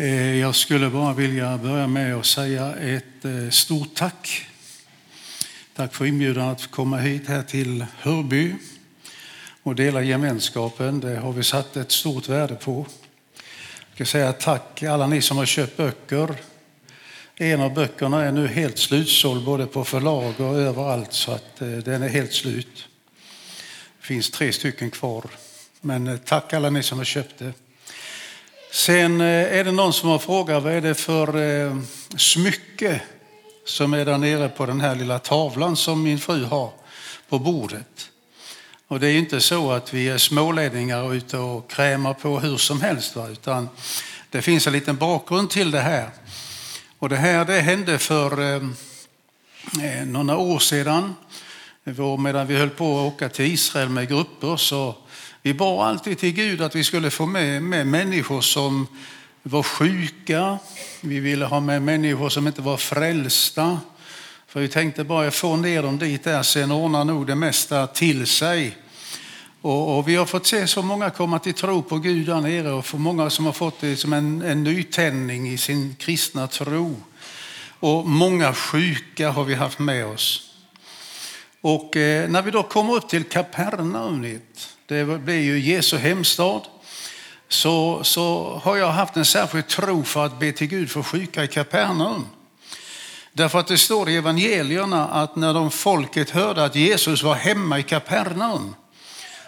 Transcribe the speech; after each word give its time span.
Eh, 0.00 0.36
jag 0.36 0.54
skulle 0.54 0.90
bara 0.90 1.14
vilja 1.14 1.58
börja 1.58 1.86
med 1.86 2.14
att 2.14 2.26
säga 2.26 2.74
ett 2.74 3.24
eh, 3.24 3.50
stort 3.50 3.94
tack. 3.94 4.46
Tack 5.76 5.94
för 5.94 6.06
inbjudan 6.06 6.48
att 6.48 6.70
komma 6.70 6.98
hit 6.98 7.28
här 7.28 7.42
till 7.42 7.86
Hörby 7.98 8.54
och 9.62 9.74
dela 9.74 10.02
gemenskapen. 10.02 11.00
Det 11.00 11.16
har 11.16 11.32
vi 11.32 11.42
satt 11.42 11.76
ett 11.76 11.92
stort 11.92 12.28
värde 12.28 12.54
på. 12.54 12.86
Jag 13.88 13.94
ska 13.94 14.04
säga 14.04 14.32
tack 14.32 14.82
alla 14.82 15.06
ni 15.06 15.22
som 15.22 15.36
har 15.36 15.46
köpt 15.46 15.76
böcker. 15.76 16.34
En 17.36 17.60
av 17.60 17.74
böckerna 17.74 18.24
är 18.24 18.32
nu 18.32 18.48
helt 18.48 18.78
slutsåld 18.78 19.44
både 19.44 19.66
på 19.66 19.84
förlag 19.84 20.40
och 20.40 20.56
överallt 20.58 21.12
så 21.12 21.32
att 21.32 21.62
eh, 21.62 21.68
den 21.68 22.02
är 22.02 22.08
helt 22.08 22.32
slut. 22.32 22.88
Det 24.00 24.06
finns 24.06 24.30
tre 24.30 24.52
stycken 24.52 24.90
kvar. 24.90 25.24
Men 25.80 26.18
tack 26.24 26.52
alla 26.52 26.70
ni 26.70 26.82
som 26.82 26.98
har 26.98 27.04
köpt 27.04 27.38
det. 27.38 27.52
Sen 28.72 29.20
eh, 29.20 29.58
är 29.58 29.64
det 29.64 29.72
någon 29.72 29.92
som 29.92 30.08
har 30.08 30.18
frågat 30.18 30.62
vad 30.62 30.72
är 30.72 30.80
det 30.80 30.94
för 30.94 31.36
eh, 31.36 31.76
smycke 32.16 33.00
som 33.64 33.94
är 33.94 34.04
där 34.04 34.18
nere 34.18 34.48
på 34.48 34.66
den 34.66 34.80
här 34.80 34.94
lilla 34.94 35.18
tavlan 35.18 35.76
som 35.76 36.02
min 36.02 36.18
fru 36.18 36.44
har 36.44 36.72
på 37.28 37.38
bordet. 37.38 38.10
Och 38.88 39.00
det 39.00 39.08
är 39.08 39.18
inte 39.18 39.40
så 39.40 39.72
att 39.72 39.94
vi 39.94 40.08
är 40.08 40.18
smålänningar 40.18 41.14
ute 41.14 41.38
och 41.38 41.70
krämar 41.70 42.14
på 42.14 42.40
hur 42.40 42.56
som 42.56 42.80
helst, 42.80 43.16
va? 43.16 43.28
utan 43.28 43.68
det 44.30 44.42
finns 44.42 44.66
en 44.66 44.72
liten 44.72 44.96
bakgrund 44.96 45.50
till 45.50 45.70
det 45.70 45.80
här. 45.80 46.10
Och 46.98 47.08
det 47.08 47.16
här 47.16 47.44
det 47.44 47.60
hände 47.60 47.98
för 47.98 48.54
eh, 48.54 48.62
några 50.06 50.36
år 50.36 50.58
sedan. 50.58 51.14
Medan 52.18 52.46
vi 52.46 52.56
höll 52.56 52.70
på 52.70 52.98
att 52.98 53.14
åka 53.14 53.28
till 53.28 53.44
Israel 53.44 53.88
med 53.88 54.08
grupper 54.08 54.56
så 54.56 54.94
vi 55.42 55.54
bad 55.54 55.86
alltid 55.86 56.18
till 56.18 56.32
Gud 56.32 56.62
att 56.62 56.76
vi 56.76 56.84
skulle 56.84 57.10
få 57.10 57.26
med, 57.26 57.62
med 57.62 57.86
människor 57.86 58.40
som 58.40 58.86
var 59.42 59.62
sjuka. 59.62 60.58
Vi 61.00 61.20
ville 61.20 61.44
ha 61.44 61.60
med 61.60 61.82
människor 61.82 62.28
som 62.28 62.46
inte 62.46 62.62
var 62.62 62.76
frälsta. 62.76 63.80
För 64.46 64.60
vi 64.60 64.68
tänkte 64.68 65.04
bara 65.04 65.30
få 65.30 65.56
ner 65.56 65.82
dem 65.82 65.98
dit 65.98 66.24
där, 66.24 66.42
sen 66.42 66.72
ordnar 66.72 67.04
nog 67.04 67.26
det 67.26 67.34
mesta 67.34 67.86
till 67.86 68.26
sig. 68.26 68.76
Och, 69.60 69.98
och, 69.98 70.08
vi 70.08 70.16
har 70.16 70.26
fått 70.26 70.46
se 70.46 70.66
så 70.66 70.82
många 70.82 71.10
komma 71.10 71.38
till 71.38 71.54
tro 71.54 71.82
på 71.82 71.98
Gud 71.98 72.26
där 72.26 72.40
nere 72.40 72.72
och 72.72 72.86
för 72.86 72.98
många 72.98 73.30
som 73.30 73.46
har 73.46 73.52
fått 73.52 73.80
det 73.80 73.96
som 73.96 74.12
en, 74.12 74.42
en 74.42 74.64
nytändning 74.64 75.48
i 75.48 75.58
sin 75.58 75.96
kristna 75.98 76.46
tro. 76.46 76.96
Och 77.80 78.08
många 78.08 78.54
sjuka 78.54 79.30
har 79.30 79.44
vi 79.44 79.54
haft 79.54 79.78
med 79.78 80.06
oss. 80.06 80.50
Och 81.60 81.96
eh, 81.96 82.30
när 82.30 82.42
vi 82.42 82.50
då 82.50 82.62
kommer 82.62 82.94
upp 82.94 83.08
till 83.08 83.24
Kapernaum, 83.24 84.40
det 84.90 85.04
blir 85.04 85.40
ju 85.40 85.60
Jesu 85.60 85.96
hemstad, 85.96 86.60
så, 87.48 88.04
så 88.04 88.54
har 88.64 88.76
jag 88.76 88.88
haft 88.88 89.16
en 89.16 89.24
särskild 89.24 89.68
tro 89.68 90.04
för 90.04 90.26
att 90.26 90.40
be 90.40 90.52
till 90.52 90.66
Gud 90.66 90.90
för 90.90 91.02
sjuka 91.02 91.44
i 91.44 91.48
Kapernaum. 91.48 92.26
Därför 93.32 93.58
att 93.58 93.66
det 93.66 93.78
står 93.78 94.08
i 94.08 94.16
evangelierna 94.16 95.08
att 95.08 95.36
när 95.36 95.54
de 95.54 95.70
folket 95.70 96.30
hörde 96.30 96.64
att 96.64 96.76
Jesus 96.76 97.22
var 97.22 97.34
hemma 97.34 97.78
i 97.78 97.82
Kapernaum 97.82 98.74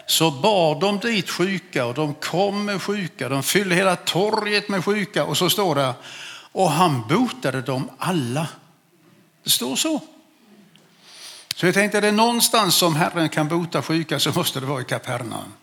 så 0.05 0.31
bar 0.31 0.79
de 0.79 0.99
dit 0.99 1.29
sjuka 1.29 1.85
och 1.85 1.93
de 1.93 2.13
kom 2.13 2.65
med 2.65 2.81
sjuka. 2.81 3.29
De 3.29 3.43
fyllde 3.43 3.75
hela 3.75 3.95
torget 3.95 4.69
med 4.69 4.85
sjuka 4.85 5.25
och 5.25 5.37
så 5.37 5.49
står 5.49 5.75
det 5.75 5.93
och 6.51 6.71
han 6.71 7.07
botade 7.07 7.61
dem 7.61 7.89
alla. 7.97 8.47
Det 9.43 9.49
står 9.49 9.75
så. 9.75 9.99
Så 11.55 11.65
jag 11.65 11.73
tänkte, 11.73 11.97
är 11.97 12.01
det 12.01 12.11
någonstans 12.11 12.75
som 12.75 12.95
Herren 12.95 13.29
kan 13.29 13.47
bota 13.47 13.81
sjuka 13.81 14.19
så 14.19 14.31
måste 14.31 14.59
det 14.59 14.65
vara 14.65 14.81
i 14.81 14.85
Kapernaum. 14.85 15.53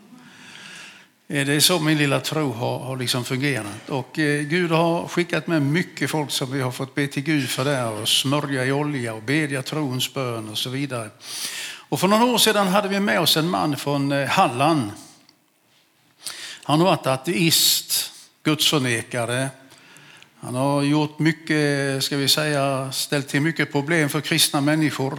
Eh, 1.29 1.47
det 1.47 1.53
är 1.53 1.61
så 1.61 1.79
min 1.79 1.99
lilla 1.99 2.21
tro 2.21 2.53
har, 2.53 2.79
har 2.79 2.97
liksom 2.97 3.25
fungerat. 3.25 3.89
Och 3.89 4.19
eh, 4.19 4.43
Gud 4.43 4.71
har 4.71 5.09
skickat 5.09 5.47
med 5.47 5.63
mycket 5.63 6.11
folk 6.11 6.31
som 6.31 6.53
vi 6.53 6.61
har 6.61 6.71
fått 6.71 6.95
be 6.95 7.07
till 7.07 7.23
Gud 7.23 7.49
för 7.49 7.65
där 7.65 7.91
och 7.91 8.09
smörja 8.09 8.65
i 8.65 8.73
olja 8.73 9.15
och 9.15 9.23
bedja 9.23 9.63
trons 9.63 10.15
bön 10.15 10.49
och 10.49 10.59
så 10.59 10.71
vidare. 10.71 11.11
Och 11.89 12.01
för 12.01 12.09
några 12.09 12.25
år 12.25 12.39
sedan 12.39 12.69
hade 12.69 12.89
vi 12.89 13.01
med 13.01 13.21
oss 13.21 13.37
en 13.37 13.51
man 13.51 13.77
från 13.77 14.13
eh, 14.13 14.29
Halland. 14.29 14.91
Han 16.63 16.81
har 16.81 16.87
varit 16.87 17.07
ateist, 17.07 18.13
gudsförnekare. 18.43 19.49
Han 20.41 20.55
har 20.55 20.83
gjort 20.83 21.19
mycket, 21.19 22.05
ska 22.05 22.17
vi 22.17 22.29
säga, 22.29 22.93
ställt 22.93 23.29
till 23.29 23.41
mycket 23.41 23.73
problem 23.73 24.09
för 24.09 24.21
kristna 24.21 24.61
människor. 24.61 25.19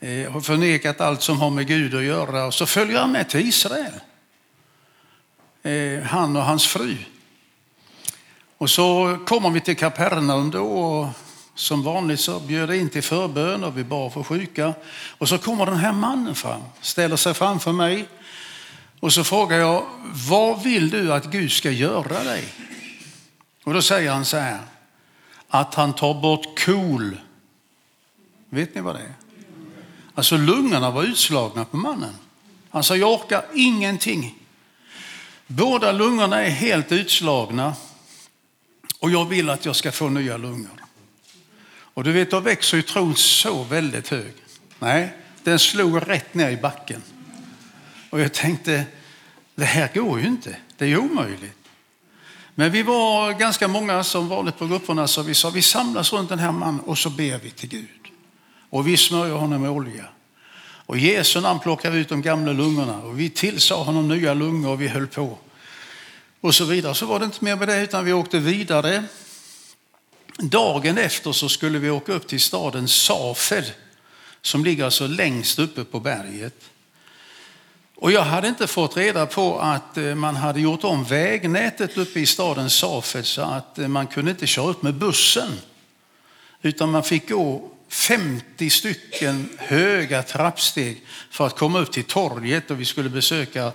Eh, 0.00 0.32
har 0.32 0.40
förnekat 0.40 1.00
allt 1.00 1.22
som 1.22 1.40
har 1.40 1.50
med 1.50 1.66
Gud 1.66 1.94
att 1.94 2.02
göra 2.02 2.44
och 2.44 2.54
så 2.54 2.66
följer 2.66 3.00
han 3.00 3.12
med 3.12 3.28
till 3.28 3.48
Israel. 3.48 3.92
Eh, 5.62 6.02
han 6.02 6.36
och 6.36 6.42
hans 6.42 6.66
fru. 6.66 6.96
Och 8.58 8.70
så 8.70 9.18
kommer 9.26 9.50
vi 9.50 9.60
till 9.60 9.76
Kapernaum 9.76 10.50
då 10.50 10.66
och 10.66 11.08
som 11.54 11.82
vanligt 11.82 12.20
så 12.20 12.40
bjöd 12.40 12.70
jag 12.70 12.76
in 12.76 12.88
till 12.88 13.02
förbön 13.02 13.64
och 13.64 13.78
vi 13.78 13.84
bad 13.84 14.12
för 14.12 14.22
sjuka. 14.22 14.74
Och 15.18 15.28
så 15.28 15.38
kommer 15.38 15.66
den 15.66 15.76
här 15.76 15.92
mannen 15.92 16.34
fram, 16.34 16.62
ställer 16.80 17.16
sig 17.16 17.34
framför 17.34 17.72
mig 17.72 18.08
och 19.00 19.12
så 19.12 19.24
frågar 19.24 19.58
jag, 19.58 19.86
vad 20.28 20.62
vill 20.62 20.90
du 20.90 21.12
att 21.12 21.24
Gud 21.24 21.52
ska 21.52 21.70
göra 21.70 22.24
dig? 22.24 22.44
Och 23.64 23.74
då 23.74 23.82
säger 23.82 24.10
han 24.10 24.24
så 24.24 24.36
här, 24.36 24.60
att 25.48 25.74
han 25.74 25.92
tar 25.92 26.14
bort 26.14 26.58
KOL. 26.64 27.20
Vet 28.48 28.74
ni 28.74 28.80
vad 28.80 28.94
det 28.94 29.00
är? 29.00 29.29
Alltså 30.20 30.36
lungorna 30.36 30.90
var 30.90 31.02
utslagna 31.02 31.64
på 31.64 31.76
mannen. 31.76 32.14
Han 32.70 32.84
sa, 32.84 32.96
jag 32.96 33.12
orkar 33.12 33.44
ingenting. 33.54 34.34
Båda 35.46 35.92
lungorna 35.92 36.42
är 36.42 36.50
helt 36.50 36.92
utslagna 36.92 37.74
och 38.98 39.10
jag 39.10 39.28
vill 39.28 39.50
att 39.50 39.64
jag 39.64 39.76
ska 39.76 39.92
få 39.92 40.08
nya 40.08 40.36
lungor. 40.36 40.84
Och 41.70 42.04
du 42.04 42.12
vet, 42.12 42.30
då 42.30 42.40
växer 42.40 42.76
ju 42.76 42.82
tron 42.82 43.16
så 43.16 43.62
väldigt 43.62 44.08
hög. 44.08 44.32
Nej, 44.78 45.12
den 45.42 45.58
slog 45.58 46.08
rätt 46.08 46.34
ner 46.34 46.50
i 46.50 46.56
backen. 46.56 47.02
Och 48.10 48.20
jag 48.20 48.32
tänkte, 48.32 48.84
det 49.54 49.64
här 49.64 49.90
går 49.94 50.20
ju 50.20 50.26
inte. 50.26 50.56
Det 50.76 50.86
är 50.86 50.96
omöjligt. 50.98 51.58
Men 52.54 52.72
vi 52.72 52.82
var 52.82 53.32
ganska 53.32 53.68
många 53.68 54.04
som 54.04 54.28
valde 54.28 54.52
på 54.52 54.66
grupperna 54.66 55.08
så 55.08 55.22
vi 55.22 55.34
sa 55.34 55.50
vi 55.50 55.62
samlas 55.62 56.12
runt 56.12 56.28
den 56.28 56.38
här 56.38 56.52
mannen 56.52 56.80
och 56.80 56.98
så 56.98 57.10
ber 57.10 57.38
vi 57.38 57.50
till 57.50 57.68
Gud. 57.68 57.99
Och 58.70 58.88
vi 58.88 58.96
smörjer 58.96 59.34
honom 59.34 59.62
med 59.62 59.70
olja. 59.70 60.04
Och 60.86 60.98
Jesu 60.98 61.40
namn 61.40 61.60
plockar 61.60 61.90
vi 61.90 61.98
ut 61.98 62.08
de 62.08 62.22
gamla 62.22 62.52
lungorna 62.52 63.02
och 63.02 63.20
vi 63.20 63.30
tillsade 63.30 63.84
honom 63.84 64.08
nya 64.08 64.34
lungor 64.34 64.70
och 64.70 64.80
vi 64.80 64.88
höll 64.88 65.06
på. 65.06 65.38
Och 66.40 66.54
så 66.54 66.64
vidare. 66.64 66.94
Så 66.94 67.06
var 67.06 67.18
det 67.18 67.24
inte 67.24 67.44
mer 67.44 67.56
med 67.56 67.68
det 67.68 67.82
utan 67.82 68.04
vi 68.04 68.12
åkte 68.12 68.38
vidare. 68.38 69.04
Dagen 70.38 70.98
efter 70.98 71.32
så 71.32 71.48
skulle 71.48 71.78
vi 71.78 71.90
åka 71.90 72.12
upp 72.12 72.28
till 72.28 72.40
staden 72.40 72.88
Safed 72.88 73.64
som 74.42 74.64
ligger 74.64 74.84
alltså 74.84 75.06
längst 75.06 75.58
uppe 75.58 75.84
på 75.84 76.00
berget. 76.00 76.70
Och 77.94 78.12
jag 78.12 78.22
hade 78.22 78.48
inte 78.48 78.66
fått 78.66 78.96
reda 78.96 79.26
på 79.26 79.58
att 79.58 79.96
eh, 79.96 80.14
man 80.14 80.36
hade 80.36 80.60
gjort 80.60 80.84
om 80.84 81.04
vägnätet 81.04 81.98
uppe 81.98 82.20
i 82.20 82.26
staden 82.26 82.70
Safed 82.70 83.26
så 83.26 83.42
att 83.42 83.78
eh, 83.78 83.88
man 83.88 84.06
kunde 84.06 84.30
inte 84.30 84.46
köra 84.46 84.70
upp 84.70 84.82
med 84.82 84.94
bussen. 84.94 85.52
Utan 86.62 86.90
man 86.90 87.02
fick 87.02 87.28
gå 87.28 87.69
50 87.90 88.70
stycken 88.70 89.48
höga 89.58 90.22
trappsteg 90.22 91.02
för 91.30 91.46
att 91.46 91.56
komma 91.56 91.78
upp 91.78 91.92
till 91.92 92.04
torget 92.04 92.70
och 92.70 92.80
vi 92.80 92.84
skulle 92.84 93.08
besöka 93.08 93.72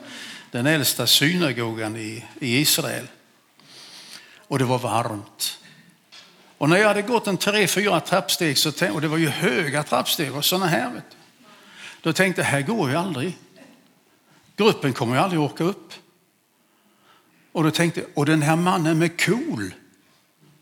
den 0.51 0.65
äldsta 0.65 1.07
synagogan 1.07 1.95
i, 1.95 2.25
i 2.39 2.57
Israel. 2.57 3.07
Och 4.37 4.59
det 4.59 4.65
var 4.65 4.79
varmt. 4.79 5.59
Och 6.57 6.69
när 6.69 6.77
jag 6.77 6.87
hade 6.87 7.01
gått 7.01 7.27
en 7.27 7.37
tre, 7.37 7.67
fyra 7.67 7.99
trappsteg, 7.99 8.57
så 8.57 8.71
tänkte, 8.71 8.95
och 8.95 9.01
det 9.01 9.07
var 9.07 9.17
ju 9.17 9.27
höga 9.27 9.83
trappsteg 9.83 10.35
och 10.35 10.45
sådana 10.45 10.65
här, 10.65 10.93
vet 10.93 11.09
du. 11.09 11.17
då 12.01 12.13
tänkte 12.13 12.41
jag, 12.41 12.47
här 12.47 12.61
går 12.61 12.89
ju 12.89 12.95
aldrig. 12.95 13.37
Gruppen 14.55 14.93
kommer 14.93 15.15
ju 15.15 15.21
aldrig 15.21 15.41
åka 15.41 15.63
upp. 15.63 15.93
Och 17.51 17.63
då 17.63 17.71
tänkte 17.71 17.99
jag, 17.99 18.09
och 18.13 18.25
den 18.25 18.41
här 18.41 18.55
mannen 18.55 18.99
med 18.99 19.25
KOL, 19.25 19.73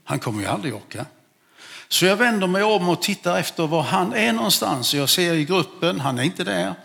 han 0.03 0.19
kommer 0.19 0.41
ju 0.41 0.47
aldrig 0.47 0.75
åka. 0.75 1.05
Så 1.93 2.05
jag 2.05 2.15
vänder 2.15 2.47
mig 2.47 2.63
om 2.63 2.89
och 2.89 3.01
tittar 3.01 3.39
efter 3.39 3.67
var 3.67 3.83
han 3.83 4.13
är 4.13 4.33
någonstans. 4.33 4.93
Jag 4.93 5.09
ser 5.09 5.33
i 5.33 5.45
gruppen, 5.45 5.99
han 5.99 6.19
är 6.19 6.23
inte 6.23 6.43
där. 6.43 6.75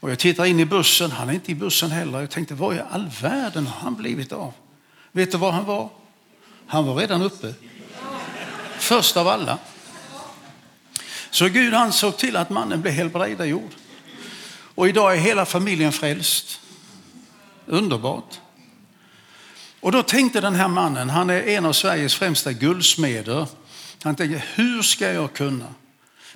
Och 0.00 0.10
jag 0.10 0.18
tittar 0.18 0.44
in 0.44 0.60
i 0.60 0.64
bussen, 0.64 1.10
han 1.10 1.28
är 1.28 1.32
inte 1.32 1.52
i 1.52 1.54
bussen 1.54 1.90
heller. 1.90 2.20
Jag 2.20 2.30
tänkte, 2.30 2.54
vad 2.54 2.76
i 2.76 2.80
all 2.90 3.10
världen 3.20 3.66
har 3.66 3.80
han 3.80 3.94
blivit 3.94 4.32
av? 4.32 4.52
Vet 5.12 5.32
du 5.32 5.38
var 5.38 5.52
han 5.52 5.64
var? 5.64 5.88
Han 6.66 6.86
var 6.86 6.94
redan 6.94 7.22
uppe. 7.22 7.54
Först 8.78 9.16
av 9.16 9.28
alla. 9.28 9.58
Så 11.30 11.48
Gud 11.48 11.74
han 11.74 11.92
såg 11.92 12.16
till 12.16 12.36
att 12.36 12.50
mannen 12.50 12.82
blev 12.82 12.94
helbrägdagjord. 12.94 13.70
Och 14.74 14.88
idag 14.88 15.14
är 15.14 15.18
hela 15.18 15.46
familjen 15.46 15.92
frälst. 15.92 16.60
Underbart. 17.66 18.40
Och 19.80 19.92
då 19.92 20.02
tänkte 20.02 20.40
den 20.40 20.54
här 20.54 20.68
mannen, 20.68 21.10
han 21.10 21.30
är 21.30 21.42
en 21.42 21.64
av 21.64 21.72
Sveriges 21.72 22.14
främsta 22.14 22.52
guldsmeder. 22.52 23.46
Han 24.06 24.16
tänker, 24.16 24.44
hur 24.54 24.82
ska 24.82 25.12
jag 25.12 25.32
kunna 25.32 25.74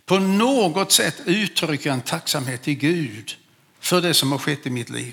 på 0.07 0.19
något 0.19 0.93
sätt 0.93 1.23
uttrycka 1.25 1.93
en 1.93 2.01
tacksamhet 2.01 2.63
till 2.63 2.75
Gud 2.75 3.37
för 3.81 4.01
det 4.01 4.15
som 4.15 4.33
har 4.33 4.39
skett 4.39 4.67
i 4.67 4.71
mitt 4.71 4.91
liv? 4.91 5.13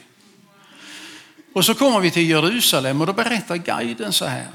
Och 1.53 1.65
så 1.65 1.73
kommer 1.73 1.99
vi 1.99 2.11
till 2.11 2.29
Jerusalem 2.29 3.01
och 3.01 3.07
då 3.07 3.13
berättar 3.13 3.55
guiden 3.57 4.13
så 4.13 4.25
här. 4.25 4.47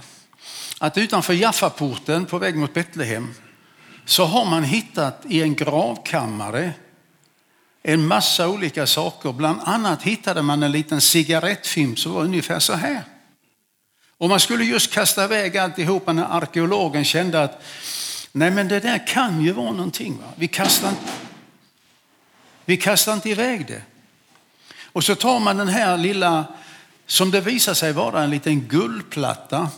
att 0.79 0.99
utanför 0.99 1.33
Jaffaporten 1.33 2.27
på 2.27 2.39
väg 2.39 2.57
mot 2.57 2.75
Betlehem 2.75 3.35
så 4.05 4.25
har 4.25 4.45
man 4.45 4.65
hittat 4.65 5.23
i 5.29 5.43
en 5.43 5.55
gravkammare 5.55 6.73
en 7.83 8.07
massa 8.07 8.49
olika 8.49 8.87
saker. 8.87 9.33
Bland 9.33 9.61
annat 9.65 10.03
hittade 10.03 10.43
man 10.43 10.63
en 10.63 10.73
liten 10.73 11.01
cigarettfimp 11.01 11.99
som 11.99 12.13
var 12.13 12.23
ungefär 12.23 12.59
så 12.59 12.73
här. 12.73 13.12
Och 14.23 14.29
man 14.29 14.41
skulle 14.41 14.65
just 14.65 14.93
kasta 14.93 15.25
iväg 15.25 15.59
alltihopa 15.59 16.13
när 16.13 16.37
arkeologen 16.37 17.05
kände 17.05 17.43
att 17.43 17.63
nej 18.33 18.51
men 18.51 18.69
det 18.69 18.81
där 18.81 19.07
kan 19.07 19.45
ju 19.45 19.53
vara 19.53 19.73
någonting. 19.73 20.19
Va? 20.19 20.25
Vi, 20.37 20.49
kastar 20.49 20.89
inte, 20.89 21.13
vi 22.65 22.77
kastar 22.77 23.13
inte 23.13 23.31
iväg 23.31 23.67
det. 23.67 23.83
Och 24.85 25.05
så 25.05 25.15
tar 25.15 25.41
man 25.41 25.57
den 25.57 25.69
här 25.69 25.99
lilla, 25.99 26.45
som 27.07 27.31
det 27.31 27.41
visar 27.41 27.75
sig 27.75 27.93
vara 27.93 28.23
en 28.23 28.31
liten 28.31 28.61
guldplatta 28.61 29.69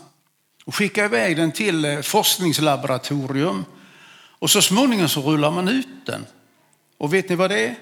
och 0.65 0.75
skickar 0.75 1.05
iväg 1.05 1.37
den 1.37 1.53
till 1.53 1.85
eh, 1.85 2.01
forskningslaboratorium. 2.01 3.65
Och 4.39 4.51
så 4.51 4.63
småningom 4.63 5.09
så 5.09 5.23
rullar 5.23 5.51
man 5.51 5.69
ut 5.69 6.07
den. 6.07 6.27
Och 6.99 7.15
vet 7.15 7.29
ni 7.29 7.35
vad 7.35 7.51
det 7.51 7.67
är? 7.67 7.75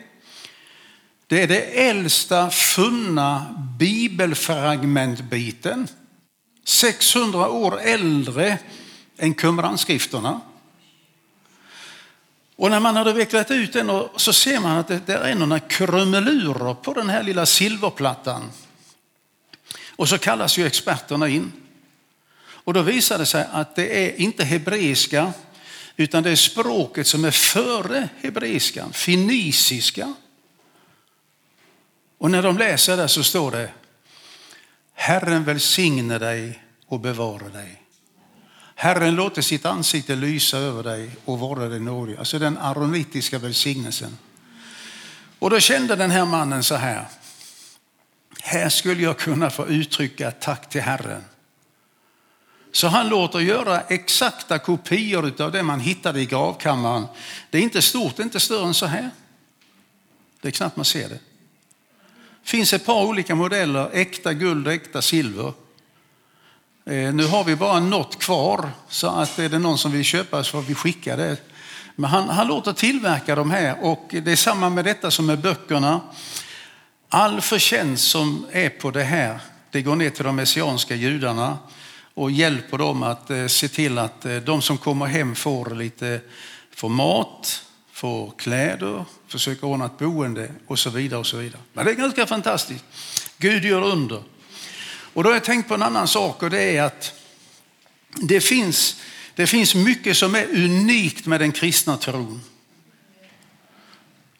Det 1.26 1.42
är 1.42 1.48
det 1.48 1.88
äldsta 1.88 2.50
funna 2.50 3.46
bibelfragmentbiten. 3.78 5.88
600 6.64 7.48
år 7.48 7.80
äldre 7.80 8.58
än 9.18 9.34
Qumranskrifterna. 9.34 10.40
Och 12.56 12.70
när 12.70 12.80
man 12.80 12.96
hade 12.96 13.12
vecklat 13.12 13.50
ut 13.50 13.72
den 13.72 14.08
så 14.16 14.32
ser 14.32 14.60
man 14.60 14.76
att 14.76 15.06
det 15.06 15.14
är 15.14 15.34
några 15.34 15.60
krumelurer 15.60 16.74
på 16.74 16.94
den 16.94 17.08
här 17.08 17.22
lilla 17.22 17.46
silverplattan. 17.46 18.50
Och 19.96 20.08
så 20.08 20.18
kallas 20.18 20.58
ju 20.58 20.66
experterna 20.66 21.28
in. 21.28 21.52
Och 22.44 22.74
då 22.74 22.82
visar 22.82 23.18
det 23.18 23.26
sig 23.26 23.46
att 23.52 23.76
det 23.76 24.06
är 24.06 24.20
inte 24.20 24.44
hebreiska 24.44 25.32
utan 25.96 26.22
det 26.22 26.30
är 26.30 26.36
språket 26.36 27.06
som 27.06 27.24
är 27.24 27.30
före 27.30 28.08
hebreiskan, 28.20 28.92
finisiska. 28.92 30.14
Och 32.18 32.30
när 32.30 32.42
de 32.42 32.58
läser 32.58 32.96
det 32.96 33.08
så 33.08 33.22
står 33.22 33.50
det 33.50 33.70
Herren 34.94 35.44
välsigne 35.44 36.18
dig 36.18 36.62
och 36.86 37.00
bevara 37.00 37.48
dig. 37.48 37.82
Herren 38.74 39.14
låter 39.14 39.42
sitt 39.42 39.66
ansikte 39.66 40.16
lysa 40.16 40.58
över 40.58 40.82
dig 40.82 41.10
och 41.24 41.38
vara 41.38 41.68
dig 41.68 41.80
nådig. 41.80 42.16
Alltså 42.16 42.38
den 42.38 42.58
aronitiska 42.58 43.38
välsignelsen. 43.38 44.18
Och 45.38 45.50
då 45.50 45.60
kände 45.60 45.96
den 45.96 46.10
här 46.10 46.24
mannen 46.24 46.62
så 46.62 46.74
här. 46.74 47.06
Här 48.42 48.68
skulle 48.68 49.02
jag 49.02 49.18
kunna 49.18 49.50
få 49.50 49.66
uttrycka 49.66 50.30
tack 50.30 50.68
till 50.68 50.80
Herren. 50.80 51.24
Så 52.72 52.88
han 52.88 53.08
låter 53.08 53.38
göra 53.38 53.80
exakta 53.80 54.58
kopior 54.58 55.42
av 55.42 55.52
det 55.52 55.62
man 55.62 55.80
hittade 55.80 56.20
i 56.20 56.26
gravkammaren. 56.26 57.06
Det 57.50 57.58
är 57.58 57.62
inte 57.62 57.82
stort, 57.82 58.16
det 58.16 58.22
är 58.22 58.24
inte 58.24 58.40
större 58.40 58.66
än 58.66 58.74
så 58.74 58.86
här. 58.86 59.10
Det 60.40 60.48
är 60.48 60.52
knappt 60.52 60.76
man 60.76 60.84
ser 60.84 61.08
det. 61.08 61.18
Det 62.42 62.48
finns 62.48 62.72
ett 62.72 62.86
par 62.86 63.04
olika 63.04 63.34
modeller, 63.34 63.90
äkta 63.92 64.32
guld 64.32 64.66
och 64.66 64.72
äkta 64.72 65.02
silver. 65.02 65.52
Eh, 66.86 67.14
nu 67.14 67.26
har 67.26 67.44
vi 67.44 67.56
bara 67.56 67.80
något 67.80 68.18
kvar, 68.18 68.70
så 68.88 69.06
att 69.06 69.38
är 69.38 69.48
det 69.48 69.58
någon 69.58 69.78
som 69.78 69.92
vill 69.92 70.04
köpa 70.04 70.44
så 70.44 70.50
får 70.50 70.62
vi 70.62 70.74
skicka 70.74 71.16
det. 71.16 71.36
Men 71.96 72.10
han, 72.10 72.28
han 72.28 72.46
låter 72.46 72.72
tillverka 72.72 73.34
de 73.34 73.50
här 73.50 73.84
och 73.84 74.08
det 74.10 74.32
är 74.32 74.36
samma 74.36 74.70
med 74.70 74.84
detta 74.84 75.10
som 75.10 75.26
med 75.26 75.40
böckerna. 75.40 76.00
All 77.08 77.40
förtjänst 77.40 78.08
som 78.08 78.46
är 78.52 78.68
på 78.68 78.90
det 78.90 79.02
här, 79.02 79.40
det 79.70 79.82
går 79.82 79.96
ner 79.96 80.10
till 80.10 80.24
de 80.24 80.36
messianska 80.36 80.94
judarna 80.94 81.58
och 82.14 82.30
hjälper 82.30 82.78
dem 82.78 83.02
att 83.02 83.30
eh, 83.30 83.46
se 83.46 83.68
till 83.68 83.98
att 83.98 84.24
eh, 84.24 84.36
de 84.36 84.62
som 84.62 84.78
kommer 84.78 85.06
hem 85.06 85.34
får 85.34 85.74
lite 85.74 86.20
får 86.74 86.88
mat, 86.88 87.64
får 88.02 88.32
kläder, 88.36 89.04
försöker 89.26 89.66
ordna 89.66 89.86
ett 89.86 89.98
boende 89.98 90.52
och 90.66 90.78
så 90.78 90.90
vidare. 90.90 91.20
och 91.20 91.26
så 91.26 91.36
vidare. 91.36 91.60
Men 91.72 91.84
det 91.84 91.90
är 91.90 91.94
ganska 91.94 92.26
fantastiskt. 92.26 92.84
Gud 93.38 93.64
gör 93.64 93.82
under. 93.82 94.22
Och 95.12 95.22
då 95.22 95.28
har 95.28 95.34
jag 95.34 95.44
tänkt 95.44 95.68
på 95.68 95.74
en 95.74 95.82
annan 95.82 96.08
sak 96.08 96.42
och 96.42 96.50
det 96.50 96.76
är 96.76 96.82
att 96.82 97.12
det 98.14 98.40
finns, 98.40 98.96
det 99.34 99.46
finns 99.46 99.74
mycket 99.74 100.16
som 100.16 100.34
är 100.34 100.46
unikt 100.46 101.26
med 101.26 101.40
den 101.40 101.52
kristna 101.52 101.96
tron. 101.96 102.40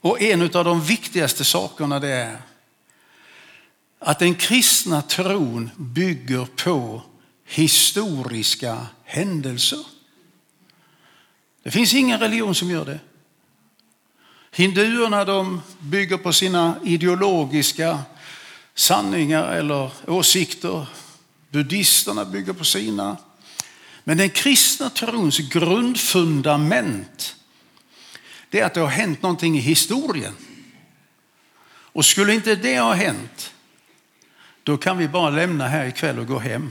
Och 0.01 0.23
en 0.23 0.43
av 0.43 0.65
de 0.65 0.81
viktigaste 0.81 1.45
sakerna 1.45 2.01
det 2.01 2.09
är 2.09 2.37
att 3.99 4.19
den 4.19 4.35
kristna 4.35 5.03
tron 5.03 5.71
bygger 5.77 6.45
på 6.65 7.03
historiska 7.45 8.87
händelser. 9.05 9.87
Det 11.63 11.71
finns 11.71 11.95
ingen 11.95 12.21
religion 12.21 12.55
som 12.55 12.71
gör 12.71 12.85
det. 12.85 13.01
Hinduerna 14.55 15.25
de 15.25 15.63
bygger 15.79 16.17
på 16.17 16.33
sina 16.33 16.77
ideologiska 16.85 17.99
sanningar 18.75 19.53
eller 19.53 19.91
åsikter. 20.07 20.87
Buddhisterna 21.51 22.25
bygger 22.25 22.53
på 22.53 22.65
sina. 22.65 23.17
Men 24.05 24.17
den 24.17 24.31
kristna 24.31 24.91
trons 24.91 25.39
grundfundament 25.39 27.37
det 28.53 28.61
är 28.61 28.67
att 28.67 28.75
det 28.75 28.81
har 28.81 28.89
hänt 28.89 29.23
någonting 29.23 29.59
i 29.59 29.61
historien. 29.61 30.37
Och 31.65 32.05
skulle 32.05 32.35
inte 32.35 32.55
det 32.55 32.79
ha 32.79 32.95
hänt, 32.95 33.55
då 34.63 34.77
kan 34.77 34.99
vi 34.99 35.09
bara 35.09 35.31
lämna 35.31 35.69
här 35.69 35.87
ikväll 35.87 36.19
och 36.19 36.27
gå 36.27 36.39
hem. 36.39 36.71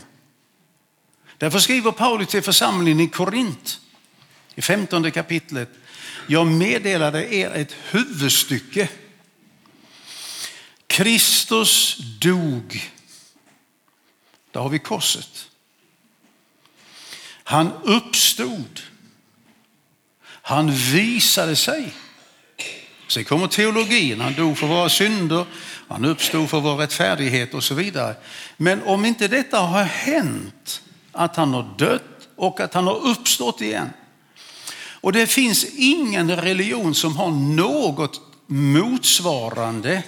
Därför 1.38 1.60
skriver 1.60 1.92
Paulus 1.92 2.28
till 2.28 2.42
församlingen 2.42 3.00
i 3.00 3.08
Korint 3.08 3.80
i 4.62 4.64
15 4.64 5.12
kapitlet. 5.12 5.70
Jag 6.28 6.48
meddelade 6.48 7.34
er 7.34 7.52
ett 7.54 7.76
huvudstycke. 7.92 8.90
Kristus 10.88 11.98
dog. 12.22 12.92
Där 14.52 14.60
har 14.62 14.70
vi 14.70 14.80
korset. 14.80 15.50
Han 17.44 17.72
uppstod. 17.84 18.82
Han 20.22 20.72
visade 20.72 21.56
sig. 21.56 21.94
Sen 23.08 23.24
kommer 23.24 23.48
teologin. 23.48 24.22
Han 24.22 24.34
dog 24.34 24.58
för 24.58 24.68
våra 24.68 24.90
synder, 24.90 25.46
han 25.88 26.06
uppstod 26.06 26.50
för 26.50 26.60
vår 26.60 26.76
rättfärdighet 26.76 27.54
och 27.54 27.64
så 27.64 27.74
vidare. 27.74 28.16
Men 28.58 28.84
om 28.84 29.06
inte 29.06 29.28
detta 29.28 29.60
har 29.60 29.84
hänt, 29.84 30.82
att 31.12 31.36
han 31.36 31.54
har 31.54 31.74
dött 31.78 32.30
och 32.36 32.60
att 32.60 32.74
han 32.74 32.88
har 32.88 33.08
uppstått 33.08 33.62
igen. 33.62 33.90
Och 35.02 35.14
det 35.14 35.28
finns 35.28 35.66
ingen 35.78 36.36
religion 36.36 36.96
som 36.96 37.18
har 37.18 37.32
något 37.32 38.22
motsvarande, 38.48 40.04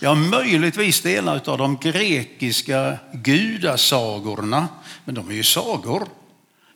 ja 0.00 0.14
möjligtvis 0.14 1.00
delar 1.00 1.48
av 1.48 1.58
de 1.58 1.76
grekiska 1.76 2.98
gudasagorna, 3.12 4.68
men 5.04 5.14
de 5.14 5.30
är 5.30 5.34
ju 5.34 5.44
sagor. 5.44 6.08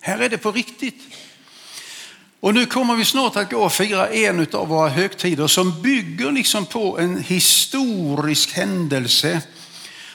Här 0.01 0.19
är 0.19 0.29
det 0.29 0.37
på 0.37 0.51
riktigt. 0.51 1.01
Och 2.39 2.53
nu 2.53 2.65
kommer 2.65 2.95
vi 2.95 3.05
snart 3.05 3.35
att 3.35 3.51
gå 3.51 3.57
och 3.57 3.73
fira 3.73 4.07
en 4.07 4.47
av 4.53 4.67
våra 4.67 4.89
högtider 4.89 5.47
som 5.47 5.81
bygger 5.81 6.31
liksom 6.31 6.65
på 6.65 6.99
en 6.99 7.23
historisk 7.23 8.53
händelse 8.53 9.41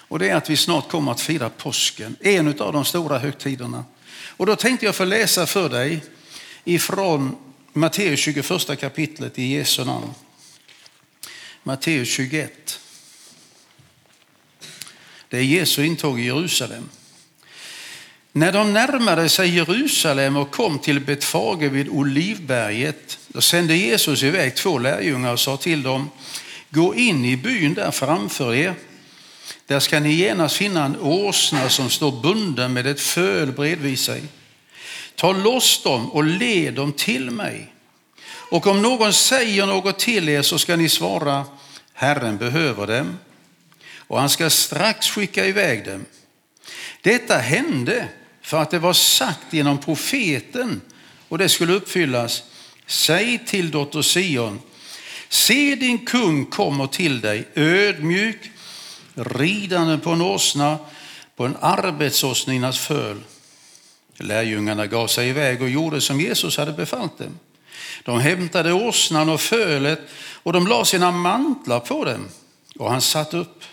och 0.09 0.19
det 0.19 0.29
är 0.29 0.35
att 0.35 0.51
vi 0.51 0.57
snart 0.57 0.91
kommer 0.91 1.13
att 1.13 1.21
fira 1.21 1.51
påsken, 1.51 2.17
en 2.21 2.61
av 2.61 2.73
de 2.73 2.85
stora 2.85 3.19
högtiderna. 3.19 3.85
Och 4.27 4.47
då 4.47 4.57
tänkte 4.57 4.87
jag 4.87 4.95
få 4.95 5.05
läsa 5.05 5.47
för 5.47 5.69
dig 5.69 6.01
ifrån 6.69 7.37
Matteus 7.73 8.21
21 8.21 8.81
kapitlet 8.81 9.39
i 9.39 9.55
Jesu 9.55 9.85
namn. 9.85 10.15
Matteus 11.63 12.09
21. 12.09 12.81
Det 15.29 15.37
är 15.39 15.43
Jesu 15.43 15.85
intåg 15.85 16.21
i 16.21 16.25
Jerusalem. 16.25 16.89
När 18.33 18.53
de 18.53 18.73
närmade 18.73 19.29
sig 19.29 19.57
Jerusalem 19.57 20.37
och 20.37 20.51
kom 20.51 20.79
till 20.79 21.01
Betfage 21.01 21.63
vid 21.63 21.89
Olivberget, 21.89 23.19
då 23.29 23.41
sände 23.41 23.77
Jesus 23.77 24.23
iväg 24.23 24.57
två 24.57 24.79
lärjungar 24.79 25.33
och 25.33 25.41
sa 25.41 25.57
till 25.57 25.83
dem, 25.83 26.11
gå 26.71 26.95
in 26.95 27.25
i 27.25 27.37
byn 27.37 27.75
där 27.75 27.91
framför 27.91 28.55
er 28.55 28.75
där 29.67 29.81
ska 29.81 30.01
ni 30.01 30.13
genast 30.13 30.57
finna 30.57 30.85
en 30.85 31.01
åsna 31.01 31.69
som 31.69 31.91
står 31.91 32.23
bunden 32.23 32.73
med 32.73 32.87
ett 32.87 33.01
föl 33.01 33.53
bredvid 33.53 33.99
sig. 33.99 34.23
Ta 35.19 35.33
loss 35.33 35.83
dem 35.83 36.11
och 36.11 36.25
led 36.25 36.75
dem 36.75 36.93
till 36.93 37.31
mig. 37.31 37.75
Och 38.51 38.67
om 38.67 38.83
någon 38.83 39.13
säger 39.13 39.67
något 39.67 39.99
till 39.99 40.29
er 40.29 40.43
så 40.43 40.59
ska 40.59 40.77
ni 40.77 40.89
svara, 40.89 41.45
Herren 41.93 42.39
behöver 42.39 42.87
dem 42.87 43.19
och 43.97 44.21
han 44.21 44.31
ska 44.31 44.51
strax 44.51 45.11
skicka 45.11 45.47
iväg 45.47 45.85
dem. 45.85 46.05
Detta 47.03 47.39
hände 47.39 48.09
för 48.43 48.63
att 48.63 48.71
det 48.71 48.79
var 48.79 48.93
sagt 48.93 49.53
genom 49.53 49.79
profeten 49.79 50.81
och 51.29 51.39
det 51.39 51.49
skulle 51.49 51.73
uppfyllas. 51.73 52.43
Säg 52.87 53.39
till 53.47 53.71
dotter 53.71 54.03
Sion, 54.03 54.61
se 55.29 55.75
din 55.75 56.07
kung 56.07 56.47
kommer 56.47 56.87
till 56.87 57.21
dig 57.21 57.49
ödmjuk 57.55 58.51
ridande 59.15 59.99
på 59.99 60.11
en 60.11 60.21
åsna, 60.21 60.79
på 61.37 61.45
en 61.45 61.57
arbetsåsninas 61.61 62.79
föl. 62.79 63.23
Lärjungarna 64.19 64.87
gav 64.87 65.07
sig 65.07 65.29
iväg 65.29 65.63
och 65.63 65.71
gjorde 65.71 66.01
som 66.01 66.21
Jesus 66.21 66.57
hade 66.57 66.73
befallt 66.73 67.19
dem. 67.19 67.39
De 68.05 68.21
hämtade 68.21 68.73
åsnan 68.73 69.29
och 69.29 69.41
fölet 69.41 70.01
och 70.43 70.53
de 70.53 70.67
la 70.67 70.85
sina 70.85 71.11
mantlar 71.11 71.81
på 71.81 72.05
dem 72.05 72.29
och 72.79 72.91
han 72.91 73.01
satt 73.01 73.35
upp. 73.35 73.65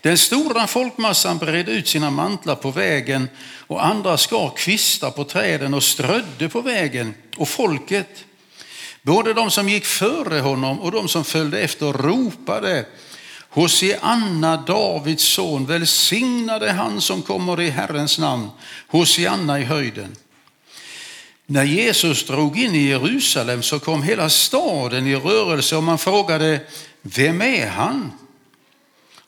Den 0.00 0.18
stora 0.18 0.66
folkmassan 0.66 1.38
bredde 1.38 1.72
ut 1.72 1.88
sina 1.88 2.10
mantlar 2.10 2.54
på 2.54 2.70
vägen 2.70 3.28
och 3.66 3.86
andra 3.86 4.16
skar 4.16 4.52
kvistar 4.56 5.10
på 5.10 5.24
träden 5.24 5.74
och 5.74 5.82
strödde 5.82 6.48
på 6.48 6.60
vägen. 6.60 7.14
Och 7.36 7.48
folket, 7.48 8.24
både 9.02 9.34
de 9.34 9.50
som 9.50 9.68
gick 9.68 9.84
före 9.84 10.40
honom 10.40 10.80
och 10.80 10.92
de 10.92 11.08
som 11.08 11.24
följde 11.24 11.60
efter, 11.60 11.92
ropade 11.92 12.86
Hosianna, 13.50 14.56
Davids 14.56 15.24
son, 15.24 15.66
välsignade 15.66 16.72
han 16.72 17.00
som 17.00 17.22
kommer 17.22 17.60
i 17.60 17.70
Herrens 17.70 18.18
namn. 18.18 18.50
Hosianna 18.86 19.60
i 19.60 19.64
höjden. 19.64 20.16
När 21.46 21.64
Jesus 21.64 22.26
drog 22.26 22.58
in 22.58 22.74
i 22.74 22.88
Jerusalem 22.88 23.62
så 23.62 23.78
kom 23.78 24.02
hela 24.02 24.30
staden 24.30 25.06
i 25.06 25.16
rörelse 25.16 25.76
och 25.76 25.82
man 25.82 25.98
frågade, 25.98 26.60
vem 27.02 27.42
är 27.42 27.68
han? 27.68 28.12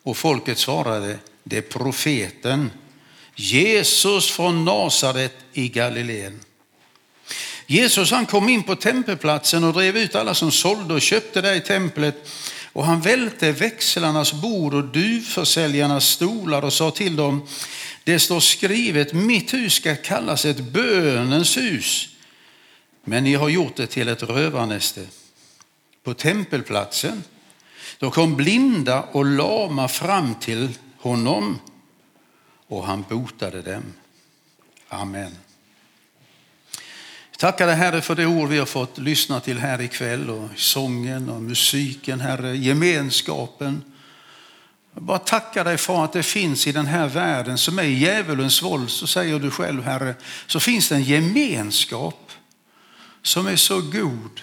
Och 0.02 0.16
folket 0.16 0.58
svarade, 0.58 1.18
det 1.44 1.56
är 1.56 1.62
profeten 1.62 2.70
Jesus 3.34 4.30
från 4.30 4.64
Nasaret 4.64 5.36
i 5.52 5.68
Galileen. 5.68 6.40
Jesus 7.66 8.10
han 8.10 8.26
kom 8.26 8.48
in 8.48 8.62
på 8.62 8.76
tempelplatsen 8.76 9.64
och 9.64 9.72
drev 9.72 9.96
ut 9.96 10.14
alla 10.14 10.34
som 10.34 10.50
sålde 10.50 10.94
och 10.94 11.02
köpte 11.02 11.40
där 11.40 11.54
i 11.54 11.60
templet 11.60 12.28
och 12.72 12.84
han 12.84 13.00
välte 13.00 13.52
växlarnas 13.52 14.32
bord 14.32 14.74
och 14.74 14.84
duvförsäljarnas 14.84 16.08
stolar 16.08 16.64
och 16.64 16.72
sa 16.72 16.90
till 16.90 17.16
dem, 17.16 17.46
det 18.04 18.18
står 18.18 18.40
skrivet, 18.40 19.12
mitt 19.12 19.54
hus 19.54 19.74
ska 19.74 19.96
kallas 19.96 20.44
ett 20.44 20.60
bönens 20.60 21.56
hus, 21.56 22.08
men 23.04 23.24
ni 23.24 23.34
har 23.34 23.48
gjort 23.48 23.76
det 23.76 23.86
till 23.86 24.08
ett 24.08 24.22
rövarnäste. 24.22 25.06
På 26.04 26.14
tempelplatsen 26.14 27.24
då 27.98 28.10
kom 28.10 28.36
blinda 28.36 29.02
och 29.02 29.24
lama 29.24 29.88
fram 29.88 30.34
till 30.34 30.78
honom 30.98 31.58
och 32.68 32.86
han 32.86 33.04
botade 33.08 33.62
dem. 33.62 33.82
Amen. 34.88 35.36
Tackar 37.42 37.66
dig 37.66 37.76
Herre 37.76 38.00
för 38.00 38.14
det 38.14 38.26
ord 38.26 38.48
vi 38.48 38.58
har 38.58 38.66
fått 38.66 38.98
lyssna 38.98 39.40
till 39.40 39.58
här 39.58 39.80
ikväll 39.80 40.30
och 40.30 40.48
sången 40.56 41.28
och 41.28 41.42
musiken, 41.42 42.20
Herre, 42.20 42.56
gemenskapen. 42.56 43.82
Jag 44.94 45.02
bara 45.02 45.18
tackar 45.18 45.64
dig 45.64 45.78
för 45.78 46.04
att 46.04 46.12
det 46.12 46.22
finns 46.22 46.66
i 46.66 46.72
den 46.72 46.86
här 46.86 47.08
världen 47.08 47.58
som 47.58 47.78
är 47.78 47.82
djävulens 47.82 48.62
våld, 48.62 48.90
så 48.90 49.06
säger 49.06 49.38
du 49.38 49.50
själv 49.50 49.82
Herre, 49.82 50.14
så 50.46 50.60
finns 50.60 50.88
det 50.88 50.94
en 50.94 51.02
gemenskap 51.02 52.32
som 53.22 53.46
är 53.46 53.56
så 53.56 53.80
god, 53.80 54.40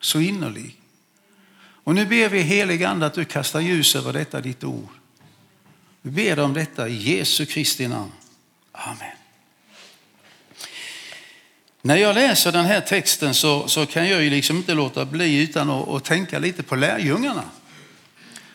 så 0.00 0.20
innerlig. 0.20 0.80
Och 1.84 1.94
nu 1.94 2.06
ber 2.06 2.28
vi 2.28 2.40
helig 2.40 2.84
Ande 2.84 3.06
att 3.06 3.14
du 3.14 3.24
kastar 3.24 3.60
ljus 3.60 3.96
över 3.96 4.12
detta 4.12 4.40
ditt 4.40 4.64
ord. 4.64 4.88
Vi 6.02 6.10
ber 6.10 6.38
om 6.38 6.54
detta 6.54 6.88
i 6.88 7.16
Jesu 7.16 7.46
Kristi 7.46 7.88
namn. 7.88 8.12
Amen. 8.72 9.15
När 11.86 11.96
jag 11.96 12.14
läser 12.14 12.52
den 12.52 12.64
här 12.64 12.80
texten 12.80 13.34
så, 13.34 13.68
så 13.68 13.86
kan 13.86 14.08
jag 14.08 14.22
ju 14.22 14.30
liksom 14.30 14.56
inte 14.56 14.74
låta 14.74 15.04
bli 15.04 15.42
utan 15.42 15.70
att, 15.70 15.88
att 15.88 16.04
tänka 16.04 16.38
lite 16.38 16.62
på 16.62 16.76
lärjungarna. 16.76 17.44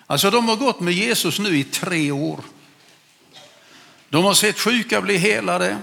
Alltså 0.07 0.31
de 0.31 0.47
har 0.49 0.55
gått 0.55 0.79
med 0.79 0.93
Jesus 0.93 1.39
nu 1.39 1.57
i 1.57 1.63
tre 1.63 2.11
år. 2.11 2.39
De 4.09 4.23
har 4.23 4.33
sett 4.33 4.59
sjuka 4.59 5.01
bli 5.01 5.17
helade. 5.17 5.77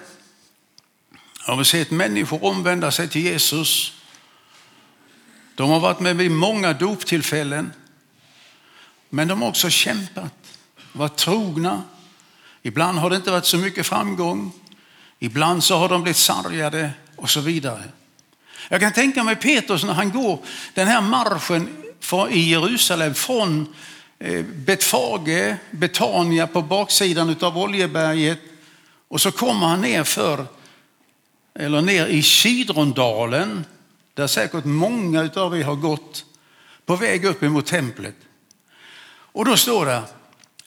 De 1.47 1.57
har 1.57 1.65
sett 1.65 1.91
människor 1.91 2.45
omvända 2.45 2.91
sig 2.91 3.09
till 3.09 3.23
Jesus. 3.23 3.93
De 5.55 5.71
har 5.71 5.81
varit 5.81 6.01
med 6.01 6.17
vid 6.17 6.31
många 6.31 6.73
doptillfällen. 6.73 7.73
Men 9.11 9.29
de 9.29 9.43
har 9.43 9.49
också 9.49 9.71
kämpat, 9.71 10.35
varit 10.93 11.17
trogna. 11.17 11.83
Ibland 12.63 12.99
har 12.99 13.11
det 13.11 13.17
inte 13.17 13.31
varit 13.31 13.47
så 13.47 13.59
mycket 13.59 13.87
framgång. 13.87 14.53
Ibland 15.19 15.65
så 15.65 15.77
har 15.77 15.89
de 15.89 16.03
blivit 16.03 16.17
sargade 16.17 16.91
och 17.17 17.31
så 17.31 17.41
vidare. 17.41 17.83
Jag 18.69 18.81
kan 18.81 18.93
tänka 18.93 19.25
mig 19.25 19.37
Petrus 19.37 19.85
när 19.85 19.93
han 19.93 20.11
går 20.11 20.39
den 20.75 20.89
här 20.89 21.01
marschen 21.01 21.69
i 22.31 22.51
Jerusalem 22.51 23.15
från 23.15 23.75
eh, 24.19 24.45
Betfage, 24.45 25.57
Betania 25.71 26.47
på 26.47 26.63
baksidan 26.63 27.37
av 27.41 27.59
Oljeberget 27.59 28.39
och 29.09 29.21
så 29.21 29.31
kommer 29.31 29.67
han 29.67 29.81
ner 29.81 30.05
för 30.05 30.47
eller 31.55 31.83
ner 31.83 32.07
i 32.07 32.23
Kidrondalen 32.23 33.65
där 34.15 34.27
säkert 34.27 34.65
många 34.65 35.31
av 35.37 35.59
er 35.59 35.65
har 35.65 35.77
gått 35.77 36.25
på 36.87 36.97
väg 36.97 37.25
upp 37.25 37.43
emot 37.43 37.67
templet. 37.67 38.17
Och 39.33 39.45
då 39.45 39.57
står 39.57 39.87
det, 39.87 40.03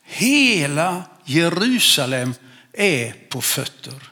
hela 0.04 1.04
Jerusalem 1.26 2.34
är 2.74 3.14
på 3.30 3.42
fötter. 3.42 4.11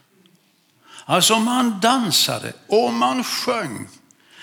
Alltså 1.10 1.40
man 1.40 1.80
dansade 1.80 2.54
och 2.68 2.94
man 2.94 3.24
sjöng. 3.24 3.88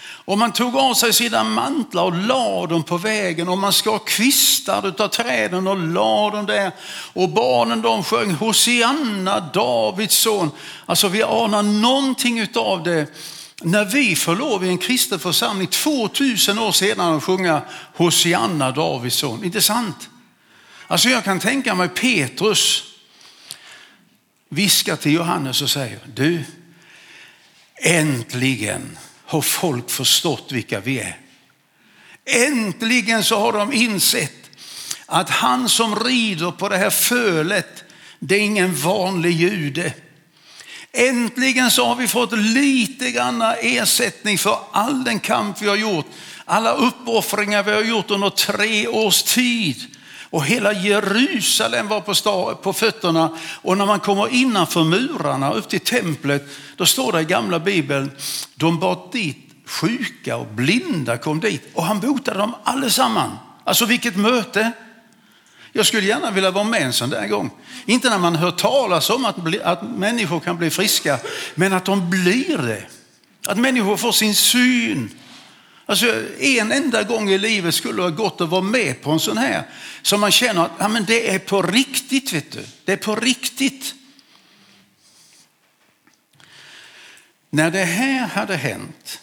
Och 0.08 0.38
man 0.38 0.52
tog 0.52 0.76
av 0.76 0.94
sig 0.94 1.12
sina 1.12 1.44
mantlar 1.44 2.02
och 2.02 2.14
la 2.14 2.66
dem 2.66 2.82
på 2.82 2.98
vägen 2.98 3.48
och 3.48 3.58
man 3.58 3.72
skar 3.72 4.00
kvistar 4.06 4.94
av 4.98 5.08
träden 5.08 5.66
och 5.66 5.76
la 5.76 6.30
dem 6.30 6.46
där. 6.46 6.72
Och 7.12 7.28
barnen 7.28 7.82
de 7.82 8.04
sjöng 8.04 8.30
Hosianna, 8.30 9.40
Davids 9.40 10.16
son. 10.16 10.50
Alltså 10.86 11.08
vi 11.08 11.22
anar 11.22 11.62
någonting 11.62 12.46
av 12.54 12.82
det 12.82 13.06
när 13.62 13.84
vi 13.84 14.16
får 14.16 14.36
lov 14.36 14.64
i 14.64 14.68
en 14.68 14.78
kristen 14.78 15.18
församling 15.18 15.66
2000 15.66 16.58
år 16.58 16.72
senare 16.72 17.16
att 17.16 17.24
sjunga 17.24 17.62
Hosianna, 17.96 18.70
Davids 18.70 19.16
son. 19.16 19.44
Inte 19.44 19.62
sant? 19.62 20.08
Alltså 20.86 21.08
jag 21.08 21.24
kan 21.24 21.40
tänka 21.40 21.74
mig 21.74 21.88
Petrus 21.88 22.82
viskar 24.48 24.96
till 24.96 25.12
Johannes 25.12 25.62
och 25.62 25.70
säger, 25.70 25.98
du, 26.14 26.44
äntligen 27.74 28.98
har 29.24 29.40
folk 29.40 29.90
förstått 29.90 30.52
vilka 30.52 30.80
vi 30.80 31.00
är. 31.00 31.18
Äntligen 32.24 33.24
så 33.24 33.38
har 33.38 33.52
de 33.52 33.72
insett 33.72 34.50
att 35.06 35.30
han 35.30 35.68
som 35.68 35.96
rider 35.96 36.50
på 36.50 36.68
det 36.68 36.76
här 36.76 36.90
fölet, 36.90 37.84
det 38.18 38.34
är 38.34 38.40
ingen 38.40 38.74
vanlig 38.74 39.30
jude. 39.30 39.92
Äntligen 40.92 41.70
så 41.70 41.84
har 41.84 41.96
vi 41.96 42.08
fått 42.08 42.32
lite 42.32 43.10
grann 43.10 43.42
ersättning 43.42 44.38
för 44.38 44.58
all 44.72 45.04
den 45.04 45.20
kamp 45.20 45.62
vi 45.62 45.68
har 45.68 45.76
gjort. 45.76 46.06
Alla 46.44 46.72
uppoffringar 46.72 47.62
vi 47.62 47.72
har 47.72 47.82
gjort 47.82 48.10
under 48.10 48.30
tre 48.30 48.88
års 48.88 49.22
tid. 49.22 49.95
Och 50.30 50.44
hela 50.44 50.72
Jerusalem 50.72 51.88
var 51.88 52.00
på, 52.00 52.54
på 52.54 52.72
fötterna. 52.72 53.30
Och 53.62 53.78
när 53.78 53.86
man 53.86 54.00
kommer 54.00 54.28
innanför 54.34 54.84
murarna 54.84 55.52
upp 55.52 55.68
till 55.68 55.80
templet, 55.80 56.48
då 56.76 56.86
står 56.86 57.12
det 57.12 57.20
i 57.20 57.24
gamla 57.24 57.58
bibeln, 57.58 58.10
de 58.54 58.78
bar 58.80 59.08
dit 59.12 59.46
sjuka 59.66 60.36
och 60.36 60.46
blinda 60.46 61.18
kom 61.18 61.40
dit 61.40 61.62
och 61.74 61.84
han 61.84 62.00
botade 62.00 62.38
dem 62.38 62.54
allesammans. 62.64 63.32
Alltså 63.64 63.86
vilket 63.86 64.16
möte! 64.16 64.72
Jag 65.72 65.86
skulle 65.86 66.06
gärna 66.06 66.30
vilja 66.30 66.50
vara 66.50 66.64
med 66.64 66.82
en 66.82 66.92
sån 66.92 67.10
där 67.10 67.26
gång. 67.26 67.50
Inte 67.86 68.10
när 68.10 68.18
man 68.18 68.36
hör 68.36 68.50
talas 68.50 69.10
om 69.10 69.24
att, 69.24 69.36
bli, 69.36 69.62
att 69.62 69.82
människor 69.82 70.40
kan 70.40 70.56
bli 70.56 70.70
friska, 70.70 71.18
men 71.54 71.72
att 71.72 71.84
de 71.84 72.10
blir 72.10 72.58
det. 72.58 72.82
Att 73.46 73.58
människor 73.58 73.96
får 73.96 74.12
sin 74.12 74.34
syn. 74.34 75.10
Alltså, 75.86 76.24
en 76.38 76.72
enda 76.72 77.02
gång 77.02 77.30
i 77.30 77.38
livet 77.38 77.74
skulle 77.74 77.94
det 77.94 78.02
vara 78.02 78.10
gott 78.10 78.40
att 78.40 78.48
vara 78.48 78.62
med 78.62 79.02
på 79.02 79.10
en 79.10 79.20
sån 79.20 79.38
här. 79.38 79.62
Så 80.02 80.18
man 80.18 80.32
känner 80.32 80.64
att 80.64 80.72
ja, 80.78 80.88
men 80.88 81.04
det 81.04 81.30
är 81.34 81.38
på 81.38 81.62
riktigt. 81.62 82.32
Vet 82.32 82.52
du. 82.52 82.64
Det 82.84 82.92
är 82.92 82.96
på 82.96 83.16
riktigt. 83.16 83.94
När 87.50 87.70
det 87.70 87.84
här 87.84 88.26
hade 88.26 88.56
hänt 88.56 89.20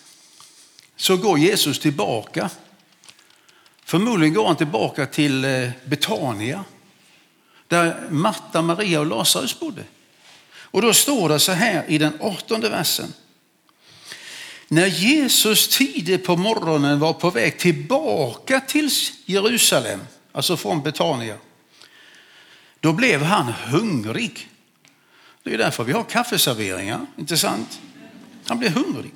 så 0.95 1.17
går 1.17 1.39
Jesus 1.39 1.79
tillbaka 1.79 2.49
Förmodligen 3.85 4.33
går 4.33 4.47
han 4.47 4.55
tillbaka 4.55 5.05
till 5.05 5.45
eh, 5.45 5.69
Betania 5.85 6.63
där 7.67 8.07
Marta, 8.09 8.61
Maria 8.61 8.99
och 8.99 9.05
Lazarus 9.05 9.59
bodde. 9.59 9.83
Och 10.55 10.81
då 10.81 10.93
står 10.93 11.29
det 11.29 11.39
så 11.39 11.51
här 11.51 11.83
i 11.87 11.97
den 11.97 12.19
åttonde 12.19 12.69
versen. 12.69 13.13
När 14.73 14.87
Jesus 14.87 15.67
tidigt 15.67 16.25
på 16.25 16.35
morgonen 16.35 16.99
var 16.99 17.13
på 17.13 17.29
väg 17.29 17.57
tillbaka 17.59 18.59
till 18.59 18.89
Jerusalem, 19.25 19.99
alltså 20.31 20.57
från 20.57 20.83
Betania, 20.83 21.37
då 22.79 22.93
blev 22.93 23.21
han 23.21 23.53
hungrig. 23.67 24.49
Det 25.43 25.53
är 25.53 25.57
därför 25.57 25.83
vi 25.83 25.93
har 25.93 26.03
kaffeserveringar, 26.03 27.05
inte 27.17 27.37
sant? 27.37 27.79
Han 28.45 28.59
blev 28.59 28.71
hungrig. 28.71 29.11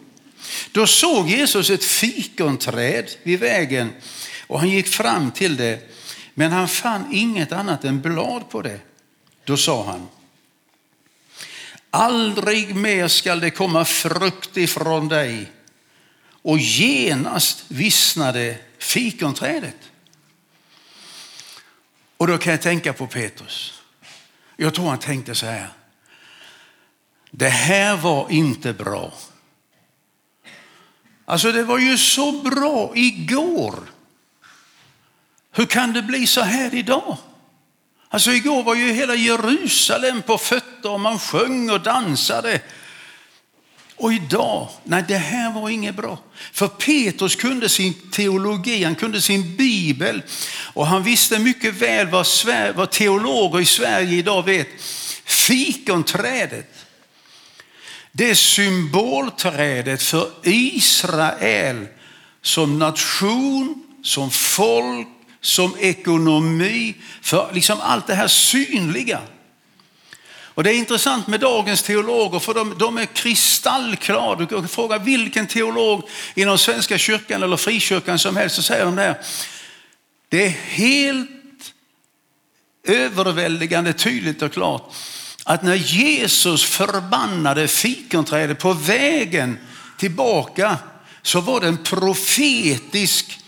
Då 0.72 0.88
såg 0.88 1.30
Jesus 1.30 1.70
ett 1.70 1.84
fikonträd 1.84 3.12
vid 3.24 3.40
vägen 3.40 3.90
och 4.48 4.60
han 4.60 4.70
gick 4.70 4.88
fram 4.88 5.32
till 5.32 5.58
det, 5.58 5.92
men 6.34 6.52
han 6.52 6.68
fann 6.68 7.14
inget 7.14 7.52
annat 7.52 7.84
än 7.84 8.02
blad 8.02 8.50
på 8.50 8.62
det. 8.62 8.80
Då 9.44 9.58
sa 9.58 9.86
han, 9.86 10.08
Aldrig 11.90 12.76
mer 12.76 13.08
skall 13.08 13.40
det 13.40 13.52
komma 13.52 13.86
frukt 13.86 14.58
ifrån 14.58 15.08
dig. 15.08 15.52
Och 16.42 16.58
genast 16.58 17.66
vissnade 17.68 18.58
fikonträdet. 18.78 19.92
Och 22.18 22.28
då 22.28 22.38
kan 22.38 22.52
jag 22.52 22.62
tänka 22.62 22.94
på 22.94 23.08
Petrus. 23.08 23.82
Jag 24.56 24.74
tror 24.74 24.90
han 24.90 25.00
tänkte 25.00 25.36
så 25.36 25.46
här. 25.46 25.70
Det 27.32 27.50
här 27.50 27.98
var 27.98 28.32
inte 28.32 28.74
bra. 28.74 29.14
Alltså 31.26 31.52
det 31.52 31.64
var 31.64 31.78
ju 31.78 31.98
så 31.98 32.32
bra 32.32 32.92
igår. 32.96 33.80
Hur 35.52 35.66
kan 35.66 35.94
det 35.94 36.02
bli 36.02 36.28
så 36.28 36.42
här 36.42 36.76
idag? 36.76 37.18
Alltså 38.10 38.32
igår 38.32 38.64
var 38.64 38.76
ju 38.76 38.92
hela 38.92 39.16
Jerusalem 39.16 40.22
på 40.22 40.38
fötter 40.38 40.92
och 40.92 41.00
man 41.00 41.20
sjöng 41.20 41.70
och 41.70 41.82
dansade. 41.82 42.62
Och 43.96 44.14
idag, 44.14 44.70
nej 44.84 45.04
det 45.08 45.18
här 45.18 45.54
var 45.54 45.70
inget 45.70 45.96
bra. 45.96 46.18
För 46.52 46.68
Petrus 46.68 47.36
kunde 47.36 47.70
sin 47.70 47.94
teologi, 48.12 48.84
han 48.84 48.96
kunde 48.96 49.22
sin 49.22 49.56
bibel 49.56 50.22
och 50.74 50.88
han 50.88 51.04
visste 51.04 51.40
mycket 51.40 51.74
väl 51.74 52.08
vad, 52.08 52.28
Sver 52.28 52.74
vad 52.74 52.92
teologer 52.92 53.60
i 53.60 53.66
Sverige 53.66 54.18
idag 54.18 54.46
vet. 54.46 54.68
Fikonträdet, 55.26 56.86
det 58.12 58.30
är 58.30 58.36
symbolträdet 58.36 60.04
för 60.04 60.32
Israel 60.44 61.88
som 62.42 62.80
nation, 62.80 63.84
som 64.04 64.32
folk, 64.32 65.08
som 65.42 65.76
ekonomi, 65.80 66.96
för 67.22 67.50
liksom 67.54 67.80
allt 67.82 68.08
det 68.08 68.16
här 68.16 68.28
synliga. 68.28 69.22
Och 70.58 70.64
Det 70.64 70.72
är 70.72 70.76
intressant 70.76 71.28
med 71.28 71.40
dagens 71.40 71.84
teologer 71.84 72.40
för 72.40 72.54
de, 72.54 72.78
de 72.78 72.98
är 72.98 73.06
kristallklara. 73.06 74.36
Du 74.36 74.46
kan 74.46 74.68
fråga 74.68 74.98
vilken 74.98 75.48
teolog 75.48 76.10
inom 76.36 76.58
Svenska 76.58 76.98
kyrkan 76.98 77.44
eller 77.44 77.58
frikyrkan 77.58 78.20
som 78.20 78.38
helst 78.38 78.56
så 78.56 78.62
säger 78.62 78.86
de 78.86 78.96
det 78.96 79.02
här. 79.02 79.18
Det 80.30 80.46
är 80.46 80.50
helt 80.50 81.30
överväldigande 82.88 83.94
tydligt 83.94 84.42
och 84.42 84.54
klart 84.54 84.94
att 85.44 85.64
när 85.64 85.76
Jesus 85.76 86.64
förbannade 86.64 87.68
fikonträdet 87.68 88.60
på 88.60 88.74
vägen 88.74 89.58
tillbaka 89.98 90.78
så 91.22 91.42
var 91.42 91.62
det 91.62 91.68
en 91.68 91.84
profetisk 91.84 93.40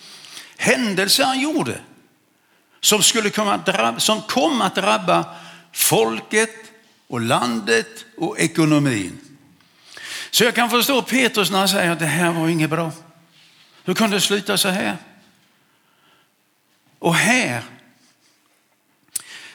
händelse 0.60 1.24
han 1.24 1.40
gjorde 1.40 1.82
som, 2.80 3.04
skulle 3.04 3.30
komma 3.30 3.58
drabba, 3.58 4.00
som 4.00 4.22
kom 4.22 4.62
att 4.62 4.76
drabba 4.76 5.36
folket 5.72 6.56
och 7.08 7.22
landet 7.22 8.06
och 8.18 8.40
ekonomin. 8.40 9.20
Så 10.32 10.44
jag 10.44 10.56
kan 10.56 10.70
förstå 10.70 11.02
Petrus 11.02 11.52
när 11.52 11.60
han 11.60 11.70
säger 11.70 11.92
att 11.92 12.00
det 12.00 12.06
här 12.06 12.32
var 12.32 12.48
inget 12.48 12.70
bra. 12.70 12.92
Hur 13.84 13.94
kunde 13.94 14.16
det 14.16 14.22
sluta 14.22 14.58
så 14.58 14.70
här? 14.70 14.98
Och 17.00 17.16
här 17.16 17.64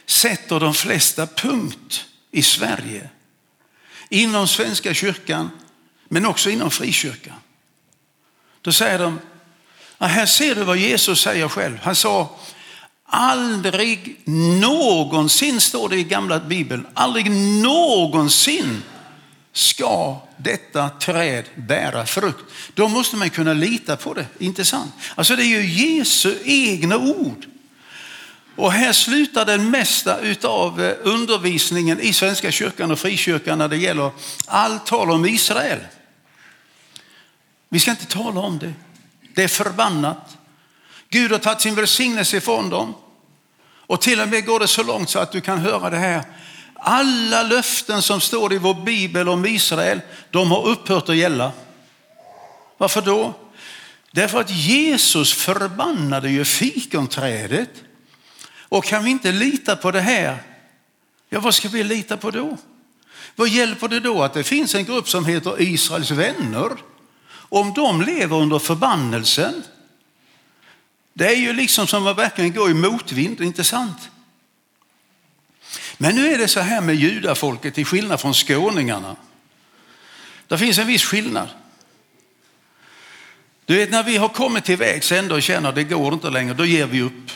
sätter 0.06 0.61
de 0.61 0.75
flesta 0.75 1.26
punkt 1.26 2.04
i 2.30 2.42
Sverige. 2.42 3.08
Inom 4.08 4.49
Svenska 4.49 4.94
kyrkan, 4.94 5.50
men 6.08 6.26
också 6.26 6.50
inom 6.50 6.70
frikyrkan. 6.70 7.37
Då 8.61 8.73
säger 8.73 8.99
de, 8.99 9.20
här 9.98 10.26
ser 10.26 10.54
du 10.54 10.64
vad 10.64 10.76
Jesus 10.76 11.20
säger 11.20 11.48
själv. 11.48 11.78
Han 11.82 11.94
sa, 11.94 12.36
aldrig 13.06 14.20
någonsin, 14.60 15.60
står 15.60 15.88
det 15.88 15.96
i 15.96 16.04
gamla 16.04 16.40
bibeln, 16.40 16.86
aldrig 16.94 17.30
någonsin 17.62 18.82
ska 19.52 20.20
detta 20.36 20.88
träd 20.88 21.44
bära 21.54 22.06
frukt. 22.06 22.44
Då 22.74 22.88
måste 22.88 23.16
man 23.16 23.30
kunna 23.30 23.52
lita 23.52 23.96
på 23.96 24.14
det, 24.14 24.26
inte 24.38 24.64
sant? 24.64 24.92
Alltså 25.14 25.37
det 25.37 25.42
är 25.42 25.62
ju 25.62 25.66
Jesu 25.66 26.38
egna 26.44 26.96
ord. 26.96 27.46
Och 28.57 28.72
här 28.72 28.92
slutar 28.92 29.44
den 29.44 29.70
mesta 29.70 30.18
av 30.42 30.83
eh, 30.83 30.94
undervisningen 31.02 32.00
i 32.00 32.12
Svenska 32.12 32.50
kyrkan 32.50 32.90
och 32.90 32.98
frikyrkan 32.98 33.59
när 33.59 33.68
det 33.68 33.76
gäller 33.76 34.11
allt 34.46 34.87
tal 34.87 35.11
om 35.11 35.26
Israel. 35.26 35.78
Vi 37.68 37.80
ska 37.80 37.90
inte 37.90 38.07
tala 38.07 38.40
om 38.40 38.59
det. 38.59 38.72
Det 39.35 39.44
är 39.44 39.49
förbannat. 39.49 40.37
Gud 41.09 41.33
har 41.33 41.38
tagit 41.38 41.61
sin 41.61 41.75
välsignelse 41.75 42.37
ifrån 42.37 42.70
dem. 42.70 42.94
Och 43.87 44.01
till 44.01 44.20
och 44.20 44.29
med 44.29 44.47
går 44.47 44.61
det 44.61 44.68
så 44.68 44.83
långt 44.83 45.11
så 45.11 45.18
att 45.18 45.33
du 45.33 45.40
kan 45.40 45.59
höra 45.59 45.90
det 45.90 45.99
här. 45.99 46.25
Alla 46.75 47.42
löften 47.42 48.03
som 48.03 48.20
står 48.20 48.53
i 48.53 48.59
vår 48.59 48.75
bibel 48.75 49.29
om 49.29 49.47
Israel, 49.47 50.01
de 50.31 50.51
har 50.51 50.66
upphört 50.66 51.09
att 51.09 51.16
gälla. 51.16 51.53
Varför 52.79 53.03
då? 53.03 53.35
Därför 54.11 54.40
att 54.40 54.51
Jesus 54.51 55.33
förbannade 55.33 56.31
ju 56.31 56.44
fikonträdet. 56.44 57.70
Och 58.59 58.85
kan 58.85 59.05
vi 59.05 59.11
inte 59.11 59.33
lita 59.33 59.77
på 59.77 59.90
det 59.90 60.01
här, 60.01 60.42
ja 61.29 61.40
vad 61.40 61.55
ska 61.55 61.68
vi 61.68 61.85
lita 61.85 62.16
på 62.16 62.31
då? 62.31 62.57
Vad 63.37 63.49
hjälper 63.49 63.88
det 63.88 64.01
då 64.01 64.23
att 64.23 64.35
det 64.35 64.44
finns 64.44 64.75
en 64.75 64.85
grupp 64.85 65.09
som 65.09 65.27
heter 65.27 65.62
Israels 65.62 66.11
vänner? 66.11 66.70
Om 67.48 67.74
de 67.74 68.02
lever 68.02 68.37
under 68.37 68.59
förbannelsen, 68.59 69.62
det 71.12 71.26
är 71.26 71.37
ju 71.37 71.52
liksom 71.52 71.87
som 71.87 72.07
att 72.07 72.18
verkligen 72.18 72.52
gå 72.52 72.70
i 72.70 72.74
motvind, 72.74 73.40
inte 73.40 73.64
sant? 73.64 74.11
Men 75.98 76.14
nu 76.14 76.33
är 76.33 76.38
det 76.38 76.48
så 76.48 76.61
här 76.61 76.80
med 76.80 76.94
judafolket 76.94 77.74
till 77.74 77.87
skillnad 77.87 78.20
från 78.20 78.35
skåningarna. 78.35 79.16
Det 80.48 80.59
finns 80.59 80.78
en 80.78 80.87
viss 80.87 81.04
skillnad. 81.04 81.48
Du 83.64 83.76
vet 83.76 83.90
när 83.90 84.02
vi 84.02 84.16
har 84.16 84.28
kommit 84.28 84.64
till 84.64 84.76
vägs 84.76 85.12
ände 85.12 85.35
och 85.35 85.42
känner 85.42 85.68
att 85.68 85.74
det 85.74 85.85
går 85.85 86.14
inte 86.14 86.30
längre, 86.30 86.54
då 86.54 86.64
ger 86.64 86.87
vi 86.87 87.02
upp. 87.02 87.30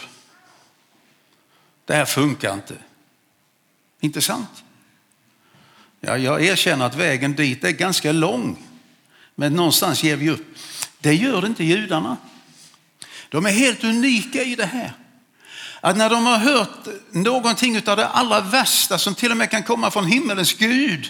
Det 1.84 1.94
här 1.94 2.04
funkar 2.04 2.54
inte. 2.54 2.74
Inte 4.00 4.20
sant? 4.20 4.64
Ja, 6.00 6.18
jag 6.18 6.44
erkänner 6.44 6.86
att 6.86 6.94
vägen 6.94 7.34
dit 7.34 7.64
är 7.64 7.70
ganska 7.70 8.12
lång, 8.12 8.67
men 9.40 9.54
någonstans 9.54 10.02
ger 10.02 10.16
vi 10.16 10.30
upp. 10.30 10.56
Det 11.00 11.14
gör 11.14 11.46
inte 11.46 11.64
judarna. 11.64 12.16
De 13.28 13.46
är 13.46 13.50
helt 13.50 13.84
unika 13.84 14.42
i 14.42 14.54
det 14.54 14.66
här. 14.66 14.92
Att 15.80 15.96
när 15.96 16.10
de 16.10 16.26
har 16.26 16.38
hört 16.38 16.86
någonting 17.10 17.88
av 17.88 17.96
det 17.96 18.06
allra 18.06 18.40
värsta 18.40 18.98
som 18.98 19.14
till 19.14 19.30
och 19.30 19.36
med 19.36 19.50
kan 19.50 19.62
komma 19.62 19.90
från 19.90 20.06
himmelens 20.06 20.52
Gud, 20.52 21.08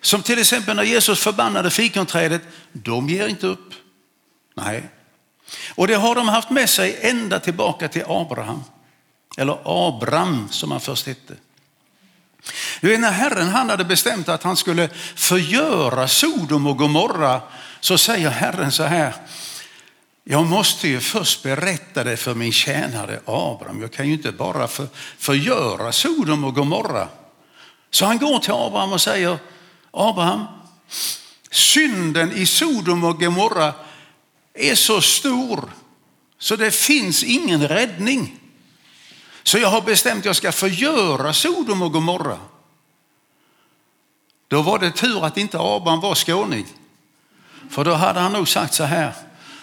som 0.00 0.22
till 0.22 0.38
exempel 0.38 0.76
när 0.76 0.82
Jesus 0.82 1.20
förbannade 1.20 1.70
fikonträdet, 1.70 2.42
de 2.72 3.08
ger 3.08 3.28
inte 3.28 3.46
upp. 3.46 3.74
Nej. 4.54 4.90
Och 5.74 5.86
det 5.86 5.94
har 5.94 6.14
de 6.14 6.28
haft 6.28 6.50
med 6.50 6.70
sig 6.70 6.98
ända 7.00 7.40
tillbaka 7.40 7.88
till 7.88 8.04
Abraham. 8.06 8.62
Eller 9.36 9.58
Abram 9.64 10.48
som 10.50 10.70
han 10.70 10.80
först 10.80 11.06
hette. 11.06 11.34
Du 12.80 12.88
vet, 12.88 13.00
när 13.00 13.10
Herren 13.10 13.48
han 13.48 13.70
hade 13.70 13.84
bestämt 13.84 14.28
att 14.28 14.42
han 14.42 14.56
skulle 14.56 14.88
förgöra 15.14 16.08
Sodom 16.08 16.66
och 16.66 16.78
Gomorra 16.78 17.40
så 17.80 17.98
säger 17.98 18.30
Herren 18.30 18.72
så 18.72 18.82
här, 18.82 19.14
jag 20.24 20.46
måste 20.46 20.88
ju 20.88 21.00
först 21.00 21.42
berätta 21.42 22.04
det 22.04 22.16
för 22.16 22.34
min 22.34 22.52
tjänare 22.52 23.20
Abraham. 23.24 23.80
Jag 23.80 23.92
kan 23.92 24.06
ju 24.06 24.12
inte 24.12 24.32
bara 24.32 24.68
för, 24.68 24.86
förgöra 25.18 25.92
Sodom 25.92 26.44
och 26.44 26.54
Gomorra. 26.54 27.08
Så 27.90 28.06
han 28.06 28.18
går 28.18 28.38
till 28.38 28.52
Abraham 28.52 28.92
och 28.92 29.00
säger, 29.00 29.38
Abraham, 29.90 30.44
synden 31.50 32.32
i 32.32 32.46
Sodom 32.46 33.04
och 33.04 33.20
Gomorra 33.20 33.74
är 34.54 34.74
så 34.74 35.00
stor 35.00 35.70
så 36.38 36.56
det 36.56 36.70
finns 36.70 37.24
ingen 37.24 37.68
räddning. 37.68 38.40
Så 39.46 39.58
jag 39.58 39.68
har 39.68 39.80
bestämt 39.80 40.18
att 40.18 40.24
jag 40.24 40.36
ska 40.36 40.52
förgöra 40.52 41.32
Sodom 41.32 41.82
och 41.82 41.92
Gomorra. 41.92 42.38
Då 44.48 44.62
var 44.62 44.78
det 44.78 44.90
tur 44.90 45.24
att 45.24 45.36
inte 45.36 45.58
Abraham 45.60 46.00
var 46.00 46.14
skåning. 46.14 46.66
För 47.70 47.84
då 47.84 47.94
hade 47.94 48.20
han 48.20 48.32
nog 48.32 48.48
sagt 48.48 48.74
så 48.74 48.84
här, 48.84 49.12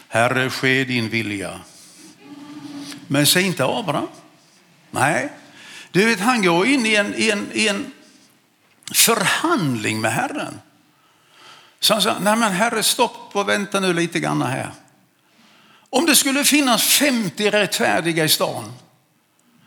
Herre 0.08 0.50
ske 0.50 0.84
din 0.84 1.10
vilja. 1.10 1.60
Men 3.08 3.26
säg 3.26 3.44
inte 3.44 3.66
Abraham. 3.66 4.08
Nej, 4.92 5.34
du 5.92 6.06
vet 6.06 6.20
han 6.20 6.42
går 6.42 6.68
in 6.68 6.86
i 6.86 6.96
en, 6.96 7.16
i 7.16 7.30
en, 7.30 7.50
i 7.54 7.68
en 7.68 7.94
förhandling 8.94 10.02
med 10.02 10.14
Herren. 10.14 10.60
Så 11.80 11.94
han 11.94 12.02
sa, 12.02 12.20
nej 12.20 12.36
men 12.36 12.52
Herre 12.52 12.84
stopp 12.84 13.30
och 13.32 13.50
vänta 13.50 13.80
nu 13.80 13.94
lite 13.94 14.20
grann 14.20 14.42
här. 14.42 14.72
Om 15.90 16.06
det 16.06 16.16
skulle 16.16 16.44
finnas 16.44 16.84
50 16.84 17.50
rättfärdiga 17.52 18.26
i 18.26 18.30
stan, 18.30 18.74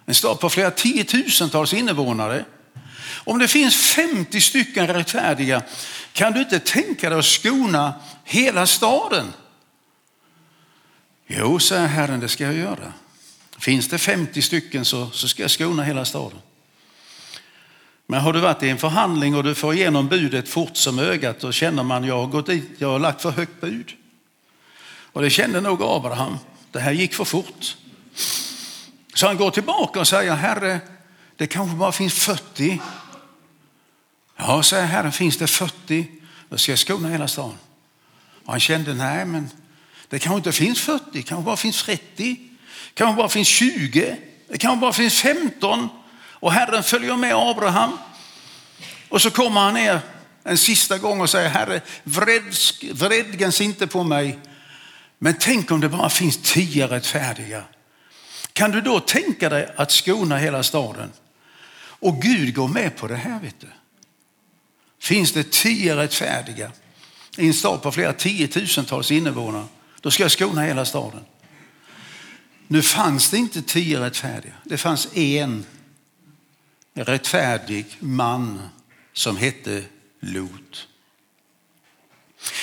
en 0.07 0.14
stad 0.14 0.40
på 0.40 0.51
flera 0.51 0.71
tiotusentals 0.71 1.75
invånare. 1.75 2.45
Om 3.09 3.38
det 3.38 3.49
finns 3.49 3.77
50 3.77 4.40
stycken 4.40 4.87
rättfärdiga, 4.87 5.62
kan 6.12 6.33
du 6.33 6.40
inte 6.40 6.59
tänka 6.59 7.11
dig 7.11 7.19
att 7.19 7.25
skona 7.25 7.95
hela 8.25 8.66
staden? 8.66 9.33
Jo, 11.27 11.59
säger 11.59 11.87
Herren, 11.87 12.21
det 12.21 12.29
ska 12.29 12.45
jag 12.45 12.55
göra. 12.55 12.92
Finns 13.59 13.88
det 13.88 13.99
50 13.99 14.42
stycken 14.42 14.85
så, 14.85 15.11
så 15.11 15.29
ska 15.29 15.42
jag 15.42 15.51
skona 15.51 15.83
hela 15.83 16.05
staden. 16.05 16.38
Men 18.07 18.21
har 18.21 18.33
du 18.33 18.40
varit 18.40 18.62
i 18.62 18.69
en 18.69 18.79
förhandling 18.79 19.37
och 19.37 19.45
du 19.45 19.55
får 19.55 19.75
igenom 19.75 20.09
budet 20.09 20.49
fort 20.49 20.77
som 20.77 20.99
ögat, 20.99 21.40
då 21.40 21.53
känner 21.53 21.83
man 21.83 22.05
jag 22.05 22.19
har 22.19 22.27
gått 22.27 22.47
dit, 22.47 22.71
jag 22.79 22.88
har 22.88 22.99
lagt 22.99 23.23
för 23.23 23.31
högt 23.31 23.61
bud. 23.61 23.92
Och 25.12 25.23
det 25.23 25.31
kände 25.31 25.61
nog 25.61 25.83
Abraham. 25.83 26.38
Det 26.73 26.81
här 26.81 26.92
gick 26.92 27.14
för 27.14 27.25
fort. 27.25 27.77
Så 29.16 29.26
han 29.26 29.37
går 29.37 29.50
tillbaka 29.50 30.00
och 30.00 30.09
säger, 30.09 30.35
Herre, 30.35 30.81
det 31.37 31.46
kanske 31.46 31.76
bara 31.76 31.92
finns 31.92 32.14
40. 32.14 32.81
Ja, 34.37 34.62
säger 34.62 34.87
Herren, 34.87 35.12
finns 35.12 35.37
det 35.37 35.46
40, 35.46 36.07
då 36.48 36.59
ska 36.59 36.72
jag 36.72 36.79
skona 36.79 37.09
hela 37.09 37.29
stan. 37.29 37.59
Och 38.44 38.52
han 38.52 38.61
kände, 38.61 38.94
nej 38.94 39.24
men 39.24 39.50
det 40.09 40.18
kanske 40.18 40.37
inte 40.37 40.52
finns 40.52 40.81
40, 40.81 41.05
det 41.12 41.22
kanske 41.22 41.44
bara 41.44 41.57
finns 41.57 41.83
30, 41.83 42.00
det 42.14 42.38
kanske 42.94 43.16
bara 43.16 43.29
finns 43.29 43.48
20, 43.48 44.16
det 44.48 44.59
kanske 44.59 44.81
bara 44.81 44.92
finns 44.92 45.14
15. 45.14 45.88
Och 46.18 46.52
Herren 46.52 46.83
följer 46.83 47.16
med 47.16 47.35
Abraham. 47.35 47.98
Och 49.09 49.22
så 49.22 49.31
kommer 49.31 49.61
han 49.61 49.74
ner 49.74 50.00
en 50.42 50.59
sista 50.59 50.98
gång 50.98 51.20
och 51.20 51.31
säger, 51.31 51.48
Herre, 51.48 51.81
vredgens 52.92 53.61
inte 53.61 53.87
på 53.87 54.02
mig. 54.02 54.38
Men 55.18 55.35
tänk 55.40 55.70
om 55.70 55.81
det 55.81 55.88
bara 55.88 56.11
finns 56.11 56.38
tio 56.42 56.87
rättfärdiga. 56.87 57.64
Kan 58.57 58.71
du 58.71 58.81
då 58.81 59.01
tänka 59.01 59.49
dig 59.49 59.69
att 59.77 59.90
skona 59.90 60.37
hela 60.37 60.62
staden? 60.62 61.12
Och 61.79 62.23
Gud 62.23 62.55
går 62.55 62.69
med 62.69 62.97
på 62.97 63.07
det 63.07 63.16
här. 63.16 63.40
vet 63.40 63.61
du. 63.61 63.66
Finns 65.01 65.33
det 65.33 65.51
tio 65.51 65.97
rättfärdiga 65.97 66.73
i 67.37 67.47
en 67.47 67.55
stad 67.55 67.83
på 67.83 67.92
flera 67.92 68.12
tiotusentals 68.12 69.11
invånare, 69.11 69.64
då 70.01 70.11
ska 70.11 70.23
jag 70.23 70.31
skona 70.31 70.62
hela 70.62 70.85
staden. 70.85 71.25
Nu 72.66 72.83
fanns 72.83 73.31
det 73.31 73.37
inte 73.37 73.62
tio 73.62 74.01
rättfärdiga. 74.01 74.53
Det 74.64 74.79
fanns 74.79 75.16
en 75.16 75.66
rättfärdig 76.95 77.87
man 78.01 78.69
som 79.12 79.37
hette 79.37 79.83
Lot. 80.21 80.88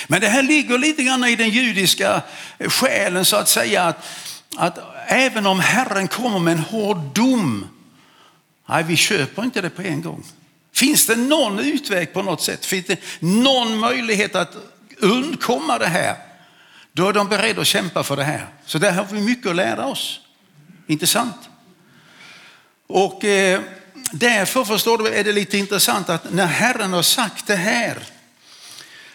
Men 0.06 0.20
det 0.20 0.28
här 0.28 0.42
ligger 0.42 0.78
lite 0.78 1.02
grann 1.02 1.24
i 1.24 1.36
den 1.36 1.50
judiska 1.50 2.22
själen 2.58 3.24
så 3.24 3.36
att 3.36 3.48
säga 3.48 3.82
att, 3.82 4.06
att 4.56 4.93
även 5.06 5.46
om 5.46 5.60
Herren 5.60 6.08
kommer 6.08 6.38
med 6.38 6.52
en 6.52 6.58
hård 6.58 6.96
dom, 6.96 7.68
nej 8.66 8.84
vi 8.84 8.96
köper 8.96 9.44
inte 9.44 9.60
det 9.60 9.70
på 9.70 9.82
en 9.82 10.02
gång. 10.02 10.24
Finns 10.72 11.06
det 11.06 11.16
någon 11.16 11.58
utväg 11.58 12.12
på 12.12 12.22
något 12.22 12.42
sätt? 12.42 12.66
Finns 12.66 12.86
det 12.86 12.98
någon 13.20 13.78
möjlighet 13.78 14.34
att 14.34 14.56
undkomma 14.98 15.78
det 15.78 15.86
här? 15.86 16.16
Då 16.92 17.08
är 17.08 17.12
de 17.12 17.28
beredda 17.28 17.60
att 17.60 17.66
kämpa 17.66 18.02
för 18.02 18.16
det 18.16 18.24
här. 18.24 18.46
Så 18.66 18.78
där 18.78 18.92
har 18.92 19.04
vi 19.04 19.20
mycket 19.20 19.50
att 19.50 19.56
lära 19.56 19.86
oss. 19.86 20.20
Inte 20.86 21.06
sant? 21.06 21.48
Och 22.86 23.24
eh, 23.24 23.60
därför 24.12 24.64
förstår 24.64 24.98
du, 24.98 25.08
är 25.08 25.24
det 25.24 25.32
lite 25.32 25.58
intressant 25.58 26.08
att 26.08 26.32
när 26.32 26.46
Herren 26.46 26.92
har 26.92 27.02
sagt 27.02 27.46
det 27.46 27.56
här 27.56 27.98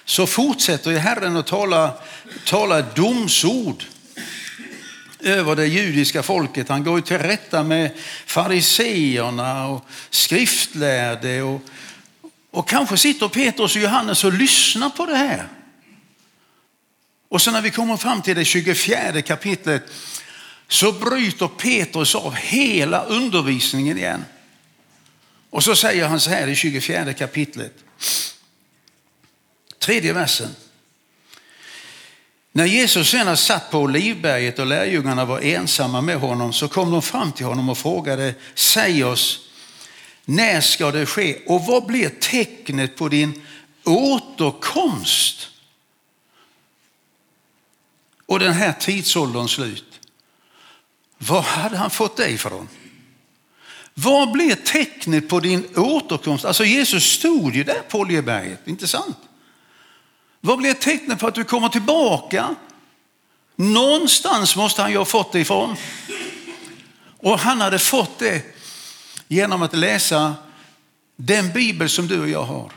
så 0.05 0.27
fortsätter 0.27 0.97
Herren 0.97 1.37
att 1.37 1.47
tala, 1.47 1.93
tala 2.45 2.81
domsord 2.81 3.83
över 5.19 5.55
det 5.55 5.67
judiska 5.67 6.23
folket. 6.23 6.69
Han 6.69 6.83
går 6.83 7.01
till 7.01 7.17
rätta 7.17 7.63
med 7.63 7.91
fariseerna 8.25 9.67
och 9.67 9.85
skriftlärde. 10.09 11.41
Och, 11.41 11.61
och 12.51 12.67
kanske 12.67 12.97
sitter 12.97 13.27
Petrus 13.27 13.75
och 13.75 13.81
Johannes 13.81 14.23
och 14.23 14.33
lyssnar 14.33 14.89
på 14.89 15.05
det 15.05 15.15
här. 15.15 15.47
Och 17.29 17.41
så 17.41 17.51
när 17.51 17.61
vi 17.61 17.71
kommer 17.71 17.97
fram 17.97 18.21
till 18.21 18.35
det 18.35 18.45
24 18.45 19.21
kapitlet 19.21 19.83
så 20.67 20.91
bryter 20.91 21.47
Petrus 21.47 22.15
av 22.15 22.35
hela 22.35 23.03
undervisningen 23.03 23.97
igen. 23.97 24.25
Och 25.49 25.63
så 25.63 25.75
säger 25.75 26.07
han 26.07 26.19
så 26.19 26.29
här 26.29 26.47
i 26.47 26.55
24 26.55 27.13
kapitlet. 27.13 27.73
Tredje 29.79 30.13
versen. 30.13 30.55
När 32.59 32.65
Jesus 32.65 33.09
sedan 33.09 33.37
satt 33.37 33.71
på 33.71 33.79
Olivberget 33.79 34.59
och 34.59 34.65
lärjungarna 34.65 35.25
var 35.25 35.39
ensamma 35.39 36.01
med 36.01 36.19
honom 36.19 36.53
så 36.53 36.67
kom 36.67 36.91
de 36.91 37.01
fram 37.01 37.31
till 37.31 37.45
honom 37.45 37.69
och 37.69 37.77
frågade, 37.77 38.35
säg 38.55 39.03
oss, 39.03 39.39
när 40.25 40.61
ska 40.61 40.91
det 40.91 41.05
ske 41.05 41.37
och 41.47 41.65
vad 41.65 41.85
blir 41.85 42.09
tecknet 42.09 42.95
på 42.95 43.09
din 43.09 43.41
återkomst? 43.83 45.49
Och 48.25 48.39
den 48.39 48.53
här 48.53 48.73
tidsålderns 48.73 49.51
slut. 49.51 49.99
Var 51.17 51.41
hade 51.41 51.77
han 51.77 51.89
fått 51.89 52.17
det 52.17 52.29
ifrån? 52.29 52.67
Vad 53.93 54.31
blir 54.31 54.55
tecknet 54.55 55.29
på 55.29 55.39
din 55.39 55.67
återkomst? 55.75 56.45
Alltså 56.45 56.65
Jesus 56.65 57.03
stod 57.03 57.55
ju 57.55 57.63
där 57.63 57.81
på 57.89 57.99
Oljeberget, 57.99 58.67
inte 58.67 58.87
sant? 58.87 59.17
Vad 60.41 60.57
blir 60.57 60.73
tecknet 60.73 61.19
på 61.19 61.27
att 61.27 61.35
du 61.35 61.43
kommer 61.43 61.69
tillbaka? 61.69 62.55
Någonstans 63.55 64.55
måste 64.55 64.81
han 64.81 64.91
ju 64.91 64.97
ha 64.97 65.05
fått 65.05 65.31
det 65.31 65.39
ifrån. 65.39 65.75
Och 67.17 67.39
han 67.39 67.61
hade 67.61 67.79
fått 67.79 68.19
det 68.19 68.43
genom 69.27 69.61
att 69.61 69.75
läsa 69.75 70.35
den 71.15 71.51
bibel 71.51 71.89
som 71.89 72.07
du 72.07 72.21
och 72.21 72.29
jag 72.29 72.43
har. 72.43 72.71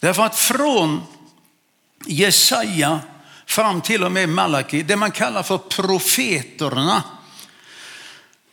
Därför 0.00 0.22
att 0.22 0.36
från 0.36 1.02
Jesaja 2.06 3.00
fram 3.46 3.80
till 3.80 4.04
och 4.04 4.12
med 4.12 4.28
Malaki, 4.28 4.82
det 4.82 4.96
man 4.96 5.10
kallar 5.10 5.42
för 5.42 5.58
profeterna, 5.58 7.02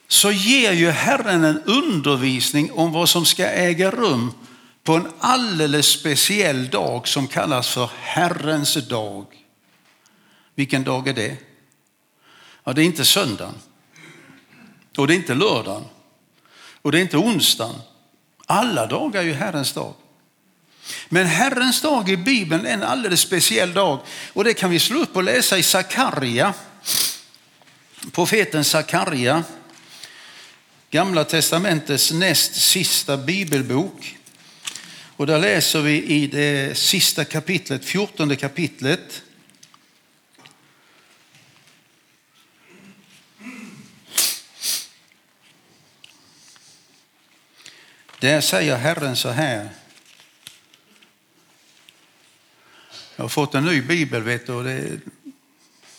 så 0.08 0.32
ger 0.32 0.72
ju 0.72 0.90
Herren 0.90 1.44
en 1.44 1.62
undervisning 1.64 2.72
om 2.72 2.92
vad 2.92 3.10
som 3.10 3.26
ska 3.26 3.46
äga 3.46 3.92
rum 3.92 4.34
på 4.86 4.94
en 4.96 5.12
alldeles 5.20 5.88
speciell 5.88 6.70
dag 6.70 7.08
som 7.08 7.28
kallas 7.28 7.70
för 7.70 7.90
Herrens 8.02 8.74
dag. 8.74 9.26
Vilken 10.56 10.84
dag 10.84 11.08
är 11.08 11.14
det? 11.14 11.38
Ja, 12.64 12.74
det 12.74 12.82
är 12.82 12.86
inte 12.86 13.06
söndagen. 13.06 13.54
Och 14.98 15.08
det 15.08 15.14
är 15.14 15.16
inte 15.16 15.34
lördagen. 15.34 15.84
Och 16.82 16.92
det 16.92 17.00
är 17.00 17.02
inte 17.02 17.18
onsdagen. 17.18 17.76
Alla 18.46 18.88
dagar 18.88 19.22
är 19.22 19.26
ju 19.26 19.34
Herrens 19.34 19.74
dag. 19.74 19.94
Men 21.10 21.26
Herrens 21.26 21.82
dag 21.82 22.10
i 22.10 22.18
Bibeln 22.18 22.66
är 22.66 22.74
en 22.74 22.84
alldeles 22.84 23.22
speciell 23.22 23.74
dag 23.74 24.00
och 24.34 24.44
det 24.44 24.54
kan 24.54 24.70
vi 24.70 24.80
slå 24.80 25.00
upp 25.00 25.16
och 25.16 25.24
läsa 25.24 25.58
i 25.58 25.64
Sakarja. 25.64 26.54
Profeten 28.12 28.64
Sakarja, 28.64 29.44
Gamla 30.90 31.24
testamentets 31.24 32.12
näst 32.12 32.56
sista 32.56 33.18
bibelbok. 33.18 34.18
Och 35.18 35.28
där 35.28 35.40
läser 35.40 35.82
vi 35.82 36.04
i 36.04 36.28
det 36.28 36.78
sista 36.78 37.26
kapitlet, 37.26 37.86
fjortonde 37.86 38.36
kapitlet. 38.36 39.24
Där 48.20 48.42
säger 48.42 48.78
Herren 48.78 49.16
så 49.16 49.30
här. 49.30 49.70
Jag 53.16 53.24
har 53.24 53.30
fått 53.30 53.56
en 53.56 53.66
ny 53.66 53.82
bibel, 53.82 54.24
vet 54.24 54.46
du, 54.46 54.54
och 54.54 54.64
det 54.64 55.00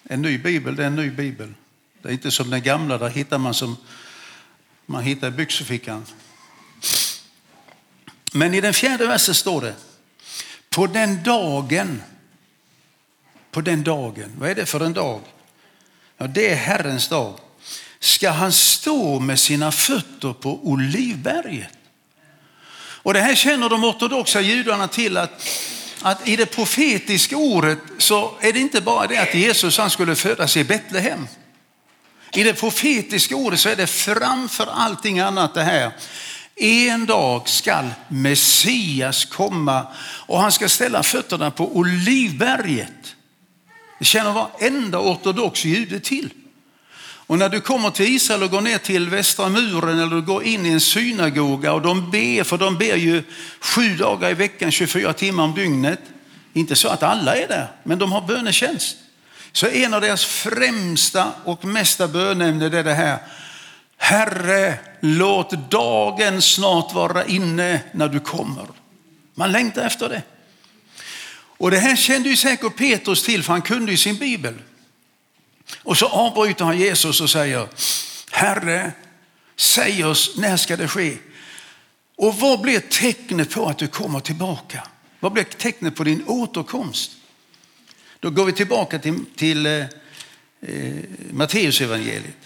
en 0.09 0.22
ny 0.22 0.38
bibel, 0.38 0.76
det 0.76 0.83
är 0.83 0.87
en 0.87 0.96
ny 0.96 1.11
bibel. 1.11 1.55
Det 2.02 2.09
är 2.09 2.12
inte 2.12 2.31
som 2.31 2.50
den 2.50 2.62
gamla, 2.62 2.98
där 2.98 3.09
hittar 3.09 3.38
man 3.38 3.55
som 3.55 3.76
man 4.87 5.02
hittar 5.02 5.29
i 5.29 5.31
byxfickan. 5.31 6.07
Men 8.32 8.54
i 8.54 8.60
den 8.60 8.74
fjärde 8.74 9.06
versen 9.06 9.34
står 9.34 9.60
det, 9.60 9.74
på 10.70 10.86
den 10.86 11.22
dagen, 11.22 12.02
på 13.50 13.60
den 13.60 13.84
dagen, 13.84 14.32
vad 14.38 14.50
är 14.50 14.54
det 14.54 14.66
för 14.66 14.80
en 14.80 14.92
dag? 14.92 15.20
Ja, 16.18 16.26
det 16.26 16.50
är 16.50 16.56
Herrens 16.56 17.08
dag. 17.08 17.38
Ska 18.00 18.30
han 18.30 18.52
stå 18.52 19.20
med 19.20 19.38
sina 19.38 19.72
fötter 19.72 20.32
på 20.32 20.60
Olivberget? 20.62 21.68
Och 23.06 23.14
det 23.14 23.20
här 23.20 23.34
känner 23.34 23.68
de 23.68 23.84
ortodoxa 23.84 24.40
judarna 24.40 24.88
till 24.88 25.16
att, 25.16 25.48
att 26.02 26.28
i 26.28 26.36
det 26.36 26.46
profetiska 26.46 27.36
ordet 27.36 27.78
så 27.98 28.34
är 28.40 28.52
det 28.52 28.58
inte 28.58 28.80
bara 28.80 29.06
det 29.06 29.18
att 29.18 29.34
Jesus 29.34 29.78
han 29.78 29.90
skulle 29.90 30.16
födas 30.16 30.56
i 30.56 30.64
Betlehem. 30.64 31.28
I 32.32 32.42
det 32.42 32.54
profetiska 32.54 33.36
ordet 33.36 33.60
så 33.60 33.68
är 33.68 33.76
det 33.76 33.86
framför 33.86 34.66
allting 34.66 35.18
annat 35.18 35.54
det 35.54 35.62
här 35.62 35.92
en 36.60 37.06
dag 37.06 37.48
skall 37.48 37.90
Messias 38.08 39.24
komma 39.24 39.86
och 40.26 40.40
han 40.40 40.52
ska 40.52 40.68
ställa 40.68 41.02
fötterna 41.02 41.50
på 41.50 41.76
Olivberget. 41.76 43.16
Det 43.98 44.04
känner 44.04 44.32
varenda 44.32 44.98
ortodox 44.98 45.64
jude 45.64 46.00
till. 46.00 46.30
Och 47.26 47.38
när 47.38 47.48
du 47.48 47.60
kommer 47.60 47.90
till 47.90 48.06
Israel 48.06 48.42
och 48.42 48.50
går 48.50 48.60
ner 48.60 48.78
till 48.78 49.08
västra 49.08 49.48
muren 49.48 49.98
eller 49.98 50.16
du 50.16 50.22
går 50.22 50.44
in 50.44 50.66
i 50.66 50.68
en 50.68 50.80
synagoga 50.80 51.72
och 51.72 51.82
de 51.82 52.10
ber, 52.10 52.44
för 52.44 52.58
de 52.58 52.78
ber 52.78 52.96
ju 52.96 53.22
sju 53.60 53.96
dagar 53.96 54.30
i 54.30 54.34
veckan, 54.34 54.70
24 54.70 55.12
timmar 55.12 55.44
om 55.44 55.54
dygnet. 55.54 56.00
Inte 56.52 56.76
så 56.76 56.88
att 56.88 57.02
alla 57.02 57.36
är 57.36 57.48
där, 57.48 57.68
men 57.82 57.98
de 57.98 58.12
har 58.12 58.20
bönetjänst. 58.20 58.96
Så 59.52 59.66
en 59.66 59.94
av 59.94 60.00
deras 60.00 60.24
främsta 60.24 61.32
och 61.44 61.64
mesta 61.64 62.08
bönämnen 62.08 62.74
är 62.74 62.84
det 62.84 62.94
här. 62.94 63.18
Herre, 63.96 64.78
låt 65.06 65.70
dagen 65.70 66.42
snart 66.42 66.94
vara 66.94 67.24
inne 67.24 67.80
när 67.92 68.08
du 68.08 68.20
kommer. 68.20 68.66
Man 69.34 69.52
längtar 69.52 69.86
efter 69.86 70.08
det. 70.08 70.22
Och 71.58 71.70
det 71.70 71.78
här 71.78 71.96
kände 71.96 72.28
ju 72.28 72.36
säkert 72.36 72.76
Petrus 72.76 73.22
till 73.22 73.42
för 73.42 73.52
han 73.52 73.62
kunde 73.62 73.90
ju 73.92 73.96
sin 73.96 74.16
bibel. 74.16 74.54
Och 75.82 75.98
så 75.98 76.06
avbryter 76.06 76.64
han 76.64 76.78
Jesus 76.78 77.20
och 77.20 77.30
säger, 77.30 77.68
Herre, 78.30 78.92
säg 79.56 80.04
oss 80.04 80.36
när 80.36 80.56
ska 80.56 80.76
det 80.76 80.88
ske? 80.88 81.16
Och 82.16 82.36
vad 82.36 82.60
blir 82.60 82.80
tecknet 82.80 83.50
på 83.50 83.66
att 83.66 83.78
du 83.78 83.88
kommer 83.88 84.20
tillbaka? 84.20 84.88
Vad 85.20 85.32
blir 85.32 85.44
tecknet 85.44 85.96
på 85.96 86.04
din 86.04 86.24
återkomst? 86.26 87.12
Då 88.20 88.30
går 88.30 88.44
vi 88.44 88.52
tillbaka 88.52 88.98
till, 88.98 89.24
till 89.36 89.66
eh, 89.66 89.72
eh 89.72 90.94
Matteus 91.30 91.80
evangeliet. 91.80 92.36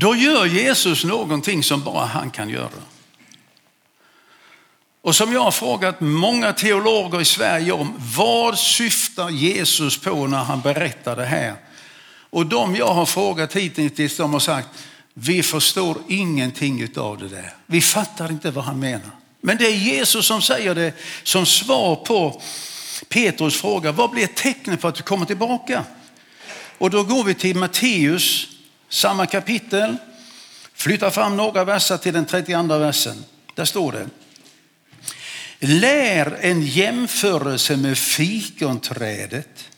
Då 0.00 0.14
gör 0.14 0.46
Jesus 0.46 1.04
någonting 1.04 1.62
som 1.62 1.84
bara 1.84 2.06
han 2.06 2.30
kan 2.30 2.48
göra. 2.48 2.82
Och 5.02 5.16
som 5.16 5.32
jag 5.32 5.40
har 5.40 5.50
frågat 5.50 6.00
många 6.00 6.52
teologer 6.52 7.20
i 7.20 7.24
Sverige 7.24 7.72
om, 7.72 7.94
vad 8.16 8.58
syftar 8.58 9.30
Jesus 9.30 9.98
på 9.98 10.26
när 10.26 10.44
han 10.44 10.60
berättar 10.60 11.16
det 11.16 11.24
här? 11.24 11.54
Och 12.30 12.46
de 12.46 12.76
jag 12.76 12.94
har 12.94 13.06
frågat 13.06 13.56
hittills, 13.56 14.16
de 14.16 14.32
har 14.32 14.40
sagt, 14.40 14.68
vi 15.14 15.42
förstår 15.42 15.96
ingenting 16.08 16.88
av 16.96 17.18
det 17.18 17.28
där. 17.28 17.54
Vi 17.66 17.80
fattar 17.80 18.30
inte 18.30 18.50
vad 18.50 18.64
han 18.64 18.80
menar. 18.80 19.10
Men 19.40 19.56
det 19.56 19.66
är 19.66 19.76
Jesus 19.76 20.26
som 20.26 20.42
säger 20.42 20.74
det 20.74 20.92
som 21.22 21.46
svar 21.46 21.96
på 21.96 22.42
Petrus 23.08 23.60
fråga, 23.60 23.92
vad 23.92 24.10
blir 24.10 24.26
tecknet 24.26 24.80
på 24.80 24.88
att 24.88 24.94
du 24.94 25.02
kommer 25.02 25.26
tillbaka? 25.26 25.84
Och 26.78 26.90
då 26.90 27.04
går 27.04 27.24
vi 27.24 27.34
till 27.34 27.56
Matteus, 27.56 28.57
samma 28.88 29.26
kapitel, 29.26 29.96
flyttar 30.74 31.10
fram 31.10 31.36
några 31.36 31.64
verser 31.64 31.96
till 31.96 32.12
den 32.12 32.26
32 32.26 32.78
versen. 32.78 33.24
Där 33.54 33.64
står 33.64 33.92
det, 33.92 34.08
lär 35.60 36.38
en 36.40 36.62
jämförelse 36.62 37.76
med 37.76 37.98
fikonträdet. 37.98 39.68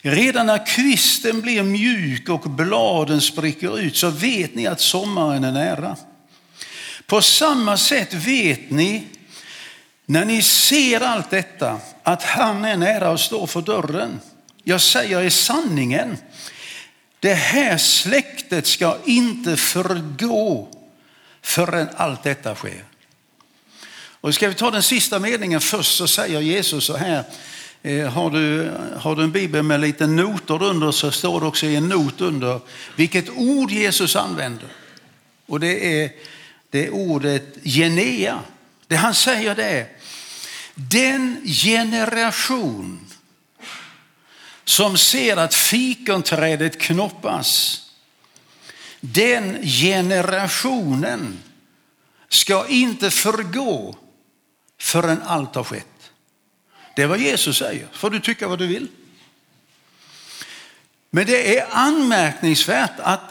Redan 0.00 0.46
när 0.46 0.66
kvisten 0.66 1.40
blir 1.40 1.62
mjuk 1.62 2.28
och 2.28 2.50
bladen 2.50 3.20
spricker 3.20 3.78
ut 3.78 3.96
så 3.96 4.10
vet 4.10 4.54
ni 4.54 4.66
att 4.66 4.80
sommaren 4.80 5.44
är 5.44 5.52
nära. 5.52 5.96
På 7.06 7.22
samma 7.22 7.76
sätt 7.76 8.14
vet 8.14 8.70
ni 8.70 9.04
när 10.06 10.24
ni 10.24 10.42
ser 10.42 11.00
allt 11.00 11.30
detta 11.30 11.80
att 12.02 12.22
han 12.22 12.64
är 12.64 12.76
nära 12.76 13.10
och 13.10 13.20
står 13.20 13.46
för 13.46 13.62
dörren. 13.62 14.20
Jag 14.64 14.80
säger 14.80 15.22
i 15.22 15.30
sanningen, 15.30 16.16
det 17.22 17.34
här 17.34 17.78
släktet 17.78 18.66
ska 18.66 18.98
inte 19.04 19.56
förgå 19.56 20.68
förrän 21.42 21.88
allt 21.96 22.22
detta 22.22 22.54
sker. 22.54 22.84
Och 23.94 24.34
ska 24.34 24.48
vi 24.48 24.54
ta 24.54 24.70
den 24.70 24.82
sista 24.82 25.18
meningen 25.18 25.60
först 25.60 25.96
så 25.96 26.08
säger 26.08 26.40
Jesus 26.40 26.84
så 26.84 26.96
här, 26.96 27.24
eh, 27.82 28.08
har 28.08 28.30
du, 28.30 28.72
har 28.96 29.16
du 29.16 29.22
en 29.22 29.32
bibel 29.32 29.62
med 29.62 29.80
lite 29.80 30.06
noter 30.06 30.62
under 30.62 30.90
så 30.90 31.10
står 31.10 31.40
det 31.40 31.46
också 31.46 31.66
i 31.66 31.76
en 31.76 31.88
not 31.88 32.20
under 32.20 32.60
vilket 32.96 33.28
ord 33.30 33.70
Jesus 33.70 34.16
använder. 34.16 34.68
Och 35.46 35.60
det 35.60 36.02
är, 36.02 36.10
det 36.70 36.86
är 36.86 36.90
ordet 36.90 37.56
genea. 37.62 38.40
Det 38.86 38.96
han 38.96 39.14
säger 39.14 39.54
det 39.54 39.64
är, 39.64 39.86
den 40.74 41.40
generation 41.44 43.11
som 44.72 44.98
ser 44.98 45.36
att 45.36 45.54
fikonträdet 45.54 46.80
knoppas, 46.80 47.80
den 49.00 49.62
generationen 49.66 51.42
ska 52.28 52.66
inte 52.68 53.10
förgå 53.10 53.96
förrän 54.80 55.22
allt 55.22 55.54
har 55.54 55.64
skett. 55.64 56.10
Det 56.96 57.02
är 57.02 57.06
vad 57.06 57.18
Jesus 57.18 57.58
säger. 57.58 57.86
Får 57.92 58.10
du 58.10 58.20
tycka 58.20 58.48
vad 58.48 58.58
du 58.58 58.66
vill. 58.66 58.88
Men 61.10 61.26
det 61.26 61.58
är 61.58 61.66
anmärkningsvärt 61.70 63.00
att 63.02 63.30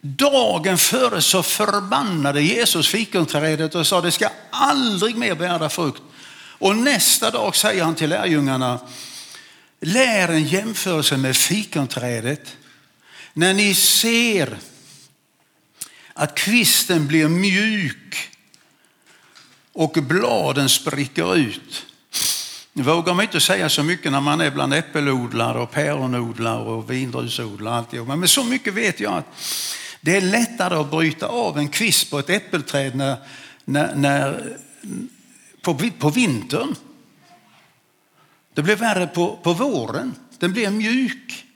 dagen 0.00 0.78
före 0.78 1.22
så 1.22 1.42
förbannade 1.42 2.42
Jesus 2.42 2.88
fikonträdet 2.88 3.74
och 3.74 3.86
sa 3.86 4.00
det 4.00 4.12
ska 4.12 4.28
aldrig 4.50 5.16
mer 5.16 5.34
bära 5.34 5.68
frukt. 5.68 6.02
Och 6.58 6.76
nästa 6.76 7.30
dag 7.30 7.56
säger 7.56 7.84
han 7.84 7.94
till 7.94 8.10
lärjungarna, 8.10 8.80
lär 9.80 10.28
en 10.28 10.44
jämförelse 10.44 11.16
med 11.16 11.36
fikonträdet. 11.36 12.56
När 13.32 13.54
ni 13.54 13.74
ser 13.74 14.58
att 16.12 16.34
kvisten 16.34 17.06
blir 17.06 17.28
mjuk 17.28 18.30
och 19.72 19.92
bladen 19.92 20.68
spricker 20.68 21.36
ut. 21.36 21.86
Nu 22.72 22.82
vågar 22.82 23.14
man 23.14 23.24
inte 23.24 23.40
säga 23.40 23.68
så 23.68 23.82
mycket 23.82 24.12
när 24.12 24.20
man 24.20 24.40
är 24.40 24.50
bland 24.50 24.74
äppelodlare 24.74 25.58
och 25.58 25.70
päronodlare 25.70 26.60
och 26.60 26.90
vindrusodlare. 26.90 28.16
Men 28.16 28.28
så 28.28 28.44
mycket 28.44 28.74
vet 28.74 29.00
jag 29.00 29.12
att 29.12 29.26
det 30.00 30.16
är 30.16 30.20
lättare 30.20 30.74
att 30.74 30.90
bryta 30.90 31.26
av 31.26 31.58
en 31.58 31.68
kvist 31.68 32.10
på 32.10 32.18
ett 32.18 32.30
äppelträd 32.30 32.94
när, 32.94 33.16
när, 33.64 33.94
när 33.94 34.56
på, 35.62 35.90
på 35.98 36.10
vintern. 36.10 36.74
Det 38.58 38.62
blir 38.62 38.76
värre 38.76 39.06
på, 39.06 39.36
på 39.36 39.52
våren. 39.52 40.14
Den 40.38 40.52
blir 40.52 40.70
mjuk. 40.70 41.46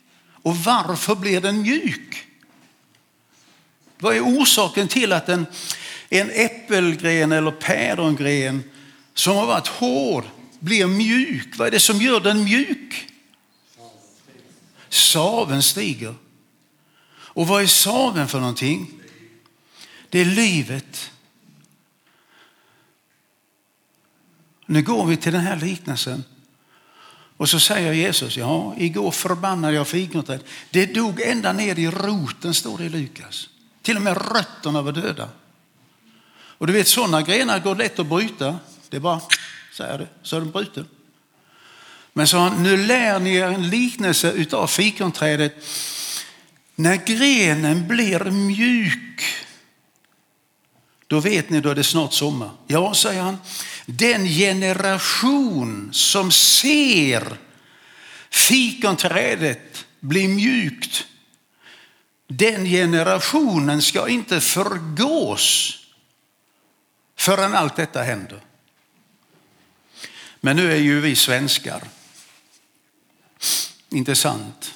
Och 0.43 0.57
varför 0.57 1.15
blir 1.15 1.41
den 1.41 1.63
mjuk? 1.63 2.27
Vad 3.99 4.17
är 4.17 4.21
orsaken 4.21 4.89
till 4.89 5.13
att 5.13 5.29
en, 5.29 5.47
en 6.09 6.31
äppelgren 6.31 7.33
eller 7.33 7.51
pärongren 7.51 8.63
som 9.15 9.37
har 9.37 9.47
varit 9.47 9.69
hård 9.69 10.25
blir 10.59 10.87
mjuk? 10.87 11.57
Vad 11.57 11.67
är 11.67 11.71
det 11.71 11.81
som 11.81 12.03
gör 12.03 12.21
den 12.21 12.45
mjuk? 12.45 13.09
Saven 14.89 15.63
stiger. 15.63 16.15
Och 17.15 17.47
vad 17.47 17.63
är 17.63 17.67
saven 17.67 18.29
för 18.29 18.41
någonting? 18.41 18.91
Det 20.09 20.21
är 20.21 20.25
livet. 20.25 21.11
Nu 24.67 24.83
går 24.83 25.07
vi 25.07 25.17
till 25.17 25.33
den 25.33 25.43
här 25.43 25.57
liknelsen. 25.57 26.25
Och 27.43 27.49
så 27.49 27.61
säger 27.61 27.93
Jesus, 27.93 28.37
ja, 28.37 28.75
igår 28.79 29.11
förbannade 29.11 29.75
jag 29.75 29.89
fikonträd. 29.89 30.41
Det 30.71 30.87
dog 30.87 31.21
ända 31.21 31.53
ner 31.53 31.79
i 31.79 31.87
roten, 31.87 32.55
står 32.55 32.79
det 32.79 32.85
i 32.85 32.89
Lukas. 32.89 33.49
Till 33.83 33.97
och 33.97 34.03
med 34.03 34.33
rötterna 34.33 34.83
var 34.83 34.93
döda. 34.93 35.29
Och 36.35 36.67
du 36.67 36.73
vet, 36.73 36.89
sådana 36.89 37.23
grenar 37.23 37.59
går 37.59 37.75
lätt 37.75 37.99
att 37.99 38.07
bryta. 38.07 38.59
Det 38.89 38.97
är 38.97 39.01
bara, 39.01 39.21
så 39.73 39.83
är 39.83 39.99
det, 39.99 40.07
så 40.23 40.37
är 40.37 40.41
den 40.41 40.51
bruten. 40.51 40.89
Men 42.13 42.27
så 42.27 42.49
nu 42.51 42.77
lär 42.77 43.19
ni 43.19 43.35
er 43.35 43.47
en 43.47 43.71
liknelse 43.71 44.33
utav 44.33 44.67
fikonträdet. 44.67 45.55
När 46.75 46.97
grenen 46.97 47.89
blir 47.89 48.31
mjuk, 48.31 49.25
då 51.07 51.21
vet 51.21 51.51
ni, 51.51 51.61
då 51.61 51.71
är 51.71 51.75
det 51.75 51.85
snart 51.85 52.13
sommar. 52.13 52.51
Ja, 52.67 52.95
säger 52.95 53.23
han, 53.23 53.39
den 53.87 54.27
generation 54.27 55.91
som 55.93 56.33
ser 56.33 57.37
fikonträdet 58.31 59.87
bli 60.01 60.29
mjukt, 60.29 61.07
den 62.29 62.65
generationen 62.65 63.83
ska 63.83 64.09
inte 64.09 64.41
förgås 64.41 65.79
förrän 67.17 67.55
allt 67.55 67.77
detta 67.77 68.03
händer. 68.03 68.41
Men 70.41 70.57
nu 70.57 70.73
är 70.73 70.77
ju 70.77 71.01
vi 71.01 71.17
svenskar, 71.17 71.83
inte 73.89 74.15
sant? 74.15 74.75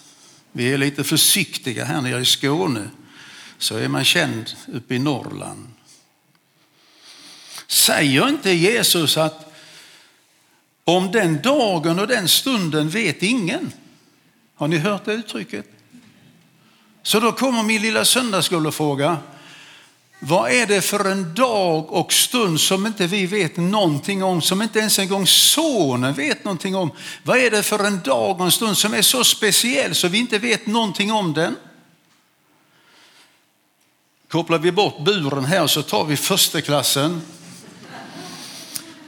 Vi 0.53 0.73
är 0.73 0.79
lite 0.79 1.05
försiktiga 1.05 1.85
här 1.85 2.01
nere 2.01 2.21
i 2.21 2.25
Skåne, 2.25 2.90
så 3.59 3.77
är 3.77 3.88
man 3.88 4.05
känd 4.05 4.51
uppe 4.73 4.95
i 4.95 4.99
Norrland. 4.99 5.75
Säger 7.66 8.29
inte 8.29 8.50
Jesus 8.50 9.16
att 9.16 9.52
om 10.85 11.12
den 11.12 11.42
dagen 11.42 11.98
och 11.98 12.07
den 12.07 12.29
stunden 12.29 12.88
vet 12.88 13.22
ingen? 13.22 13.72
Har 14.55 14.68
ni 14.68 14.79
hört 14.79 15.05
det 15.05 15.12
uttrycket? 15.12 15.66
Så 17.02 17.20
då 17.20 17.33
kommer 17.33 17.62
min 17.62 17.83
lilla 17.83 18.05
söndagsskolefråga. 18.05 19.16
Vad 20.18 20.50
är 20.50 20.66
det 20.66 20.81
för 20.81 21.05
en 21.11 21.35
dag 21.35 21.92
och 21.92 22.12
stund 22.12 22.61
som 22.61 22.87
inte 22.87 23.07
vi 23.07 23.26
vet 23.26 23.57
någonting 23.57 24.24
om, 24.24 24.42
som 24.42 24.62
inte 24.62 24.79
ens 24.79 24.98
en 24.98 25.09
gång 25.09 25.26
sonen 25.26 26.14
vet 26.14 26.44
någonting 26.44 26.76
om? 26.76 26.90
Vad 27.22 27.38
är 27.38 27.50
det 27.50 27.62
för 27.62 27.85
en 27.85 28.00
dag 28.00 28.40
och 28.40 28.44
en 28.44 28.52
stund 28.52 28.79
som 28.79 28.94
är 28.94 29.02
så 29.02 29.24
speciell 29.24 29.94
så 29.94 30.09
vi 30.09 30.18
inte 30.18 30.38
vet 30.38 30.66
någonting 30.66 31.12
om 31.12 31.33
den? 31.33 31.57
Kopplar 34.29 34.59
vi 34.59 34.72
bort 34.72 35.05
buren 35.05 35.44
här 35.44 35.66
så 35.66 35.83
tar 35.83 36.05
vi 36.05 36.16
försteklassen. 36.16 37.22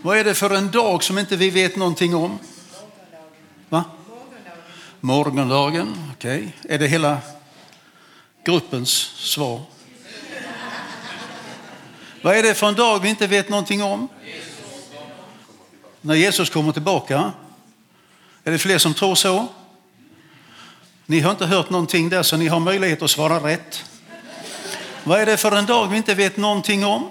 Vad 0.03 0.19
är 0.19 0.25
det 0.25 0.35
för 0.35 0.51
en 0.51 0.71
dag 0.71 1.05
som 1.05 1.19
inte 1.19 1.37
vi 1.37 1.51
vet 1.51 1.77
någonting 1.77 2.15
om? 2.15 2.39
Va? 3.69 3.85
Morgondagen, 5.01 5.95
okej. 6.13 6.55
Okay. 6.63 6.75
Är 6.75 6.79
det 6.79 6.87
hela 6.87 7.19
gruppens 8.45 8.91
svar? 9.17 9.61
Vad 12.23 12.37
är 12.37 12.43
det 12.43 12.55
för 12.55 12.69
en 12.69 12.75
dag 12.75 12.99
vi 12.99 13.09
inte 13.09 13.27
vet 13.27 13.49
någonting 13.49 13.83
om? 13.83 14.09
När 16.01 16.15
Jesus 16.15 16.51
kommer 16.51 16.73
tillbaka. 16.73 17.33
Är 18.45 18.51
det 18.51 18.59
fler 18.59 18.79
som 18.79 18.95
tror 18.95 19.15
så? 19.15 19.47
Ni 21.07 21.21
har 21.21 21.31
inte 21.31 21.47
hört 21.47 21.71
någonting 21.71 22.09
där 22.09 22.23
så 22.23 22.37
ni 22.37 22.47
har 22.47 22.61
möjlighet 22.61 23.03
att 23.03 23.11
svara 23.11 23.39
rätt. 23.49 23.85
Vad 25.05 25.21
är 25.21 25.27
det 25.27 25.37
för 25.37 25.53
en 25.53 25.67
dag 25.67 25.87
vi 25.87 25.97
inte 25.97 26.15
vet 26.15 26.37
någonting 26.37 26.85
om? 26.85 27.11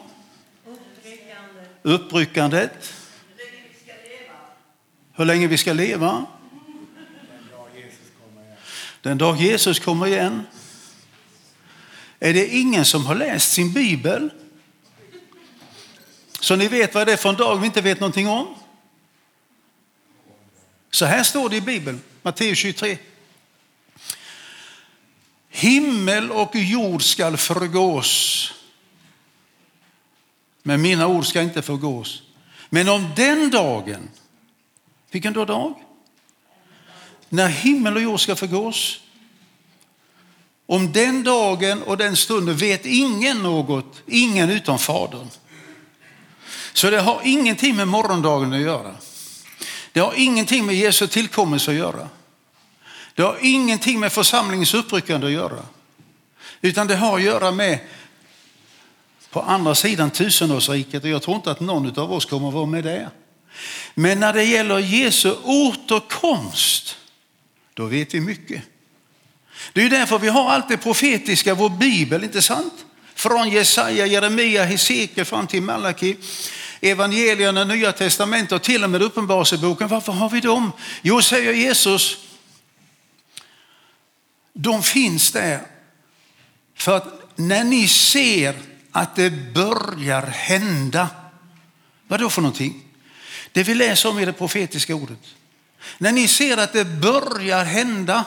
Uppryckandet. 1.87 2.93
Hur 5.13 5.25
länge 5.25 5.47
vi 5.47 5.57
ska 5.57 5.73
leva. 5.73 6.25
Den 9.01 9.17
dag 9.17 9.37
Jesus 9.37 9.79
kommer 9.79 10.07
igen. 10.07 10.47
Är 12.19 12.33
det 12.33 12.47
ingen 12.47 12.85
som 12.85 13.05
har 13.05 13.15
läst 13.15 13.51
sin 13.51 13.73
bibel? 13.73 14.29
Så 16.39 16.55
ni 16.55 16.67
vet 16.67 16.93
vad 16.93 17.07
det 17.07 17.13
är 17.13 17.17
för 17.17 17.29
en 17.29 17.35
dag 17.35 17.57
vi 17.57 17.65
inte 17.65 17.81
vet 17.81 17.99
någonting 17.99 18.27
om? 18.27 18.55
Så 20.91 21.05
här 21.05 21.23
står 21.23 21.49
det 21.49 21.55
i 21.55 21.61
Bibeln, 21.61 22.01
Matteus 22.21 22.57
23. 22.57 22.97
Himmel 25.49 26.31
och 26.31 26.55
jord 26.55 27.03
skall 27.03 27.37
förgås. 27.37 28.53
Men 30.67 30.81
mina 30.81 31.07
ord 31.07 31.25
ska 31.25 31.41
inte 31.41 31.61
förgås. 31.61 32.21
Men 32.69 32.89
om 32.89 33.11
den 33.15 33.49
dagen, 33.49 34.09
vilken 35.11 35.33
då 35.33 35.45
dag? 35.45 35.73
När 37.29 37.47
himmel 37.47 37.95
och 37.95 38.01
jord 38.01 38.19
ska 38.19 38.35
förgås. 38.35 38.99
Om 40.65 40.91
den 40.91 41.23
dagen 41.23 41.83
och 41.83 41.97
den 41.97 42.15
stunden 42.15 42.55
vet 42.55 42.85
ingen 42.85 43.43
något, 43.43 44.01
ingen 44.07 44.49
utom 44.49 44.79
Fadern. 44.79 45.27
Så 46.73 46.89
det 46.89 47.01
har 47.01 47.21
ingenting 47.23 47.75
med 47.75 47.87
morgondagen 47.87 48.53
att 48.53 48.61
göra. 48.61 48.95
Det 49.91 49.99
har 49.99 50.13
ingenting 50.15 50.65
med 50.65 50.75
Jesu 50.75 51.07
tillkommelse 51.07 51.71
att 51.71 51.77
göra. 51.77 52.09
Det 53.13 53.21
har 53.21 53.37
ingenting 53.41 53.99
med 53.99 54.11
församlingens 54.11 54.73
uppryckande 54.73 55.27
att 55.27 55.33
göra. 55.33 55.65
Utan 56.61 56.87
det 56.87 56.95
har 56.95 57.15
att 57.15 57.23
göra 57.23 57.51
med 57.51 57.79
på 59.31 59.41
andra 59.41 59.75
sidan 59.75 60.11
tusenårsriket 60.11 61.03
och 61.03 61.09
jag 61.09 61.21
tror 61.21 61.35
inte 61.35 61.51
att 61.51 61.59
någon 61.59 61.99
av 61.99 62.13
oss 62.13 62.25
kommer 62.25 62.47
att 62.47 62.53
vara 62.53 62.65
med 62.65 62.83
där. 62.83 63.09
Men 63.95 64.19
när 64.19 64.33
det 64.33 64.43
gäller 64.43 64.79
Jesu 64.79 65.33
återkomst, 65.43 66.97
då 67.73 67.85
vet 67.85 68.13
vi 68.13 68.19
mycket. 68.19 68.63
Det 69.73 69.81
är 69.83 69.89
därför 69.89 70.19
vi 70.19 70.27
har 70.27 70.51
allt 70.51 70.69
det 70.69 70.77
profetiska, 70.77 71.55
vår 71.55 71.69
bibel, 71.69 72.23
inte 72.23 72.41
sant? 72.41 72.73
Från 73.15 73.49
Jesaja, 73.49 74.05
Jeremia, 74.05 74.63
Hesekiel 74.63 75.25
fram 75.25 75.47
till 75.47 75.61
Malaki 75.61 76.17
evangelierna, 76.81 77.63
Nya 77.63 77.91
Testamentet 77.91 78.51
och 78.51 78.63
till 78.63 78.83
och 78.83 78.89
med 78.89 79.01
Uppenbarelseboken. 79.01 79.87
Varför 79.87 80.11
har 80.11 80.29
vi 80.29 80.41
dem? 80.41 80.71
Jo, 81.01 81.21
säger 81.21 81.53
Jesus, 81.53 82.17
de 84.53 84.83
finns 84.83 85.31
där 85.31 85.61
för 86.75 86.97
att 86.97 87.07
när 87.35 87.63
ni 87.63 87.87
ser 87.87 88.55
att 88.97 89.15
det 89.15 89.29
börjar 89.29 90.21
hända, 90.21 91.09
vad 92.07 92.19
då 92.19 92.29
för 92.29 92.41
någonting? 92.41 92.83
Det 93.51 93.63
vi 93.63 93.73
läser 93.73 94.09
om 94.09 94.19
i 94.19 94.25
det 94.25 94.33
profetiska 94.33 94.95
ordet. 94.95 95.19
När 95.97 96.11
ni 96.11 96.27
ser 96.27 96.57
att 96.57 96.73
det 96.73 96.85
börjar 96.85 97.65
hända, 97.65 98.25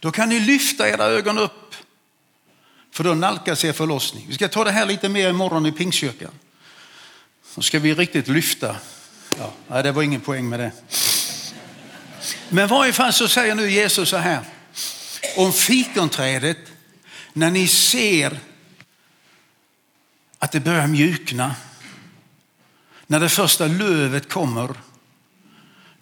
då 0.00 0.10
kan 0.10 0.28
ni 0.28 0.40
lyfta 0.40 0.88
era 0.88 1.04
ögon 1.04 1.38
upp. 1.38 1.74
För 2.90 3.04
då 3.04 3.14
nalkas 3.14 3.64
er 3.64 3.72
förlossning. 3.72 4.26
Vi 4.28 4.34
ska 4.34 4.48
ta 4.48 4.64
det 4.64 4.70
här 4.70 4.86
lite 4.86 5.08
mer 5.08 5.30
imorgon 5.30 5.66
i 5.66 5.72
Pingstkyrkan. 5.72 6.30
Då 7.54 7.62
ska 7.62 7.78
vi 7.78 7.94
riktigt 7.94 8.28
lyfta. 8.28 8.76
Ja, 9.68 9.82
det 9.82 9.92
var 9.92 10.02
ingen 10.02 10.20
poäng 10.20 10.48
med 10.48 10.60
det. 10.60 10.72
Men 12.48 12.64
i 12.64 12.68
varje 12.68 12.92
fall 12.92 13.12
så 13.12 13.28
säger 13.28 13.54
nu 13.54 13.70
Jesus 13.70 14.08
så 14.08 14.16
här. 14.16 14.40
Om 15.36 15.52
fikonträdet, 15.52 16.58
när 17.32 17.50
ni 17.50 17.68
ser 17.68 18.40
att 20.44 20.52
det 20.52 20.60
börjar 20.60 20.86
mjukna, 20.86 21.54
när 23.06 23.20
det 23.20 23.28
första 23.28 23.66
lövet 23.66 24.28
kommer, 24.28 24.70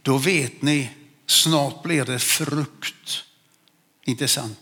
då 0.03 0.19
vet 0.19 0.63
ni 0.63 0.91
snart 1.27 1.83
blir 1.83 2.05
det 2.05 2.19
frukt. 2.19 3.25
Inte 4.05 4.29
sant? 4.29 4.59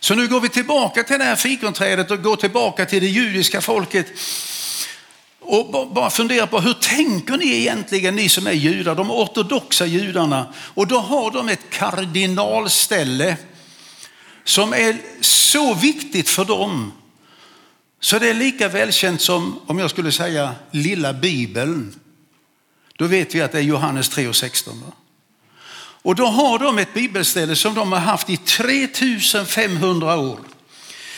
Så 0.00 0.14
nu 0.14 0.28
går 0.28 0.40
vi 0.40 0.48
tillbaka 0.48 1.04
till 1.04 1.18
det 1.18 1.24
här 1.24 1.36
fikonträdet 1.36 2.10
och 2.10 2.22
går 2.22 2.36
tillbaka 2.36 2.86
till 2.86 3.02
det 3.02 3.08
judiska 3.08 3.60
folket 3.60 4.06
och 5.40 5.92
bara 5.92 6.10
fundera 6.10 6.46
på 6.46 6.60
hur 6.60 6.74
tänker 6.74 7.36
ni 7.36 7.54
egentligen, 7.54 8.16
ni 8.16 8.28
som 8.28 8.46
är 8.46 8.52
judar, 8.52 8.94
de 8.94 9.10
ortodoxa 9.10 9.86
judarna? 9.86 10.54
Och 10.56 10.86
då 10.86 10.98
har 10.98 11.30
de 11.30 11.48
ett 11.48 11.70
kardinalställe 11.70 13.36
som 14.44 14.72
är 14.72 14.98
så 15.20 15.74
viktigt 15.74 16.28
för 16.28 16.44
dem. 16.44 16.92
Så 18.04 18.18
det 18.18 18.28
är 18.28 18.34
lika 18.34 18.68
välkänt 18.68 19.20
som 19.20 19.60
om 19.66 19.78
jag 19.78 19.90
skulle 19.90 20.12
säga 20.12 20.54
lilla 20.70 21.12
bibeln. 21.12 21.94
Då 22.96 23.06
vet 23.06 23.34
vi 23.34 23.40
att 23.40 23.52
det 23.52 23.58
är 23.58 23.62
Johannes 23.62 24.08
3 24.08 24.28
och 24.28 24.36
16. 24.36 24.92
Och 26.04 26.14
då 26.14 26.26
har 26.26 26.58
de 26.58 26.78
ett 26.78 26.94
bibelställe 26.94 27.56
som 27.56 27.74
de 27.74 27.92
har 27.92 27.98
haft 27.98 28.30
i 28.30 28.36
3500 28.36 30.16
år. 30.16 30.40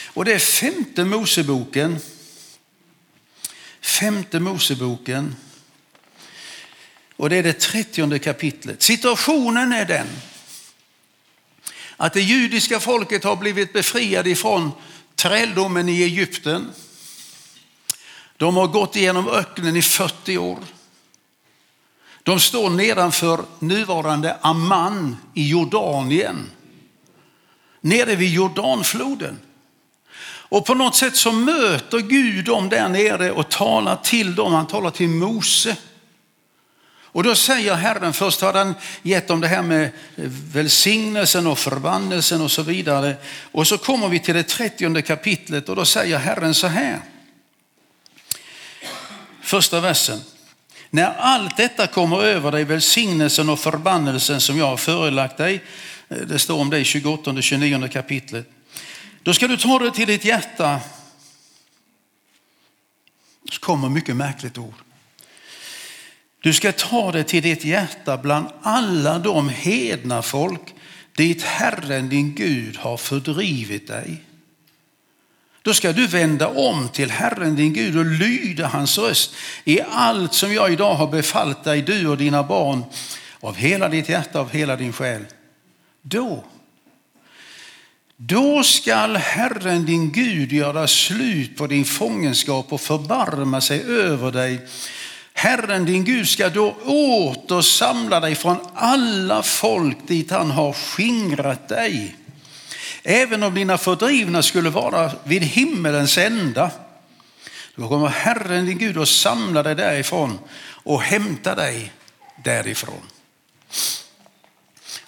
Och 0.06 0.24
det 0.24 0.32
är 0.32 0.38
femte 0.38 1.04
Moseboken 1.04 1.98
Femte 3.80 4.40
Moseboken. 4.40 5.36
Och 7.16 7.30
det 7.30 7.36
är 7.36 7.42
det 7.42 7.60
trettionde 7.60 8.18
kapitlet. 8.18 8.82
Situationen 8.82 9.72
är 9.72 9.84
den 9.84 10.06
att 11.96 12.12
det 12.12 12.20
judiska 12.20 12.80
folket 12.80 13.24
har 13.24 13.36
blivit 13.36 13.72
befriade 13.72 14.30
ifrån 14.30 14.72
träldomen 15.16 15.88
i 15.88 16.02
Egypten. 16.02 16.70
De 18.36 18.56
har 18.56 18.66
gått 18.66 18.96
igenom 18.96 19.28
öknen 19.28 19.76
i 19.76 19.82
40 19.82 20.38
år. 20.38 20.58
De 22.22 22.40
står 22.40 22.70
nedanför 22.70 23.44
nuvarande 23.58 24.36
Amman 24.40 25.16
i 25.34 25.48
Jordanien. 25.48 26.50
Nere 27.80 28.16
vid 28.16 28.32
Jordanfloden. 28.32 29.38
Och 30.26 30.66
på 30.66 30.74
något 30.74 30.94
sätt 30.94 31.16
så 31.16 31.32
möter 31.32 31.98
Gud 31.98 32.44
dem 32.44 32.68
där 32.68 32.88
nere 32.88 33.30
och 33.30 33.48
talar 33.48 33.96
till 33.96 34.34
dem. 34.34 34.52
Han 34.52 34.66
talar 34.66 34.90
till 34.90 35.08
Mose. 35.08 35.76
Och 37.14 37.22
då 37.22 37.34
säger 37.34 37.74
Herren, 37.74 38.12
först 38.12 38.40
har 38.40 38.52
han 38.52 38.74
gett 39.02 39.28
dem 39.28 39.40
det 39.40 39.48
här 39.48 39.62
med 39.62 39.84
eh, 39.84 39.90
välsignelsen 40.52 41.46
och 41.46 41.58
förbannelsen 41.58 42.40
och 42.40 42.50
så 42.50 42.62
vidare. 42.62 43.16
Och 43.52 43.66
så 43.66 43.78
kommer 43.78 44.08
vi 44.08 44.18
till 44.18 44.34
det 44.34 44.42
trettionde 44.42 45.02
kapitlet 45.02 45.68
och 45.68 45.76
då 45.76 45.84
säger 45.84 46.18
Herren 46.18 46.54
så 46.54 46.66
här. 46.66 47.00
Första 49.42 49.80
versen. 49.80 50.20
När 50.90 51.14
allt 51.14 51.56
detta 51.56 51.86
kommer 51.86 52.22
över 52.22 52.52
dig, 52.52 52.64
välsignelsen 52.64 53.48
och 53.48 53.60
förbannelsen 53.60 54.40
som 54.40 54.58
jag 54.58 54.66
har 54.66 54.76
förelagt 54.76 55.36
dig, 55.36 55.64
eh, 56.08 56.16
det 56.16 56.38
står 56.38 56.60
om 56.60 56.70
det 56.70 56.78
i 56.78 56.84
28 56.84 57.30
och 57.30 57.42
29 57.42 57.88
kapitlet. 57.88 58.50
Då 59.22 59.34
ska 59.34 59.48
du 59.48 59.56
ta 59.56 59.78
det 59.78 59.90
till 59.90 60.06
ditt 60.06 60.24
hjärta. 60.24 60.80
Så 63.50 63.60
kommer 63.60 63.88
mycket 63.88 64.16
märkligt 64.16 64.58
ord. 64.58 64.83
Du 66.44 66.52
ska 66.52 66.72
ta 66.72 67.12
det 67.12 67.24
till 67.24 67.42
ditt 67.42 67.64
hjärta 67.64 68.16
bland 68.16 68.46
alla 68.62 69.18
de 69.18 69.48
hedna 69.48 70.22
folk 70.22 70.74
dit 71.16 71.42
Herren 71.42 72.08
din 72.08 72.34
Gud 72.34 72.76
har 72.76 72.96
fördrivit 72.96 73.86
dig. 73.86 74.22
Då 75.62 75.74
ska 75.74 75.92
du 75.92 76.06
vända 76.06 76.48
om 76.48 76.88
till 76.88 77.10
Herren 77.10 77.56
din 77.56 77.72
Gud 77.72 77.96
och 77.98 78.04
lyda 78.04 78.66
hans 78.66 78.98
röst 78.98 79.34
i 79.64 79.80
allt 79.90 80.34
som 80.34 80.54
jag 80.54 80.72
idag 80.72 80.94
har 80.94 81.06
befallt 81.06 81.64
dig, 81.64 81.82
du 81.82 82.08
och 82.08 82.16
dina 82.16 82.42
barn, 82.42 82.84
av 83.40 83.56
hela 83.56 83.88
ditt 83.88 84.08
hjärta, 84.08 84.40
av 84.40 84.50
hela 84.50 84.76
din 84.76 84.92
själ. 84.92 85.24
Då 86.02 86.44
då 88.16 88.62
skall 88.62 89.16
Herren 89.16 89.86
din 89.86 90.12
Gud 90.12 90.52
göra 90.52 90.86
slut 90.86 91.56
på 91.56 91.66
din 91.66 91.84
fångenskap 91.84 92.72
och 92.72 92.80
förbarma 92.80 93.60
sig 93.60 93.82
över 93.82 94.32
dig. 94.32 94.60
Herren 95.36 95.84
din 95.84 96.04
Gud 96.04 96.28
ska 96.28 96.48
då 96.48 96.70
åter 96.84 97.62
samla 97.62 98.20
dig 98.20 98.34
från 98.34 98.56
alla 98.74 99.42
folk 99.42 99.98
dit 100.06 100.30
han 100.30 100.50
har 100.50 100.72
skingrat 100.72 101.68
dig. 101.68 102.16
Även 103.02 103.42
om 103.42 103.54
dina 103.54 103.78
fördrivna 103.78 104.42
skulle 104.42 104.70
vara 104.70 105.12
vid 105.24 105.42
himmelens 105.42 106.18
ända, 106.18 106.70
då 107.74 107.88
kommer 107.88 108.08
Herren 108.08 108.66
din 108.66 108.78
Gud 108.78 108.98
att 108.98 109.08
samla 109.08 109.62
dig 109.62 109.74
därifrån 109.74 110.38
och 110.84 111.02
hämta 111.02 111.54
dig 111.54 111.92
därifrån. 112.44 113.02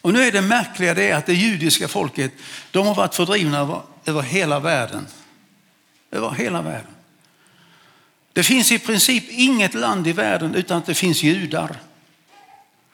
Och 0.01 0.13
nu 0.13 0.23
är 0.23 0.33
det 0.33 0.43
märkliga 0.43 0.95
det 0.95 1.13
att 1.13 1.27
det 1.27 1.35
judiska 1.35 1.89
folket, 1.89 2.33
de 2.71 2.87
har 2.87 2.95
varit 2.95 3.15
fördrivna 3.15 3.83
över 4.05 4.23
hela 4.23 4.61
världen. 4.61 5.07
Över 6.11 6.31
hela 6.31 6.63
världen. 6.63 6.96
Det 8.37 8.43
finns 8.43 8.73
i 8.73 8.79
princip 8.79 9.25
inget 9.31 9.75
land 9.75 10.07
i 10.07 10.13
världen 10.13 10.55
utan 10.55 10.79
att 10.79 10.87
det 10.87 10.95
finns 10.95 11.23
judar. 11.23 11.81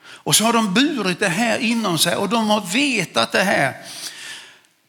Och 0.05 0.35
så 0.35 0.43
har 0.43 0.53
de 0.53 0.73
burit 0.73 1.19
det 1.19 1.29
här 1.29 1.57
inom 1.59 1.97
sig 1.97 2.15
och 2.15 2.29
de 2.29 2.49
har 2.49 2.61
vetat 2.61 3.31
det 3.31 3.43
här. 3.43 3.75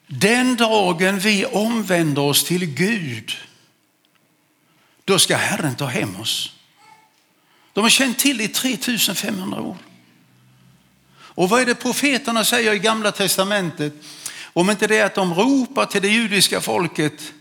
Den 0.07 0.55
dagen 0.55 1.19
vi 1.19 1.45
omvänder 1.45 2.21
oss 2.21 2.43
till 2.43 2.65
Gud, 2.65 3.31
då 5.05 5.19
ska 5.19 5.35
Herren 5.35 5.75
ta 5.75 5.85
hem 5.85 6.15
oss. 6.19 6.51
De 7.73 7.81
har 7.81 7.89
känt 7.89 8.19
till 8.19 8.37
det 8.37 8.43
i 8.43 8.47
3500 8.47 9.61
år. 9.61 9.77
Och 11.17 11.49
vad 11.49 11.61
är 11.61 11.65
det 11.65 11.75
profeterna 11.75 12.45
säger 12.45 12.73
i 12.73 12.79
gamla 12.79 13.11
testamentet? 13.11 13.93
Om 14.43 14.69
inte 14.69 14.87
det 14.87 14.97
är 14.97 15.05
att 15.05 15.15
de 15.15 15.33
ropar 15.33 15.85
till 15.85 16.01
det 16.01 16.09
judiska 16.09 16.61
folket 16.61 17.33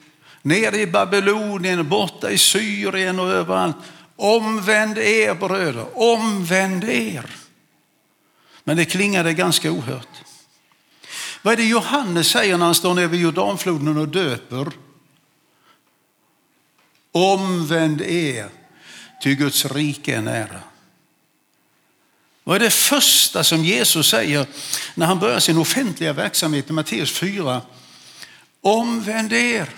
nere 0.44 0.80
i 0.80 0.86
Babylonien, 0.86 1.88
borta 1.88 2.30
i 2.30 2.38
Syrien 2.38 3.20
och 3.20 3.28
överallt. 3.28 3.76
Omvänd 4.16 4.98
er 4.98 5.34
bröder, 5.34 5.86
omvänd 5.98 6.84
er. 6.84 7.26
Men 8.64 8.76
det 8.76 8.84
klingade 8.84 9.34
ganska 9.34 9.72
ohört. 9.72 10.08
Vad 11.42 11.52
är 11.52 11.56
det 11.56 11.64
Johannes 11.64 12.28
säger 12.28 12.58
när 12.58 12.64
han 12.64 12.74
står 12.74 12.94
nere 12.94 13.06
vid 13.06 13.20
Jordanfloden 13.20 13.96
och 13.96 14.08
döper? 14.08 14.72
Omvänd 17.12 18.00
er, 18.00 18.48
ty 19.22 19.34
Guds 19.34 19.64
rike 19.64 20.16
är 20.16 20.22
nära. 20.22 20.60
Vad 22.44 22.56
är 22.56 22.60
det 22.60 22.70
första 22.70 23.44
som 23.44 23.64
Jesus 23.64 24.08
säger 24.08 24.46
när 24.94 25.06
han 25.06 25.18
börjar 25.18 25.40
sin 25.40 25.58
offentliga 25.58 26.12
verksamhet 26.12 26.70
i 26.70 26.72
Matteus 26.72 27.12
4? 27.12 27.62
Omvänd 28.60 29.32
er. 29.32 29.68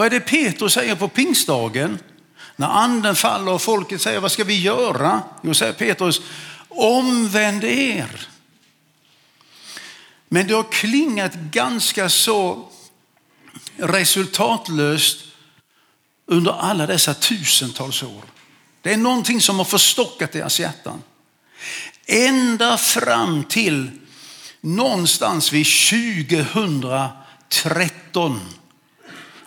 Vad 0.00 0.06
är 0.06 0.10
det 0.10 0.20
Petrus 0.20 0.72
säger 0.72 0.94
på 0.94 1.08
pingstdagen? 1.08 1.98
När 2.56 2.68
anden 2.68 3.16
faller 3.16 3.52
och 3.52 3.62
folket 3.62 4.02
säger 4.02 4.20
vad 4.20 4.32
ska 4.32 4.44
vi 4.44 4.60
göra? 4.60 5.22
Jo, 5.42 5.54
säger 5.54 5.72
Petrus, 5.72 6.20
omvänd 6.68 7.64
er. 7.64 8.28
Men 10.28 10.46
det 10.46 10.54
har 10.54 10.72
klingat 10.72 11.34
ganska 11.34 12.08
så 12.08 12.68
resultatlöst 13.76 15.18
under 16.26 16.52
alla 16.52 16.86
dessa 16.86 17.14
tusentals 17.14 18.02
år. 18.02 18.24
Det 18.82 18.92
är 18.92 18.96
någonting 18.96 19.40
som 19.40 19.58
har 19.58 19.64
förstockat 19.64 20.32
deras 20.32 20.60
hjärtan. 20.60 21.02
Ända 22.06 22.78
fram 22.78 23.44
till 23.44 23.90
någonstans 24.60 25.52
vid 25.52 25.66
2013, 25.66 28.40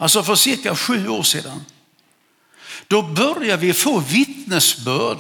alltså 0.04 0.24
för 0.24 0.36
cirka 0.36 0.76
sju 0.76 1.08
år 1.08 1.24
sedan. 1.24 1.66
Då 2.88 3.02
börjar 3.02 3.58
vi 3.58 3.74
få 3.74 4.00
vittnesbörd 4.00 5.18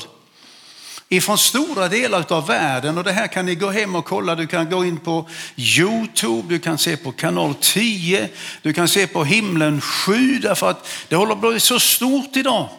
ifrån 1.09 1.37
stora 1.37 1.87
delar 1.87 2.33
av 2.33 2.47
världen 2.47 2.97
och 2.97 3.03
det 3.03 3.11
här 3.11 3.27
kan 3.27 3.45
ni 3.45 3.55
gå 3.55 3.69
hem 3.69 3.95
och 3.95 4.05
kolla. 4.05 4.35
Du 4.35 4.47
kan 4.47 4.69
gå 4.69 4.85
in 4.85 4.99
på 4.99 5.29
Youtube, 5.55 6.49
du 6.49 6.59
kan 6.59 6.77
se 6.77 6.97
på 6.97 7.11
kanal 7.11 7.55
10, 7.61 8.29
du 8.61 8.73
kan 8.73 8.87
se 8.87 9.07
på 9.07 9.23
himlen 9.23 9.81
7 9.81 10.39
därför 10.39 10.69
att 10.69 10.87
det 11.07 11.15
håller 11.15 11.35
på 11.35 11.47
att 11.47 11.53
bli 11.53 11.59
så 11.59 11.79
stort 11.79 12.35
idag. 12.35 12.69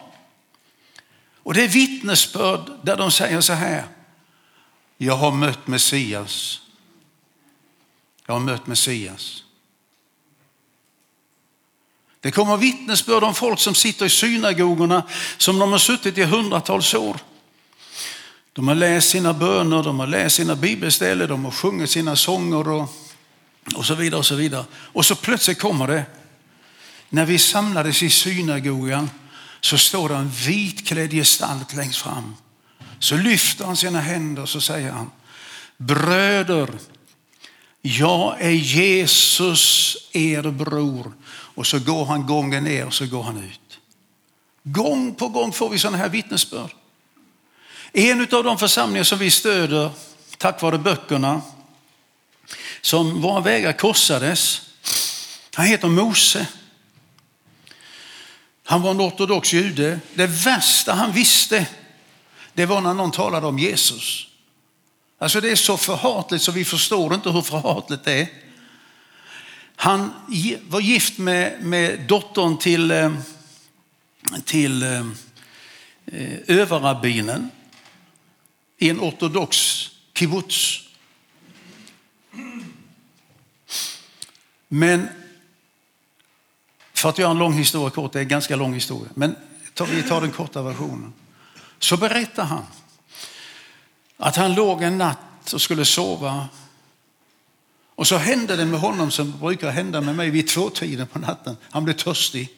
Och 1.43 1.53
det 1.53 1.63
är 1.63 1.67
vittnesbörd 1.67 2.71
där 2.81 2.97
de 2.97 3.11
säger 3.11 3.41
så 3.41 3.53
här. 3.53 3.83
Jag 4.97 5.17
har 5.17 5.31
mött 5.31 5.67
Messias. 5.67 6.61
Jag 8.25 8.33
har 8.33 8.39
mött 8.39 8.67
Messias. 8.67 9.44
Det 12.25 12.31
kommer 12.31 12.57
vittnesbörd 12.57 13.23
om 13.23 13.35
folk 13.35 13.59
som 13.59 13.75
sitter 13.75 14.05
i 14.05 14.09
synagogorna 14.09 15.03
som 15.37 15.59
de 15.59 15.71
har 15.71 15.79
suttit 15.79 16.17
i 16.17 16.23
hundratals 16.23 16.93
år. 16.93 17.17
De 18.53 18.67
har 18.67 18.75
läst 18.75 19.09
sina 19.09 19.33
böner, 19.33 19.83
de 19.83 19.99
har 19.99 20.07
läst 20.07 20.35
sina 20.35 20.55
bibelställen, 20.55 21.29
de 21.29 21.45
har 21.45 21.51
sjungit 21.51 21.89
sina 21.89 22.15
sånger 22.15 22.69
och, 22.69 22.93
och 23.75 23.85
så 23.85 23.95
vidare. 23.95 24.19
Och 24.19 24.25
så 24.25 24.35
vidare. 24.35 24.65
Och 24.73 25.05
så 25.05 25.15
plötsligt 25.15 25.59
kommer 25.59 25.87
det, 25.87 26.05
när 27.09 27.25
vi 27.25 27.37
samlades 27.37 28.03
i 28.03 28.09
synagogan 28.09 29.09
så 29.61 29.77
står 29.77 30.09
det 30.09 30.15
en 30.15 30.29
vitklädd 30.29 31.11
gestalt 31.11 31.73
längst 31.75 32.01
fram. 32.01 32.35
Så 32.99 33.17
lyfter 33.17 33.65
han 33.65 33.77
sina 33.77 33.99
händer 33.99 34.41
och 34.41 34.49
så 34.49 34.61
säger 34.61 34.91
han, 34.91 35.11
bröder, 35.77 36.69
jag 37.81 38.41
är 38.41 38.49
Jesus 38.49 39.97
er 40.11 40.41
bror. 40.51 41.11
Och 41.55 41.67
så 41.67 41.79
går 41.79 42.05
han 42.05 42.25
gången 42.25 42.63
ner 42.63 42.85
och 42.85 42.93
så 42.93 43.05
går 43.05 43.23
han 43.23 43.43
ut. 43.43 43.79
Gång 44.63 45.15
på 45.15 45.27
gång 45.27 45.51
får 45.51 45.69
vi 45.69 45.79
sådana 45.79 45.97
här 45.97 46.09
vittnesbörd. 46.09 46.75
En 47.93 48.21
av 48.21 48.43
de 48.43 48.57
församlingar 48.57 49.03
som 49.03 49.19
vi 49.19 49.31
stöder 49.31 49.91
tack 50.37 50.61
vare 50.61 50.77
böckerna 50.77 51.41
som 52.81 53.21
våra 53.21 53.41
vägar 53.41 53.73
korsades, 53.73 54.61
han 55.53 55.65
heter 55.65 55.87
Mose. 55.87 56.47
Han 58.63 58.81
var 58.81 58.91
en 58.91 59.01
ortodox 59.01 59.53
jude. 59.53 59.99
Det 60.13 60.27
värsta 60.27 60.93
han 60.93 61.11
visste, 61.11 61.67
det 62.53 62.65
var 62.65 62.81
när 62.81 62.93
någon 62.93 63.11
talade 63.11 63.47
om 63.47 63.59
Jesus. 63.59 64.27
Alltså 65.19 65.41
det 65.41 65.51
är 65.51 65.55
så 65.55 65.77
förhatligt 65.77 66.43
så 66.43 66.51
vi 66.51 66.65
förstår 66.65 67.13
inte 67.13 67.29
hur 67.29 67.41
förhatligt 67.41 68.03
det 68.03 68.21
är. 68.21 68.27
Han 69.75 70.11
var 70.69 70.79
gift 70.79 71.17
med, 71.17 71.63
med 71.63 71.99
dottern 72.07 72.57
till, 72.57 72.91
eh, 72.91 73.13
till 74.45 74.83
eh, 74.83 75.05
eh, 76.05 76.39
överrabbinen 76.47 77.51
i 78.77 78.89
en 78.89 78.99
ortodox 78.99 79.57
kibbutz. 80.13 80.81
Men 84.67 85.07
för 86.93 87.09
att 87.09 87.17
göra 87.17 87.31
en 87.31 87.37
lång 87.37 87.53
historia 87.53 87.89
kort, 87.89 88.13
det 88.13 88.19
är 88.19 88.23
en 88.23 88.27
ganska 88.27 88.55
lång 88.55 88.73
historia, 88.73 89.11
men 89.15 89.35
vi 89.89 90.03
tar 90.03 90.21
den 90.21 90.31
korta 90.31 90.61
versionen. 90.61 91.13
Så 91.79 91.97
berättar 91.97 92.43
han 92.43 92.63
att 94.17 94.35
han 94.35 94.53
låg 94.55 94.83
en 94.83 94.97
natt 94.97 95.53
och 95.53 95.61
skulle 95.61 95.85
sova. 95.85 96.47
Och 97.95 98.07
så 98.07 98.17
hände 98.17 98.55
det 98.55 98.65
med 98.65 98.79
honom 98.79 99.11
som 99.11 99.39
brukar 99.39 99.71
hända 99.71 100.01
med 100.01 100.15
mig 100.15 100.29
vid 100.29 100.47
tvåtiden 100.47 101.07
på 101.07 101.19
natten. 101.19 101.57
Han 101.69 101.83
blev 101.83 101.93
törstig. 101.93 102.49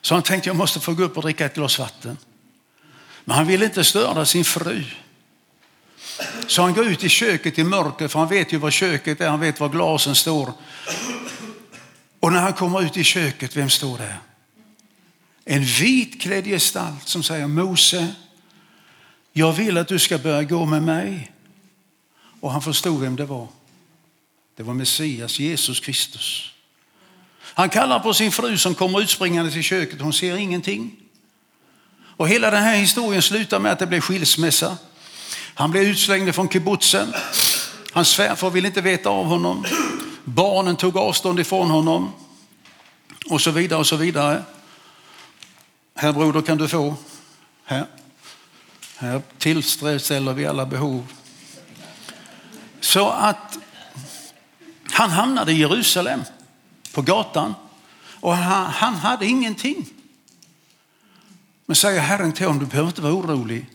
Så 0.00 0.14
han 0.14 0.22
tänkte 0.22 0.48
jag 0.48 0.56
måste 0.56 0.80
få 0.80 0.94
gå 0.94 1.02
upp 1.02 1.16
och 1.16 1.22
dricka 1.22 1.46
ett 1.46 1.54
glas 1.54 1.78
vatten. 1.78 2.18
Men 3.24 3.36
han 3.36 3.46
ville 3.46 3.64
inte 3.64 3.84
störa 3.84 4.24
sin 4.24 4.44
fru. 4.44 4.84
Så 6.46 6.62
han 6.62 6.74
går 6.74 6.86
ut 6.86 7.04
i 7.04 7.08
köket 7.08 7.58
i 7.58 7.64
mörker, 7.64 8.08
för 8.08 8.18
han 8.18 8.28
vet 8.28 8.52
ju 8.52 8.58
var 8.58 8.70
köket 8.70 9.20
är, 9.20 9.28
han 9.28 9.40
vet 9.40 9.60
var 9.60 9.68
glasen 9.68 10.14
står. 10.14 10.52
Och 12.20 12.32
när 12.32 12.40
han 12.40 12.52
kommer 12.52 12.82
ut 12.82 12.96
i 12.96 13.04
köket, 13.04 13.56
vem 13.56 13.70
står 13.70 13.98
där? 13.98 14.18
En 15.44 15.64
vitklädd 15.64 16.44
gestalt 16.44 17.08
som 17.08 17.22
säger 17.22 17.46
Mose, 17.46 18.14
jag 19.32 19.52
vill 19.52 19.78
att 19.78 19.88
du 19.88 19.98
ska 19.98 20.18
börja 20.18 20.42
gå 20.42 20.64
med 20.64 20.82
mig. 20.82 21.32
Och 22.40 22.52
han 22.52 22.62
förstod 22.62 23.00
vem 23.00 23.16
det 23.16 23.24
var. 23.24 23.48
Det 24.56 24.62
var 24.62 24.74
Messias, 24.74 25.38
Jesus 25.38 25.80
Kristus. 25.80 26.50
Han 27.40 27.68
kallar 27.68 28.00
på 28.00 28.14
sin 28.14 28.32
fru 28.32 28.58
som 28.58 28.74
kommer 28.74 29.00
utspringande 29.00 29.50
till 29.50 29.62
köket. 29.62 30.00
Hon 30.00 30.12
ser 30.12 30.36
ingenting. 30.36 30.96
Och 32.16 32.28
hela 32.28 32.50
den 32.50 32.62
här 32.62 32.76
historien 32.76 33.22
slutar 33.22 33.58
med 33.58 33.72
att 33.72 33.78
det 33.78 33.86
blir 33.86 34.00
skilsmässa. 34.00 34.76
Han 35.54 35.70
blir 35.70 35.82
utslängd 35.82 36.34
från 36.34 36.48
kibbutzen. 36.48 37.14
Hans 37.92 38.08
svärfar 38.08 38.50
vill 38.50 38.66
inte 38.66 38.80
veta 38.80 39.08
av 39.08 39.24
honom. 39.24 39.64
Barnen 40.24 40.76
tog 40.76 40.96
avstånd 40.96 41.40
ifrån 41.40 41.70
honom. 41.70 42.12
Och 43.30 43.40
så 43.40 43.50
vidare 43.50 43.80
och 43.80 43.86
så 43.86 43.96
vidare. 43.96 44.42
Här 45.94 46.12
broder 46.12 46.42
kan 46.42 46.58
du 46.58 46.68
få. 46.68 46.96
Här. 47.64 47.86
Här 48.96 49.22
tillfredsställer 49.38 50.32
vi 50.32 50.46
alla 50.46 50.66
behov. 50.66 51.06
Så 52.80 53.08
att 53.08 53.58
han 54.94 55.10
hamnade 55.10 55.52
i 55.52 55.58
Jerusalem 55.58 56.22
på 56.92 57.02
gatan 57.02 57.54
och 58.20 58.36
han, 58.36 58.66
han 58.66 58.94
hade 58.94 59.26
ingenting. 59.26 59.86
Men 61.66 61.76
säger 61.76 62.00
Herren 62.00 62.32
till 62.32 62.46
honom, 62.46 62.60
du 62.60 62.66
behöver 62.66 62.88
inte 62.88 63.02
vara 63.02 63.12
orolig. 63.12 63.66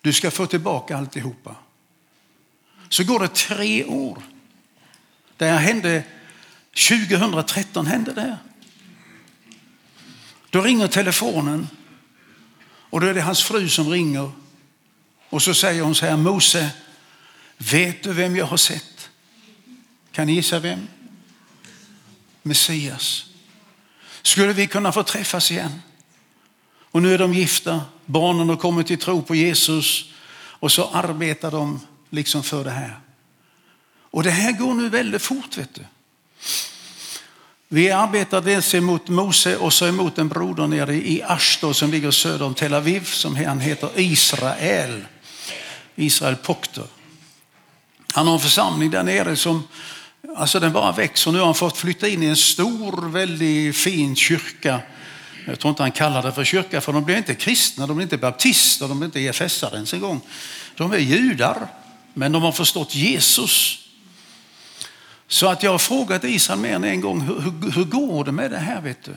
Du 0.00 0.12
ska 0.12 0.30
få 0.30 0.46
tillbaka 0.46 0.96
alltihopa. 0.96 1.54
Så 2.88 3.04
går 3.04 3.20
det 3.20 3.34
tre 3.34 3.84
år. 3.84 4.22
Det 5.36 5.46
här 5.46 5.58
hände 5.58 6.04
2013 6.88 7.86
hände 7.86 8.12
det. 8.12 8.38
Då 10.50 10.60
ringer 10.60 10.86
telefonen 10.86 11.68
och 12.62 13.00
då 13.00 13.06
är 13.06 13.14
det 13.14 13.20
hans 13.20 13.42
fru 13.42 13.68
som 13.68 13.88
ringer. 13.88 14.30
Och 15.28 15.42
så 15.42 15.54
säger 15.54 15.82
hon 15.82 15.94
så 15.94 16.06
här, 16.06 16.16
Mose, 16.16 16.70
vet 17.58 18.02
du 18.02 18.12
vem 18.12 18.36
jag 18.36 18.46
har 18.46 18.56
sett? 18.56 18.89
Kan 20.12 20.26
ni 20.26 20.32
gissa 20.32 20.58
vem? 20.58 20.88
Messias. 22.42 23.26
Skulle 24.22 24.52
vi 24.52 24.66
kunna 24.66 24.92
få 24.92 25.02
träffas 25.02 25.50
igen? 25.50 25.82
Och 26.90 27.02
nu 27.02 27.14
är 27.14 27.18
de 27.18 27.34
gifta, 27.34 27.80
barnen 28.06 28.48
har 28.48 28.56
kommit 28.56 28.86
till 28.86 28.98
tro 28.98 29.22
på 29.22 29.34
Jesus 29.34 30.04
och 30.34 30.72
så 30.72 30.90
arbetar 30.92 31.50
de 31.50 31.80
liksom 32.10 32.42
för 32.42 32.64
det 32.64 32.70
här. 32.70 33.00
Och 34.10 34.22
det 34.22 34.30
här 34.30 34.52
går 34.52 34.74
nu 34.74 34.88
väldigt 34.88 35.22
fort. 35.22 35.56
vet 35.56 35.74
du. 35.74 35.84
Vi 37.68 37.90
arbetar 37.90 38.40
dels 38.40 38.74
emot 38.74 39.08
Mose 39.08 39.56
och 39.56 39.72
så 39.72 39.86
emot 39.86 40.18
en 40.18 40.28
broder 40.28 40.66
nere 40.66 40.94
i 40.94 41.22
Ashdod 41.22 41.76
som 41.76 41.90
ligger 41.90 42.10
söder 42.10 42.44
om 42.44 42.54
Tel 42.54 42.74
Aviv 42.74 43.04
som 43.04 43.36
han 43.36 43.60
heter 43.60 43.90
Israel. 43.96 45.04
Israel 45.96 46.36
Pokter. 46.36 46.84
Han 48.12 48.26
har 48.26 48.34
en 48.34 48.40
församling 48.40 48.90
där 48.90 49.02
nere 49.02 49.36
som 49.36 49.62
alltså 50.36 50.60
den 50.60 50.72
bara 50.72 50.92
växer. 50.92 51.32
Nu 51.32 51.38
har 51.38 51.44
han 51.44 51.54
fått 51.54 51.76
flytta 51.76 52.08
in 52.08 52.22
i 52.22 52.26
en 52.26 52.36
stor, 52.36 53.08
väldigt 53.08 53.76
fin 53.76 54.16
kyrka. 54.16 54.80
Jag 55.46 55.58
tror 55.58 55.70
inte 55.70 55.82
han 55.82 55.92
kallar 55.92 56.22
det 56.22 56.32
för 56.32 56.44
kyrka 56.44 56.80
för 56.80 56.92
de 56.92 57.04
blir 57.04 57.16
inte 57.16 57.34
kristna, 57.34 57.86
de 57.86 57.96
blir 57.96 58.04
inte 58.04 58.18
baptister, 58.18 58.88
de 58.88 58.98
blir 58.98 59.06
inte 59.06 59.18
EFS-are 59.18 59.74
ens 59.74 59.94
en 59.94 60.00
gång. 60.00 60.20
De 60.74 60.92
är 60.92 60.98
judar, 60.98 61.68
men 62.14 62.32
de 62.32 62.42
har 62.42 62.52
förstått 62.52 62.94
Jesus. 62.94 63.78
Så 65.28 65.48
att 65.48 65.62
jag 65.62 65.70
har 65.70 65.78
frågat 65.78 66.24
Israel 66.24 66.60
mer 66.60 66.74
än 66.74 66.84
en 66.84 67.00
gång, 67.00 67.20
hur, 67.20 67.40
hur, 67.40 67.70
hur 67.70 67.84
går 67.84 68.24
det 68.24 68.32
med 68.32 68.50
det 68.50 68.58
här? 68.58 68.80
vet 68.80 69.04
du? 69.04 69.16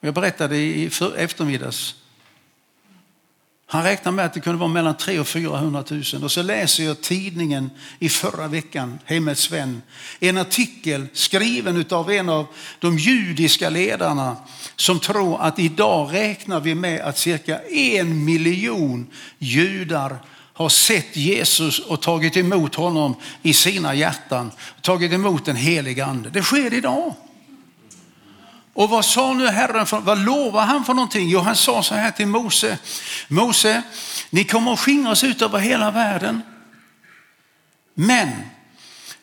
Jag 0.00 0.14
berättade 0.14 0.56
i 0.56 0.90
eftermiddags. 1.16 1.94
Han 3.72 3.82
räknar 3.82 4.12
med 4.12 4.24
att 4.24 4.34
det 4.34 4.40
kunde 4.40 4.58
vara 4.58 4.68
mellan 4.68 4.96
300 4.96 5.20
och 5.20 5.28
400 5.28 5.84
000. 5.90 6.24
Och 6.24 6.32
så 6.32 6.42
läser 6.42 6.84
jag 6.84 7.00
tidningen 7.00 7.70
i 7.98 8.08
förra 8.08 8.48
veckan, 8.48 8.98
Hemmets 9.04 9.50
vän. 9.50 9.82
En 10.20 10.38
artikel 10.38 11.06
skriven 11.12 11.84
av 11.90 12.10
en 12.10 12.28
av 12.28 12.46
de 12.78 12.98
judiska 12.98 13.70
ledarna 13.70 14.36
som 14.76 15.00
tror 15.00 15.40
att 15.40 15.58
idag 15.58 16.14
räknar 16.14 16.60
vi 16.60 16.74
med 16.74 17.00
att 17.00 17.18
cirka 17.18 17.58
en 17.68 18.24
miljon 18.24 19.06
judar 19.38 20.16
har 20.52 20.68
sett 20.68 21.16
Jesus 21.16 21.78
och 21.78 22.02
tagit 22.02 22.36
emot 22.36 22.74
honom 22.74 23.14
i 23.42 23.52
sina 23.52 23.94
hjärtan. 23.94 24.50
Tagit 24.80 25.12
emot 25.12 25.44
den 25.44 25.56
heliga 25.56 26.06
ande. 26.06 26.30
Det 26.30 26.42
sker 26.42 26.74
idag. 26.74 27.14
Och 28.74 28.90
vad 28.90 29.04
sa 29.04 29.32
nu 29.32 29.46
Herren, 29.46 29.86
för, 29.86 30.00
vad 30.00 30.18
lovade 30.18 30.66
han 30.66 30.84
för 30.84 30.94
någonting? 30.94 31.28
Jo, 31.28 31.40
han 31.40 31.56
sa 31.56 31.82
så 31.82 31.94
här 31.94 32.10
till 32.10 32.26
Mose. 32.26 32.78
Mose, 33.28 33.82
ni 34.30 34.44
kommer 34.44 34.72
att 34.72 34.80
skingras 34.80 35.24
ut 35.24 35.42
över 35.42 35.58
hela 35.58 35.90
världen. 35.90 36.42
Men 37.94 38.28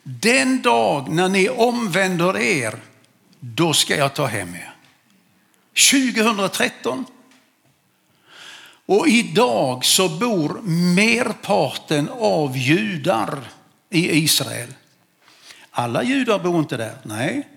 den 0.04 0.62
dag 0.62 1.10
när 1.10 1.30
ni 1.30 1.50
omvänder 1.50 2.38
er, 2.38 2.80
då 3.39 3.74
ska 3.74 3.95
jag 3.95 4.14
ta 4.14 4.26
hem 4.26 4.56
er. 4.56 4.76
2013 5.91 7.06
och 8.86 9.08
idag 9.08 9.86
så 9.86 10.10
bor 10.10 10.62
merparten 10.95 12.10
av 12.10 12.58
judar 12.58 13.39
i 13.89 14.18
Israel. 14.18 14.74
Alla 15.72 16.04
judar 16.04 16.39
bor 16.39 16.60
inte 16.60 16.78
där, 16.78 16.97
nej, 17.04 17.47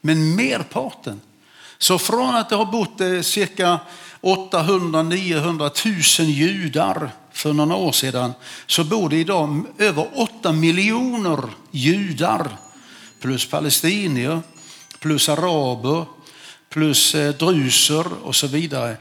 men 0.00 0.36
merparten. 0.36 1.20
Så 1.78 1.98
från 1.98 2.34
att 2.34 2.48
det 2.48 2.56
har 2.56 2.64
bott 2.64 3.00
eh, 3.00 3.20
cirka 3.20 3.78
800-900 4.20 6.20
000 6.20 6.30
judar 6.30 7.10
för 7.32 7.52
några 7.52 7.74
år 7.74 7.92
sedan 7.92 8.32
så 8.66 8.84
bor 8.84 9.08
det 9.08 9.16
idag 9.16 9.64
över 9.78 10.08
8 10.14 10.52
miljoner 10.52 11.38
judar 11.70 12.56
plus 13.20 13.46
palestinier, 13.46 14.40
plus 14.98 15.28
araber, 15.28 16.04
plus 16.68 17.14
eh, 17.14 17.34
druser 17.34 18.06
och 18.22 18.36
så 18.36 18.46
vidare. 18.46 18.96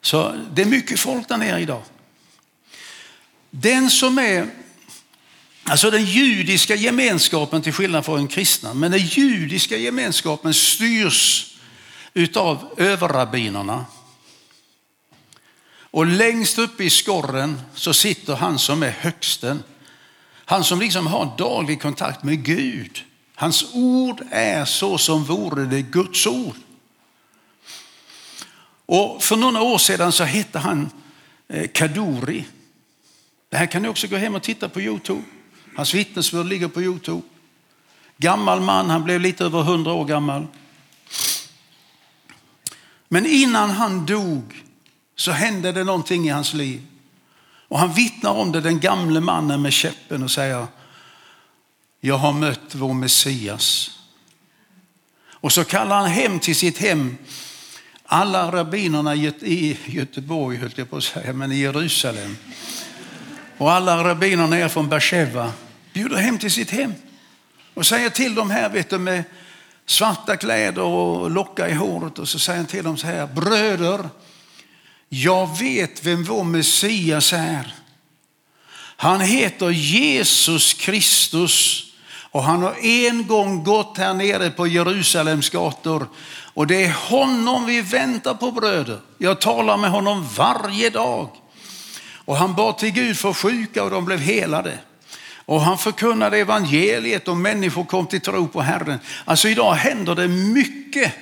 Så 0.00 0.34
det 0.54 0.62
är 0.62 0.66
mycket 0.66 1.00
folk 1.00 1.28
där 1.28 1.36
nere 1.36 1.60
idag. 1.60 1.82
Den 3.50 3.90
som 3.90 4.18
är, 4.18 4.50
alltså 5.64 5.90
den 5.90 6.04
judiska 6.04 6.74
gemenskapen 6.74 7.62
till 7.62 7.72
skillnad 7.72 8.04
från 8.04 8.16
den 8.16 8.28
kristna, 8.28 8.74
men 8.74 8.90
den 8.90 9.00
judiska 9.00 9.76
gemenskapen 9.76 10.54
styrs 10.54 11.55
utav 12.16 12.74
överrabbinerna. 12.76 13.84
Och 15.78 16.06
längst 16.06 16.58
uppe 16.58 16.84
i 16.84 16.90
skorren 16.90 17.60
så 17.74 17.94
sitter 17.94 18.34
han 18.34 18.58
som 18.58 18.82
är 18.82 18.90
högsten. 18.90 19.62
Han 20.34 20.64
som 20.64 20.80
liksom 20.80 21.06
har 21.06 21.34
daglig 21.38 21.82
kontakt 21.82 22.22
med 22.22 22.44
Gud. 22.44 23.04
Hans 23.34 23.74
ord 23.74 24.22
är 24.30 24.64
så 24.64 24.98
som 24.98 25.24
vore 25.24 25.64
det 25.64 25.82
Guds 25.82 26.26
ord. 26.26 26.56
Och 28.86 29.22
för 29.22 29.36
några 29.36 29.62
år 29.62 29.78
sedan 29.78 30.12
så 30.12 30.24
hette 30.24 30.58
han 30.58 30.90
eh, 31.48 31.68
Kaduri. 31.68 32.44
Det 33.48 33.56
här 33.56 33.66
kan 33.66 33.82
ni 33.82 33.88
också 33.88 34.06
gå 34.06 34.16
hem 34.16 34.34
och 34.34 34.42
titta 34.42 34.68
på 34.68 34.80
Youtube. 34.80 35.22
Hans 35.76 35.94
vittnesbörd 35.94 36.46
ligger 36.46 36.68
på 36.68 36.82
Youtube. 36.82 37.22
Gammal 38.16 38.60
man, 38.60 38.90
han 38.90 39.04
blev 39.04 39.20
lite 39.20 39.44
över 39.44 39.62
hundra 39.62 39.92
år 39.92 40.04
gammal. 40.04 40.46
Men 43.08 43.26
innan 43.26 43.70
han 43.70 44.06
dog 44.06 44.62
så 45.16 45.30
hände 45.30 45.72
det 45.72 45.84
någonting 45.84 46.26
i 46.26 46.30
hans 46.30 46.54
liv. 46.54 46.82
Och 47.68 47.78
han 47.78 47.92
vittnar 47.92 48.30
om 48.30 48.52
det, 48.52 48.60
den 48.60 48.80
gamle 48.80 49.20
mannen 49.20 49.62
med 49.62 49.72
käppen 49.72 50.22
och 50.22 50.30
säger, 50.30 50.66
jag 52.00 52.18
har 52.18 52.32
mött 52.32 52.74
vår 52.74 52.94
Messias. 52.94 53.90
Och 55.30 55.52
så 55.52 55.64
kallar 55.64 55.96
han 55.96 56.10
hem 56.10 56.40
till 56.40 56.56
sitt 56.56 56.78
hem 56.78 57.16
alla 58.06 58.52
rabbinerna 58.52 59.14
i 59.14 59.78
Göteborg, 59.86 60.56
höll 60.56 60.72
jag 60.76 60.90
på 60.90 60.96
att 60.96 61.04
säga, 61.04 61.32
men 61.32 61.52
i 61.52 61.56
Jerusalem. 61.56 62.36
Och 63.58 63.72
alla 63.72 64.04
rabbinerna 64.04 64.56
är 64.56 64.68
från 64.68 64.88
Beersheva 64.88 65.52
bjuder 65.92 66.16
hem 66.16 66.38
till 66.38 66.50
sitt 66.50 66.70
hem 66.70 66.94
och 67.74 67.86
säger 67.86 68.10
till 68.10 68.34
dem 68.34 68.50
här 68.50 68.68
vet 68.68 68.90
du, 68.90 68.98
med 68.98 69.24
svarta 69.86 70.36
kläder 70.36 70.82
och 70.82 71.30
lockar 71.30 71.68
i 71.68 71.74
håret 71.74 72.18
och 72.18 72.28
så 72.28 72.38
säger 72.38 72.58
han 72.58 72.66
till 72.66 72.84
dem 72.84 72.96
så 72.96 73.06
här, 73.06 73.26
bröder, 73.26 74.08
jag 75.08 75.58
vet 75.58 76.04
vem 76.04 76.24
vår 76.24 76.44
Messias 76.44 77.32
är. 77.32 77.74
Han 78.96 79.20
heter 79.20 79.70
Jesus 79.70 80.74
Kristus 80.74 81.86
och 82.30 82.42
han 82.42 82.62
har 82.62 82.74
en 82.82 83.26
gång 83.26 83.64
gått 83.64 83.98
här 83.98 84.14
nere 84.14 84.50
på 84.50 84.66
Jerusalems 84.66 85.50
gator 85.50 86.08
och 86.54 86.66
det 86.66 86.84
är 86.84 86.92
honom 86.92 87.66
vi 87.66 87.80
väntar 87.80 88.34
på 88.34 88.50
bröder. 88.50 89.00
Jag 89.18 89.40
talar 89.40 89.76
med 89.76 89.90
honom 89.90 90.28
varje 90.36 90.90
dag. 90.90 91.30
Och 92.24 92.36
han 92.36 92.54
bad 92.54 92.78
till 92.78 92.90
Gud 92.90 93.16
för 93.16 93.32
sjuka 93.32 93.84
och 93.84 93.90
de 93.90 94.04
blev 94.04 94.18
helade. 94.18 94.78
Och 95.46 95.60
han 95.60 95.78
förkunnade 95.78 96.38
evangeliet 96.38 97.28
och 97.28 97.36
människor 97.36 97.84
kom 97.84 98.06
till 98.06 98.20
tro 98.20 98.48
på 98.48 98.60
Herren. 98.60 98.98
Alltså 99.24 99.48
idag 99.48 99.74
händer 99.74 100.14
det 100.14 100.28
mycket 100.28 101.12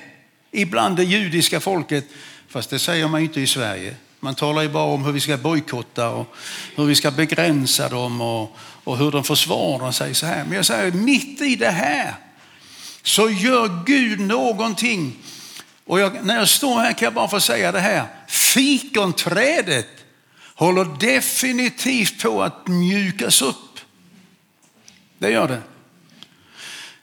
ibland 0.51 0.97
det 0.97 1.03
judiska 1.03 1.59
folket. 1.59 2.05
Fast 2.49 2.69
det 2.69 2.79
säger 2.79 3.07
man 3.07 3.21
inte 3.21 3.41
i 3.41 3.47
Sverige. 3.47 3.95
Man 4.19 4.35
talar 4.35 4.61
ju 4.61 4.69
bara 4.69 4.83
om 4.83 5.05
hur 5.05 5.11
vi 5.11 5.19
ska 5.19 5.37
bojkotta 5.37 6.09
och 6.09 6.35
hur 6.75 6.85
vi 6.85 6.95
ska 6.95 7.11
begränsa 7.11 7.89
dem 7.89 8.21
och, 8.21 8.57
och 8.83 8.97
hur 8.97 9.11
de 9.11 9.23
försvarar 9.23 9.91
sig 9.91 10.15
så 10.15 10.25
här. 10.25 10.43
Men 10.43 10.53
jag 10.53 10.65
säger 10.65 10.91
mitt 10.91 11.41
i 11.41 11.55
det 11.55 11.71
här 11.71 12.15
så 13.03 13.29
gör 13.29 13.83
Gud 13.85 14.19
någonting. 14.19 15.17
Och 15.85 15.99
jag, 15.99 16.25
när 16.25 16.35
jag 16.35 16.49
står 16.49 16.79
här 16.79 16.93
kan 16.93 17.05
jag 17.05 17.13
bara 17.13 17.27
få 17.27 17.39
säga 17.39 17.71
det 17.71 17.79
här. 17.79 18.03
Fikonträdet 18.27 19.87
håller 20.55 20.85
definitivt 20.99 22.23
på 22.23 22.43
att 22.43 22.67
mjukas 22.67 23.41
upp. 23.41 23.64
Det 25.25 25.31
gör 25.31 25.47
det. 25.47 25.61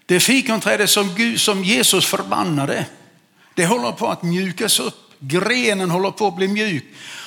Det 0.07 0.21
fikonträdet 0.21 0.91
som, 0.91 1.15
Gud, 1.15 1.41
som 1.41 1.65
Jesus 1.65 2.07
förbannade, 2.07 2.87
det 3.55 3.67
håller 3.67 3.93
på 3.93 4.09
att 4.09 4.23
mjukas 4.23 4.81
upp. 4.81 4.95
Grenen 5.19 5.91
håller 5.91 6.11
på 6.11 6.27
att 6.27 6.37
bli 6.37 6.49
mjuk. 6.49 6.85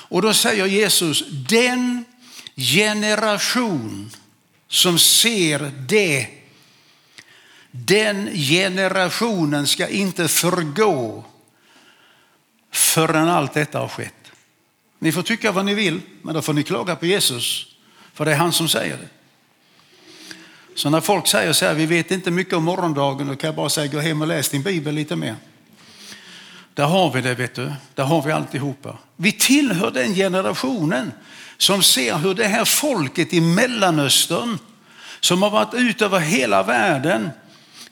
Och 0.10 0.22
då 0.22 0.34
säger 0.34 0.66
Jesus, 0.66 1.24
den 1.50 2.06
generation 2.56 4.12
som 4.68 5.00
ser 5.00 5.72
det 5.88 6.28
den 7.72 8.30
generationen 8.36 9.68
ska 9.68 9.88
inte 9.88 10.28
förgå 10.28 11.26
förrän 12.72 13.28
allt 13.28 13.54
detta 13.54 13.80
har 13.80 13.88
skett. 13.88 14.32
Ni 15.00 15.12
får 15.12 15.22
tycka 15.22 15.52
vad 15.52 15.66
ni 15.66 15.74
vill, 15.74 16.02
men 16.22 16.34
då 16.34 16.42
får 16.42 16.54
ni 16.54 16.64
klaga 16.64 16.96
på 16.96 17.06
Jesus. 17.06 17.66
För 18.14 18.26
det 18.26 18.32
är 18.32 18.36
han 18.36 18.54
som 18.54 18.70
säger 18.70 18.98
det. 18.98 19.15
Så 20.76 20.90
när 20.90 21.02
folk 21.02 21.28
säger 21.28 21.54
så 21.54 21.66
här, 21.66 21.74
vi 21.74 21.86
vet 21.86 22.12
inte 22.12 22.32
mycket 22.32 22.54
om 22.54 22.64
morgondagen, 22.64 23.28
då 23.28 23.36
kan 23.36 23.48
jag 23.48 23.56
bara 23.56 23.70
säga, 23.70 23.88
gå 23.88 24.00
hem 24.00 24.22
och 24.22 24.28
läs 24.28 24.50
din 24.50 24.64
bibel 24.64 24.96
lite 24.96 25.16
mer. 25.16 25.36
Där 26.74 26.86
har 26.86 27.12
vi 27.12 27.22
det, 27.22 27.36
vet 27.36 27.56
du. 27.56 27.72
Där 27.94 28.04
har 28.04 28.22
vi 28.22 28.32
alltihopa. 28.32 28.98
Vi 29.16 29.32
tillhör 29.32 29.92
den 29.92 30.16
generationen 30.16 31.12
som 31.58 31.84
ser 31.84 32.16
hur 32.16 32.34
det 32.34 32.48
här 32.48 32.66
folket 32.66 33.34
i 33.34 33.42
Mellanöstern, 33.42 34.58
som 35.20 35.42
har 35.42 35.50
varit 35.50 35.74
ut 35.74 36.02
över 36.02 36.20
hela 36.20 36.64
världen, 36.64 37.30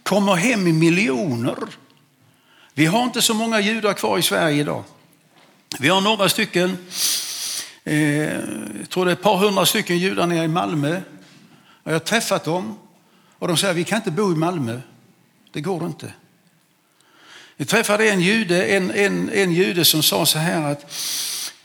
kommer 0.03 0.35
hem 0.35 0.67
i 0.67 0.73
miljoner. 0.73 1.55
Vi 2.73 2.85
har 2.85 3.03
inte 3.03 3.21
så 3.21 3.33
många 3.33 3.59
judar 3.59 3.93
kvar 3.93 4.17
i 4.17 4.21
Sverige 4.21 4.61
idag. 4.61 4.83
Vi 5.79 5.89
har 5.89 6.01
några 6.01 6.29
stycken, 6.29 6.77
eh, 7.83 7.97
jag 7.99 8.89
tror 8.89 9.05
det 9.05 9.11
är 9.11 9.13
ett 9.13 9.21
par 9.21 9.37
hundra 9.37 9.65
stycken 9.65 9.97
judar 9.97 10.27
nere 10.27 10.43
i 10.43 10.47
Malmö. 10.47 11.01
Jag 11.83 11.93
har 11.93 11.99
träffat 11.99 12.43
dem 12.43 12.77
och 13.39 13.47
de 13.47 13.57
säger 13.57 13.73
vi 13.73 13.83
kan 13.83 13.97
inte 13.97 14.11
bo 14.11 14.31
i 14.31 14.35
Malmö. 14.35 14.81
Det 15.51 15.61
går 15.61 15.85
inte. 15.85 16.13
Vi 17.57 17.65
träffade 17.65 18.09
en 18.09 18.21
jude, 18.21 18.65
en, 18.65 18.91
en, 18.91 19.29
en 19.29 19.53
jude 19.53 19.85
som 19.85 20.03
sa 20.03 20.25
så 20.25 20.39
här 20.39 20.71
att 20.71 20.93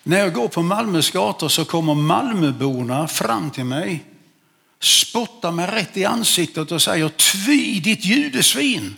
när 0.02 0.18
jag 0.18 0.34
går 0.34 0.48
på 0.48 0.62
Malmös 0.62 1.10
gator 1.10 1.48
så 1.48 1.64
kommer 1.64 1.94
Malmöborna 1.94 3.08
fram 3.08 3.50
till 3.50 3.64
mig, 3.64 4.04
spottar 4.80 5.52
mig 5.52 5.66
rätt 5.66 5.96
i 5.96 6.04
ansiktet 6.04 6.72
och 6.72 6.82
säger 6.82 7.08
tvi 7.08 7.80
ditt 7.80 8.04
judesvin. 8.04 8.96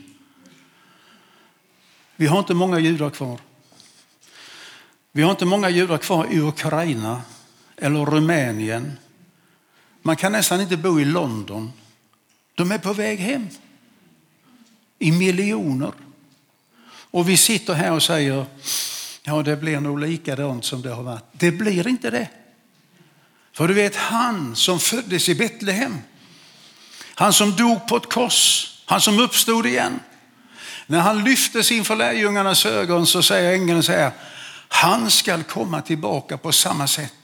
Vi 2.16 2.26
har 2.26 2.38
inte 2.38 2.54
många 2.54 2.78
judar 2.78 3.10
kvar. 3.10 3.38
Vi 5.12 5.22
har 5.22 5.30
inte 5.30 5.44
många 5.44 5.70
judar 5.70 5.98
kvar 5.98 6.26
i 6.30 6.40
Ukraina 6.40 7.22
eller 7.76 8.06
Rumänien. 8.06 8.98
Man 10.02 10.16
kan 10.16 10.32
nästan 10.32 10.60
inte 10.60 10.76
bo 10.76 11.00
i 11.00 11.04
London. 11.04 11.72
De 12.54 12.72
är 12.72 12.78
på 12.78 12.92
väg 12.92 13.18
hem. 13.18 13.48
I 14.98 15.12
miljoner. 15.12 15.92
Och 16.90 17.28
vi 17.28 17.36
sitter 17.36 17.74
här 17.74 17.92
och 17.92 18.02
säger, 18.02 18.46
ja 19.22 19.42
det 19.42 19.56
blir 19.56 19.80
nog 19.80 20.00
likadant 20.00 20.64
som 20.64 20.82
det 20.82 20.90
har 20.90 21.02
varit. 21.02 21.24
Det 21.32 21.50
blir 21.50 21.88
inte 21.88 22.10
det. 22.10 22.28
För 23.52 23.68
du 23.68 23.74
vet, 23.74 23.96
han 23.96 24.56
som 24.56 24.80
föddes 24.80 25.28
i 25.28 25.34
Betlehem, 25.34 25.98
han 27.14 27.32
som 27.32 27.56
dog 27.56 27.88
på 27.88 27.96
ett 27.96 28.12
kors, 28.12 28.66
han 28.86 29.00
som 29.00 29.18
uppstod 29.18 29.66
igen. 29.66 30.00
När 30.86 31.00
han 31.00 31.24
lyftes 31.24 31.72
inför 31.72 31.96
lärjungarnas 31.96 32.66
ögon 32.66 33.06
så 33.06 33.22
säger 33.22 33.52
ängeln 33.54 33.82
så 33.82 33.92
här, 33.92 34.10
han 34.68 35.10
skall 35.10 35.42
komma 35.42 35.82
tillbaka 35.82 36.38
på 36.38 36.52
samma 36.52 36.86
sätt. 36.86 37.14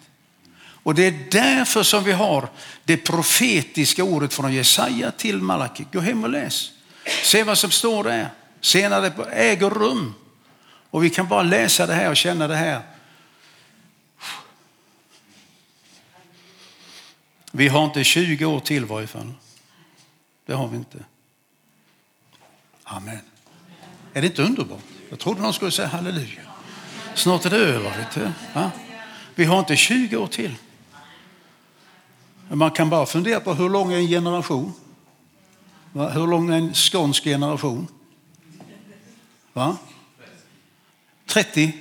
Och 0.87 0.95
det 0.95 1.07
är 1.07 1.24
därför 1.30 1.82
som 1.82 2.05
vi 2.05 2.12
har 2.12 2.49
det 2.84 2.97
profetiska 2.97 4.05
ordet 4.05 4.34
från 4.34 4.53
Jesaja 4.53 5.11
till 5.11 5.39
Malaki. 5.39 5.87
Gå 5.93 6.01
hem 6.01 6.24
och 6.24 6.30
läs. 6.30 6.70
Se 7.22 7.43
vad 7.43 7.59
som 7.59 7.70
står 7.70 8.05
där. 8.05 8.30
Se 8.61 8.89
när 8.89 9.01
det 9.01 9.24
äger 9.32 9.70
rum. 9.70 10.14
Och 10.91 11.05
vi 11.05 11.11
kan 11.11 11.28
bara 11.28 11.43
läsa 11.43 11.87
det 11.87 11.95
här 11.95 12.11
och 12.11 12.16
känna 12.16 12.49
det 12.49 12.57
här. 12.57 12.82
Vi 17.53 17.68
har 17.68 17.84
inte 17.84 18.05
20 18.05 18.45
år 18.45 18.61
till 18.61 18.82
i 18.82 18.87
varje 18.87 19.07
fall. 19.07 19.32
Det 20.47 20.53
har 20.53 20.68
vi 20.68 20.76
inte. 20.76 20.99
Amen. 22.84 23.20
Är 24.12 24.20
det 24.20 24.26
inte 24.26 24.43
underbart? 24.43 24.84
Jag 25.11 25.18
trodde 25.18 25.41
någon 25.41 25.53
skulle 25.53 25.70
säga 25.70 25.89
halleluja. 25.89 26.43
Snart 27.14 27.45
är 27.45 27.51
det 27.51 27.57
över. 27.57 27.99
Vet 27.99 28.14
du? 28.14 28.32
Va? 28.55 28.70
Vi 29.34 29.45
har 29.45 29.59
inte 29.59 29.76
20 29.76 30.16
år 30.16 30.26
till. 30.26 30.55
Man 32.49 32.70
kan 32.70 32.90
bara 32.90 33.07
fundera 33.07 33.40
på 33.40 33.55
hur 33.55 33.68
lång 33.68 33.92
är 33.92 33.97
en 33.97 34.07
generation? 34.07 34.72
Hur 35.92 36.26
lång 36.26 36.51
är 36.51 36.57
en 36.57 36.74
skånsk 36.74 37.24
generation? 37.24 37.86
Va? 39.53 39.76
30? 41.26 41.72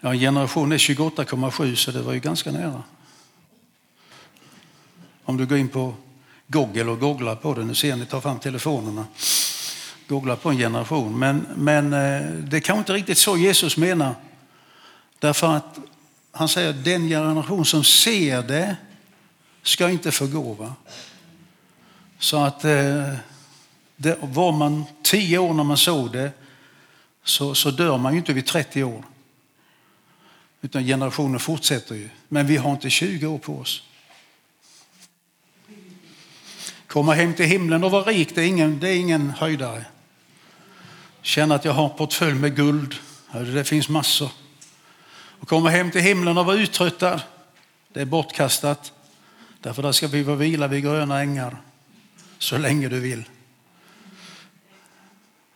Ja, 0.00 0.12
generation 0.12 0.72
är 0.72 0.78
28,7 0.78 1.74
så 1.74 1.90
det 1.90 2.02
var 2.02 2.12
ju 2.12 2.20
ganska 2.20 2.52
nära. 2.52 2.82
Om 5.24 5.36
du 5.36 5.46
går 5.46 5.58
in 5.58 5.68
på 5.68 5.94
Google 6.46 6.84
och 6.84 7.00
googlar 7.00 7.36
på 7.36 7.54
det, 7.54 7.64
nu 7.64 7.74
ser 7.74 7.96
ni, 7.96 8.06
ta 8.06 8.20
fram 8.20 8.38
telefonerna, 8.38 9.06
googla 10.08 10.36
på 10.36 10.50
en 10.50 10.56
generation. 10.56 11.18
Men, 11.18 11.46
men 11.56 11.84
eh, 11.92 12.32
det 12.32 12.56
är 12.56 12.60
kanske 12.60 12.78
inte 12.78 12.92
riktigt 12.92 13.18
så 13.18 13.36
Jesus 13.36 13.76
menar. 13.76 14.14
Därför 15.18 15.56
att 15.56 15.78
han 16.32 16.48
säger 16.48 16.70
att 16.70 16.84
den 16.84 17.08
generation 17.08 17.64
som 17.64 17.84
ser 17.84 18.42
det 18.42 18.76
ska 19.62 19.90
inte 19.90 20.12
förgå. 20.12 20.72
Så 22.18 22.36
att 22.36 22.64
eh, 22.64 23.14
det, 23.96 24.18
var 24.20 24.52
man 24.52 24.84
tio 25.02 25.38
år 25.38 25.54
när 25.54 25.64
man 25.64 25.76
såg 25.76 26.12
det 26.12 26.32
så, 27.24 27.54
så 27.54 27.70
dör 27.70 27.98
man 27.98 28.12
ju 28.12 28.18
inte 28.18 28.32
vid 28.32 28.46
30 28.46 28.84
år. 28.84 29.04
Utan 30.60 30.84
generationen 30.84 31.40
fortsätter 31.40 31.94
ju. 31.94 32.08
Men 32.28 32.46
vi 32.46 32.56
har 32.56 32.70
inte 32.70 32.90
20 32.90 33.26
år 33.26 33.38
på 33.38 33.58
oss. 33.58 33.82
Komma 36.86 37.14
hem 37.14 37.34
till 37.34 37.46
himlen 37.46 37.84
och 37.84 37.90
vara 37.90 38.04
rik, 38.04 38.34
det 38.34 38.42
är 38.42 38.46
ingen, 38.46 38.80
det 38.80 38.88
är 38.88 38.96
ingen 38.96 39.30
höjdare. 39.30 39.84
Känna 41.22 41.54
att 41.54 41.64
jag 41.64 41.72
har 41.72 41.88
portfölj 41.88 42.34
med 42.34 42.56
guld, 42.56 42.94
det 43.54 43.64
finns 43.64 43.88
massor. 43.88 44.30
Och 45.40 45.48
komma 45.48 45.70
hem 45.70 45.90
till 45.90 46.00
himlen 46.00 46.38
och 46.38 46.46
vara 46.46 46.56
uttröttad, 46.56 47.22
det 47.92 48.00
är 48.00 48.04
bortkastat. 48.04 48.92
Därför 49.60 49.82
där 49.82 49.92
ska 49.92 50.06
vi 50.06 50.22
vara 50.22 50.36
vila 50.36 50.66
vid 50.66 50.82
gröna 50.82 51.20
ängar 51.20 51.56
så 52.38 52.58
länge 52.58 52.88
du 52.88 53.00
vill. 53.00 53.24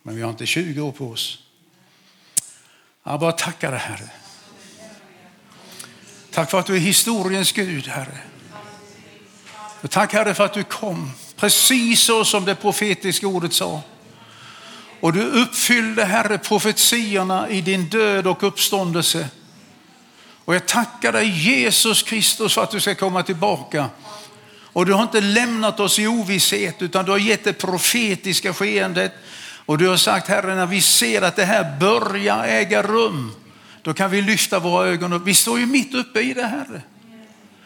Men 0.03 0.17
vi 0.17 0.23
har 0.23 0.31
inte 0.31 0.47
20 0.47 0.81
år 0.81 0.93
på 0.93 1.11
oss. 1.11 1.39
Jag 3.05 3.21
bara 3.21 3.33
tackar 3.33 3.71
dig 3.71 3.81
Herre. 3.81 4.11
Tack 6.31 6.51
för 6.51 6.59
att 6.59 6.67
du 6.67 6.77
är 6.77 6.81
historiens 6.81 7.53
Gud 7.53 7.87
Herre. 7.87 8.19
Och 9.81 9.91
tack 9.91 10.13
Herre 10.13 10.35
för 10.35 10.45
att 10.45 10.55
du 10.55 10.65
kom 10.65 11.11
precis 11.37 12.01
så 12.01 12.25
som 12.25 12.45
det 12.45 12.55
profetiska 12.55 13.27
ordet 13.27 13.53
sa. 13.53 13.83
Och 15.01 15.13
du 15.13 15.23
uppfyllde 15.23 16.05
Herre 16.05 16.39
profetiorna 16.39 17.49
i 17.49 17.61
din 17.61 17.89
död 17.89 18.27
och 18.27 18.43
uppståndelse. 18.43 19.29
Och 20.45 20.55
jag 20.55 20.67
tackar 20.67 21.13
dig 21.13 21.29
Jesus 21.29 22.03
Kristus 22.03 22.55
för 22.55 22.63
att 22.63 22.71
du 22.71 22.81
ska 22.81 22.95
komma 22.95 23.23
tillbaka. 23.23 23.91
Och 24.73 24.87
du 24.87 24.93
har 24.93 25.03
inte 25.03 25.21
lämnat 25.21 25.81
oss 25.81 25.99
i 25.99 26.07
ovisshet 26.07 26.83
utan 26.83 27.05
du 27.05 27.11
har 27.11 27.19
gett 27.19 27.45
det 27.45 27.53
profetiska 27.53 28.55
skeendet. 28.55 29.13
Och 29.67 29.79
du 29.79 29.89
har 29.89 29.97
sagt 29.97 30.29
Herre 30.29 30.55
när 30.55 30.67
vi 30.67 30.81
ser 30.81 31.23
att 31.23 31.37
det 31.37 31.45
här 31.45 31.79
börjar 31.81 32.45
äga 32.45 32.83
rum, 32.83 33.33
då 33.83 33.95
kan 33.95 34.11
vi 34.11 34.23
lyfta 34.23 34.59
våra 34.59 34.89
ögon 34.89 35.13
upp. 35.13 35.23
Vi 35.25 35.35
står 35.35 35.59
ju 35.59 35.67
mitt 35.67 35.95
uppe 35.95 36.21
i 36.21 36.35
det 36.35 36.47
Herre. 36.47 36.83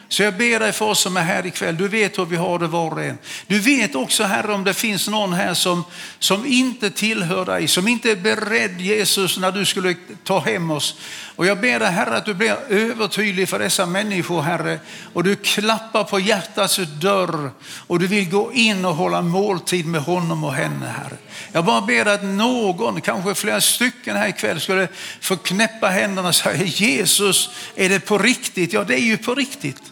Så 0.09 0.23
jag 0.23 0.37
ber 0.37 0.61
dig 0.61 0.73
för 0.73 0.85
oss 0.85 1.01
som 1.01 1.17
är 1.17 1.23
här 1.23 1.47
ikväll, 1.47 1.77
du 1.77 1.89
vet 1.89 2.19
hur 2.19 2.25
vi 2.25 2.37
har 2.37 2.59
det 2.59 2.67
var 2.67 2.91
och 2.91 3.03
en. 3.03 3.19
Du 3.47 3.59
vet 3.59 3.95
också 3.95 4.25
Herre 4.25 4.53
om 4.53 4.65
det 4.65 4.75
finns 4.75 5.09
någon 5.09 5.33
här 5.33 5.55
som, 5.55 5.85
som 6.19 6.47
inte 6.47 6.91
tillhör 6.91 7.45
dig, 7.45 7.69
som 7.69 7.89
inte 7.89 8.11
är 8.11 8.17
beredd 8.17 8.81
Jesus 8.81 9.39
när 9.39 9.53
du 9.53 9.65
skulle 9.65 9.95
ta 10.25 10.39
hem 10.39 10.71
oss. 10.71 10.97
Och 11.37 11.47
jag 11.47 11.61
ber 11.61 11.79
dig 11.79 11.91
Herre 11.91 12.17
att 12.17 12.25
du 12.25 12.35
blir 12.35 12.57
övertydlig 12.69 13.49
för 13.49 13.59
dessa 13.59 13.87
människor 13.87 14.43
Herre 14.43 14.79
och 15.13 15.25
du 15.25 15.37
klappar 15.37 16.05
på 16.05 16.21
hjärtats 16.21 16.81
dörr 17.01 17.51
och 17.87 17.99
du 17.99 18.07
vill 18.07 18.31
gå 18.31 18.53
in 18.53 18.85
och 18.85 18.95
hålla 18.95 19.23
måltid 19.23 19.87
med 19.87 20.01
honom 20.01 20.45
och 20.45 20.55
henne 20.55 20.87
Herre. 20.87 21.17
Jag 21.53 21.65
bara 21.65 21.81
ber 21.81 22.07
att 22.07 22.25
någon, 22.25 23.01
kanske 23.01 23.35
flera 23.35 23.61
stycken 23.61 24.17
här 24.17 24.29
ikväll 24.29 24.61
skulle 24.61 24.89
få 25.21 25.37
knäppa 25.37 25.89
händerna 25.89 26.29
och 26.29 26.35
säga 26.35 26.65
Jesus, 26.65 27.51
är 27.75 27.89
det 27.89 28.01
på 28.01 28.19
riktigt? 28.19 28.73
Ja, 28.73 28.85
det 28.85 28.95
är 28.95 29.05
ju 29.05 29.17
på 29.17 29.35
riktigt. 29.35 29.83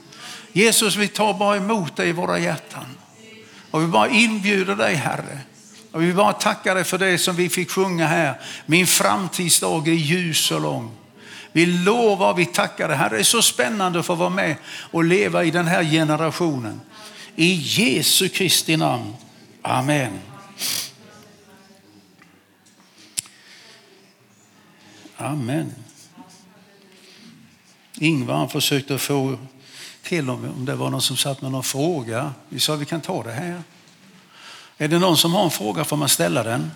Jesus, 0.56 0.96
vi 0.96 1.08
tar 1.08 1.34
bara 1.34 1.56
emot 1.56 1.96
dig 1.96 2.08
i 2.08 2.12
våra 2.12 2.38
hjärtan. 2.38 2.86
Och 3.70 3.82
vi 3.82 3.86
bara 3.86 4.08
inbjuder 4.08 4.76
dig 4.76 4.94
Herre. 4.94 5.38
Och 5.92 6.02
vi 6.02 6.12
bara 6.12 6.32
tackar 6.32 6.74
dig 6.74 6.84
för 6.84 6.98
det 6.98 7.18
som 7.18 7.36
vi 7.36 7.48
fick 7.48 7.70
sjunga 7.70 8.06
här. 8.06 8.40
Min 8.66 8.86
framtidsdag 8.86 9.88
är 9.88 9.92
ljus 9.92 10.50
och 10.50 10.60
lång. 10.60 10.90
Vi 11.52 11.66
lovar 11.66 12.30
och 12.30 12.38
vi 12.38 12.46
tackar 12.46 12.88
dig. 12.88 12.96
Herre, 12.96 13.14
det 13.14 13.18
är 13.18 13.22
så 13.22 13.42
spännande 13.42 14.00
att 14.00 14.06
få 14.06 14.14
vara 14.14 14.30
med 14.30 14.56
och 14.66 15.04
leva 15.04 15.44
i 15.44 15.50
den 15.50 15.66
här 15.66 15.84
generationen. 15.84 16.80
I 17.36 17.52
Jesu 17.54 18.28
Kristi 18.28 18.76
namn. 18.76 19.14
Amen. 19.62 20.18
Amen. 25.16 25.74
Ingvar 27.98 28.48
försökte 28.48 28.98
få 28.98 29.38
till 30.04 30.30
om, 30.30 30.44
om 30.56 30.64
det 30.64 30.74
var 30.74 30.90
någon 30.90 31.02
som 31.02 31.16
satt 31.16 31.42
med 31.42 31.52
någon 31.52 31.62
fråga. 31.62 32.32
Vi 32.48 32.60
sa 32.60 32.76
vi 32.76 32.84
kan 32.84 33.00
ta 33.00 33.22
det 33.22 33.32
här. 33.32 33.62
Är 34.78 34.88
det 34.88 34.98
någon 34.98 35.16
som 35.16 35.32
har 35.32 35.44
en 35.44 35.50
fråga 35.50 35.84
får 35.84 35.96
man 35.96 36.08
ställa 36.08 36.42
den. 36.42 36.70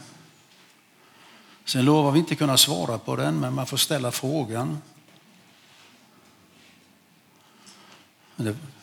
Sen 1.64 1.84
lovar 1.84 2.10
vi 2.10 2.18
inte 2.18 2.34
kunna 2.34 2.56
svara 2.56 2.98
på 2.98 3.16
den, 3.16 3.40
men 3.40 3.54
man 3.54 3.66
får 3.66 3.76
ställa 3.76 4.10
frågan. 4.10 4.82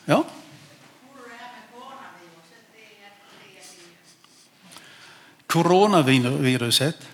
Ja? 0.05 0.23
Coronaviruset? 5.47 7.07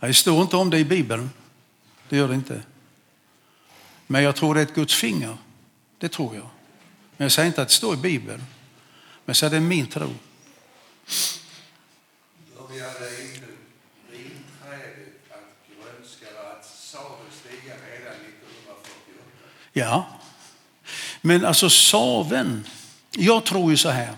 Det 0.00 0.14
står 0.14 0.42
inte 0.42 0.56
om 0.56 0.70
det 0.70 0.78
i 0.78 0.84
Bibeln. 0.84 1.30
Det 2.08 2.16
gör 2.16 2.28
det 2.28 2.34
inte. 2.34 2.62
Men 4.14 4.22
jag 4.22 4.36
tror 4.36 4.54
det 4.54 4.60
är 4.60 4.62
ett 4.62 4.74
Guds 4.74 4.94
finger. 4.94 5.36
Det 5.98 6.08
tror 6.08 6.34
jag. 6.34 6.48
Men 7.16 7.24
jag 7.24 7.32
säger 7.32 7.46
inte 7.46 7.62
att 7.62 7.68
det 7.68 7.74
står 7.74 7.94
i 7.94 7.96
Bibeln. 7.96 8.42
Men 9.24 9.34
säger 9.34 9.48
att 9.48 9.52
det 9.52 9.56
är 9.56 9.60
min 9.60 9.86
tro. 9.86 10.14
Började 12.68 13.22
inte 13.22 13.46
vinträdet 14.10 15.30
att 15.30 15.66
grönska 15.68 16.26
att 16.52 16.64
sadeln 16.64 17.30
stiga 17.40 17.74
redan 17.74 18.12
1948? 18.12 18.88
Ja. 19.72 20.06
Men 21.20 21.44
alltså 21.44 21.70
saven, 21.70 22.66
jag 23.10 23.44
tror 23.44 23.70
ju 23.70 23.76
så 23.76 23.88
här, 23.88 24.14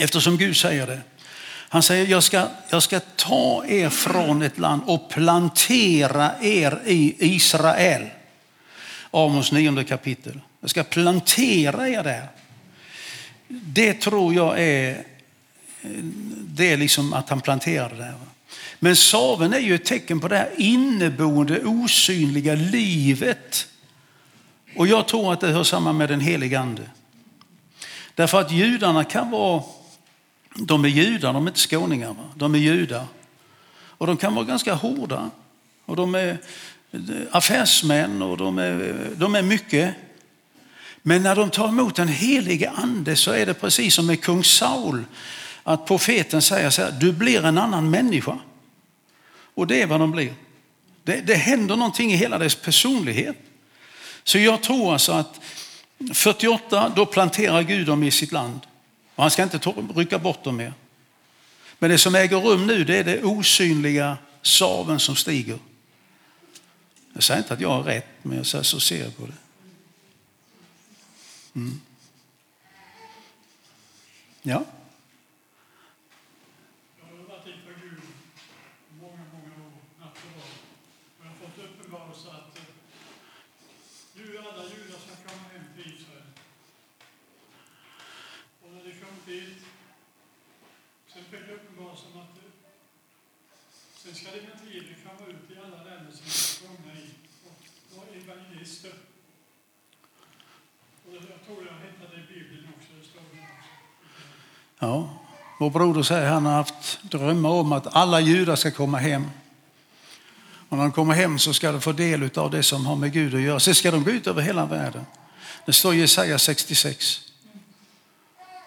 eftersom 0.00 0.36
Gud 0.36 0.56
säger 0.56 0.86
det. 0.86 1.00
Han 1.48 1.82
säger, 1.82 2.06
jag 2.06 2.22
ska, 2.22 2.48
jag 2.70 2.82
ska 2.82 3.00
ta 3.00 3.64
er 3.66 3.88
från 3.88 4.42
ett 4.42 4.58
land 4.58 4.82
och 4.86 5.10
plantera 5.10 6.32
er 6.40 6.82
i 6.84 7.16
Israel. 7.18 8.10
Amos 9.16 9.52
nionde 9.52 9.84
kapitel. 9.84 10.40
Jag 10.60 10.70
ska 10.70 10.82
plantera 10.82 11.88
er 11.88 12.02
där. 12.02 12.28
Det 13.48 13.94
tror 13.94 14.34
jag 14.34 14.60
är, 14.62 15.04
det 16.40 16.72
är 16.72 16.76
liksom 16.76 17.12
att 17.12 17.28
han 17.28 17.40
planterade 17.40 17.94
det 17.94 18.02
där. 18.02 18.14
Men 18.78 18.96
saven 18.96 19.52
är 19.52 19.58
ju 19.58 19.74
ett 19.74 19.84
tecken 19.84 20.20
på 20.20 20.28
det 20.28 20.36
här 20.36 20.50
inneboende 20.56 21.64
osynliga 21.64 22.54
livet. 22.54 23.68
Och 24.76 24.86
jag 24.86 25.08
tror 25.08 25.32
att 25.32 25.40
det 25.40 25.48
hör 25.48 25.64
samman 25.64 25.96
med 25.96 26.08
den 26.08 26.20
helige 26.20 26.60
ande. 26.60 26.82
Därför 28.14 28.40
att 28.40 28.52
judarna 28.52 29.04
kan 29.04 29.30
vara, 29.30 29.62
de 30.54 30.84
är 30.84 30.88
judar, 30.88 31.32
de 31.32 31.46
är 31.46 31.50
inte 31.50 31.60
skåningar, 31.60 32.08
va? 32.08 32.24
de 32.34 32.54
är 32.54 32.58
judar. 32.58 33.06
Och 33.72 34.06
de 34.06 34.16
kan 34.16 34.34
vara 34.34 34.44
ganska 34.44 34.74
hårda. 34.74 35.30
Och 35.84 35.96
de 35.96 36.14
är 36.14 36.38
affärsmän 37.30 38.22
och 38.22 38.36
de 38.36 38.58
är, 38.58 39.10
de 39.16 39.34
är 39.34 39.42
mycket. 39.42 39.94
Men 41.02 41.22
när 41.22 41.36
de 41.36 41.50
tar 41.50 41.68
emot 41.68 41.94
den 41.94 42.08
helige 42.08 42.70
ande 42.70 43.16
så 43.16 43.30
är 43.30 43.46
det 43.46 43.54
precis 43.54 43.94
som 43.94 44.06
med 44.06 44.22
kung 44.22 44.44
Saul. 44.44 45.04
Att 45.62 45.86
profeten 45.86 46.42
säger 46.42 46.70
så 46.70 46.82
här, 46.82 46.92
du 47.00 47.12
blir 47.12 47.44
en 47.44 47.58
annan 47.58 47.90
människa. 47.90 48.38
Och 49.54 49.66
det 49.66 49.82
är 49.82 49.86
vad 49.86 50.00
de 50.00 50.12
blir. 50.12 50.34
Det, 51.04 51.20
det 51.20 51.34
händer 51.34 51.76
någonting 51.76 52.12
i 52.12 52.16
hela 52.16 52.38
deras 52.38 52.54
personlighet. 52.54 53.36
Så 54.24 54.38
jag 54.38 54.62
tror 54.62 54.92
alltså 54.92 55.12
att 55.12 55.40
48, 56.12 56.92
då 56.96 57.06
planterar 57.06 57.62
Gud 57.62 57.86
dem 57.86 58.02
i 58.02 58.10
sitt 58.10 58.32
land. 58.32 58.60
Och 59.14 59.22
han 59.22 59.30
ska 59.30 59.42
inte 59.42 59.58
rycka 59.94 60.18
bort 60.18 60.44
dem 60.44 60.56
mer. 60.56 60.72
Men 61.78 61.90
det 61.90 61.98
som 61.98 62.14
äger 62.14 62.40
rum 62.40 62.66
nu 62.66 62.84
det 62.84 62.98
är 62.98 63.04
det 63.04 63.22
osynliga 63.22 64.16
saven 64.42 65.00
som 65.00 65.16
stiger. 65.16 65.58
Jag 67.16 67.22
säger 67.22 67.40
inte 67.42 67.54
att 67.54 67.60
jag 67.60 67.68
har 67.68 67.82
rätt, 67.82 68.06
men 68.22 68.36
jag 68.36 68.46
säger 68.46 68.64
så 68.64 68.80
ser 68.80 69.04
jag 69.04 69.16
på 69.16 69.26
det. 69.26 69.32
Mm. 71.54 71.80
Ja. 74.42 74.64
Jag 76.98 77.06
har 77.06 77.24
varit 77.24 77.46
inför 77.46 77.74
Gud 77.82 78.00
många, 79.00 79.24
många 79.32 79.66
år, 79.66 79.72
natt 80.00 80.16
och 80.24 80.40
dag. 80.40 80.50
Och 81.18 81.24
jag 81.24 81.28
har 81.30 81.36
fått 81.36 81.64
uppenbarelse 81.64 82.28
att 82.30 82.56
eh, 82.58 82.64
ju- 84.14 84.38
alla 84.38 84.62
judar 84.64 84.98
ska 84.98 85.28
komma 85.28 85.48
hem 85.52 85.64
till 85.76 85.94
Israel. 85.94 86.26
Och 88.62 88.70
när 88.72 88.84
de 88.84 88.92
kom 89.00 89.16
dit, 89.26 89.58
sen 91.12 91.24
fick 91.24 91.40
jag 91.40 91.54
uppenbarelse 91.54 92.06
om 92.14 92.20
att 92.20 92.36
eh, 92.38 92.42
sen 93.96 94.14
ska 94.14 94.30
de 94.30 94.40
med 94.40 94.60
tiden 94.64 94.94
komma 95.06 95.30
ut 95.30 95.50
i 95.50 95.58
alla 95.58 95.82
länder 95.84 96.12
som 96.12 96.24
de 96.26 96.30
är 96.30 96.76
tvungna 96.76 97.00
i 97.00 97.10
och 97.46 97.96
vara 97.96 98.08
evangelister. 98.08 98.92
Och 101.06 101.14
jag 101.14 101.22
tror 101.46 101.66
jag 101.66 101.72
hittade 101.86 102.16
det 102.16 102.22
i 102.22 102.26
Bibeln 102.34 102.68
också, 102.78 102.92
det 103.00 103.04
står 103.04 103.20
det 103.20 103.40
också. 103.42 103.70
Ja, 104.78 105.10
vår 105.58 105.70
broder 105.70 106.02
säger 106.02 106.28
han 106.30 106.46
har 106.46 106.52
haft 106.52 107.02
drömmar 107.02 107.50
om 107.50 107.72
att 107.72 107.94
alla 107.96 108.20
judar 108.20 108.56
ska 108.56 108.70
komma 108.70 108.98
hem. 108.98 109.30
Och 110.68 110.76
när 110.76 110.84
de 110.84 110.92
kommer 110.92 111.14
hem 111.14 111.38
så 111.38 111.54
ska 111.54 111.72
de 111.72 111.80
få 111.80 111.92
del 111.92 112.30
av 112.34 112.50
det 112.50 112.62
som 112.62 112.86
har 112.86 112.96
med 112.96 113.12
Gud 113.12 113.34
att 113.34 113.40
göra. 113.40 113.60
Sen 113.60 113.74
ska 113.74 113.90
de 113.90 114.04
gå 114.04 114.10
ut 114.10 114.26
över 114.26 114.42
hela 114.42 114.66
världen. 114.66 115.06
Det 115.66 115.72
står 115.72 115.94
i 115.94 115.98
Jesaja 115.98 116.38
66. 116.38 117.20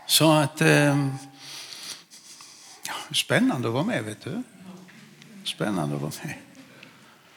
Så 0.07 0.31
att, 0.31 0.61
eh, 0.61 1.07
spännande 3.13 3.67
att 3.67 3.73
vara 3.73 3.83
med 3.83 4.03
vet 4.03 4.21
du. 4.23 4.43
Spännande 5.43 5.95
att 5.95 6.01
vara 6.01 6.11
med. 6.23 6.35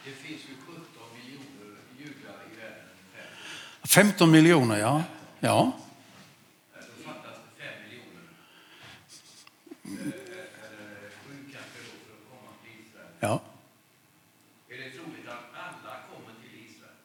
Det 0.04 0.10
finns 0.10 0.40
ju 0.40 0.54
17 0.66 0.82
miljoner 1.14 1.76
judar 1.98 2.34
i 2.52 2.56
världen 2.60 2.88
ungefär. 3.82 3.88
15 3.88 4.30
miljoner, 4.30 4.78
ja. 4.78 5.02
ja. 5.40 5.72
Då 6.74 6.80
fattas 7.04 7.38
det 7.56 7.62
5 7.62 7.72
miljoner. 7.88 8.24
Eh, 9.84 10.12
Eller 10.66 11.10
sju 11.26 11.34
kanske 11.52 11.78
då 11.86 11.92
för 12.06 12.12
att 12.14 12.28
komma 12.30 12.52
till 12.62 12.72
Israel. 12.86 13.08
ja. 13.20 13.42
Är 14.68 14.76
det 14.78 14.90
troligt 14.90 15.28
att 15.28 15.44
alla 15.54 15.94
kommer 16.10 16.32
till 16.40 16.54
Israel? 16.70 16.96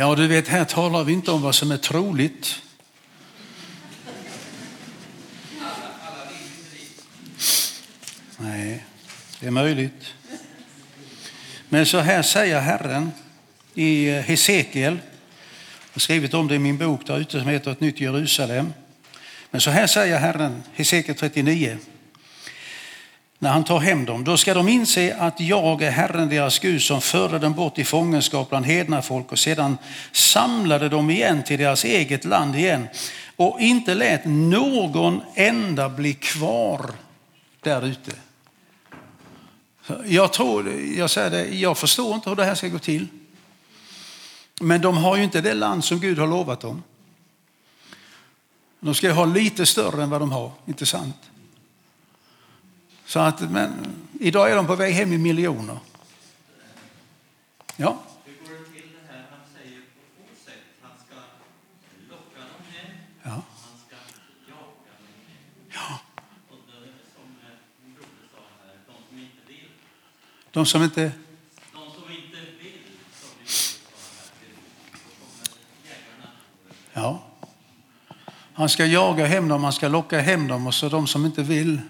Ja, 0.00 0.14
du 0.14 0.26
vet, 0.26 0.48
här 0.48 0.64
talar 0.64 1.04
vi 1.04 1.12
inte 1.12 1.30
om 1.30 1.42
vad 1.42 1.54
som 1.54 1.70
är 1.70 1.76
troligt. 1.76 2.62
Nej, 8.36 8.84
det 9.40 9.46
är 9.46 9.50
möjligt. 9.50 10.14
Men 11.68 11.86
så 11.86 11.98
här 11.98 12.22
säger 12.22 12.60
Herren 12.60 13.10
i 13.74 14.10
Hesekiel. 14.10 14.92
Jag 14.92 15.92
har 15.92 16.00
skrivit 16.00 16.34
om 16.34 16.48
det 16.48 16.54
i 16.54 16.58
min 16.58 16.78
bok 16.78 17.06
där 17.06 17.18
ute 17.18 17.40
som 17.40 17.48
heter 17.48 17.70
Ett 17.70 17.80
nytt 17.80 18.00
Jerusalem. 18.00 18.72
Men 19.50 19.60
så 19.60 19.70
här 19.70 19.86
säger 19.86 20.18
Herren, 20.18 20.62
Hesekiel 20.74 21.16
39 21.16 21.78
när 23.38 23.50
han 23.50 23.64
tar 23.64 23.78
hem 23.78 24.04
dem. 24.04 24.24
Då 24.24 24.36
ska 24.36 24.54
de 24.54 24.68
inse 24.68 25.16
att 25.16 25.40
jag 25.40 25.82
är 25.82 25.90
Herren 25.90 26.28
deras 26.28 26.58
Gud 26.58 26.82
som 26.82 27.00
förde 27.00 27.38
dem 27.38 27.52
bort 27.52 27.78
i 27.78 27.84
fångenskap 27.84 28.48
bland 28.48 28.66
hedna 28.66 29.02
folk 29.02 29.32
och 29.32 29.38
sedan 29.38 29.78
samlade 30.12 30.88
dem 30.88 31.10
igen 31.10 31.42
till 31.42 31.58
deras 31.58 31.84
eget 31.84 32.24
land 32.24 32.56
igen 32.56 32.88
och 33.36 33.60
inte 33.60 33.94
lät 33.94 34.24
någon 34.24 35.20
enda 35.34 35.88
bli 35.88 36.14
kvar 36.14 36.90
där 37.60 37.86
ute. 37.86 38.12
Jag 40.06 40.32
tror, 40.32 40.72
jag 40.96 41.10
säger 41.10 41.30
det, 41.30 41.46
jag 41.46 41.78
förstår 41.78 42.14
inte 42.14 42.28
hur 42.28 42.36
det 42.36 42.44
här 42.44 42.54
ska 42.54 42.68
gå 42.68 42.78
till. 42.78 43.06
Men 44.60 44.80
de 44.80 44.96
har 44.96 45.16
ju 45.16 45.24
inte 45.24 45.40
det 45.40 45.54
land 45.54 45.84
som 45.84 46.00
Gud 46.00 46.18
har 46.18 46.26
lovat 46.26 46.60
dem. 46.60 46.82
De 48.80 48.94
ska 48.94 49.06
ju 49.06 49.12
ha 49.12 49.24
lite 49.24 49.66
större 49.66 50.02
än 50.02 50.10
vad 50.10 50.20
de 50.20 50.32
har, 50.32 50.50
inte 50.66 50.86
sant? 50.86 51.27
Så 53.08 53.20
att, 53.20 53.50
men 53.50 53.72
idag 54.20 54.50
är 54.50 54.56
de 54.56 54.66
på 54.66 54.74
väg 54.74 54.94
hem 54.94 55.12
i 55.12 55.18
miljoner. 55.18 55.78
Ja, 57.76 58.02
de 70.50 70.66
som 70.66 70.82
inte. 70.82 71.12
Ja. 76.92 77.22
Han 78.52 78.68
ska 78.68 78.86
jaga 78.86 79.26
hem 79.26 79.48
dem, 79.48 79.64
han 79.64 79.72
ska 79.72 79.88
locka 79.88 80.20
hem 80.20 80.48
dem 80.48 80.66
och 80.66 80.74
så 80.74 80.88
de 80.88 81.06
som 81.06 81.24
inte 81.24 81.42
vill. 81.42 81.80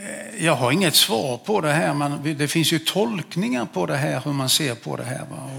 Eh, 0.00 0.44
jag 0.44 0.56
har 0.56 0.72
inget 0.72 0.94
svar 0.94 1.38
på 1.38 1.60
det 1.60 1.72
här, 1.72 1.94
men 1.94 2.36
det 2.38 2.48
finns 2.48 2.72
ju 2.72 2.78
tolkningar 2.78 3.64
på 3.64 3.86
det 3.86 3.96
här, 3.96 4.20
hur 4.24 4.32
man 4.32 4.48
ser 4.48 4.74
på 4.74 4.96
det 4.96 5.04
här. 5.04 5.26
Va? 5.30 5.50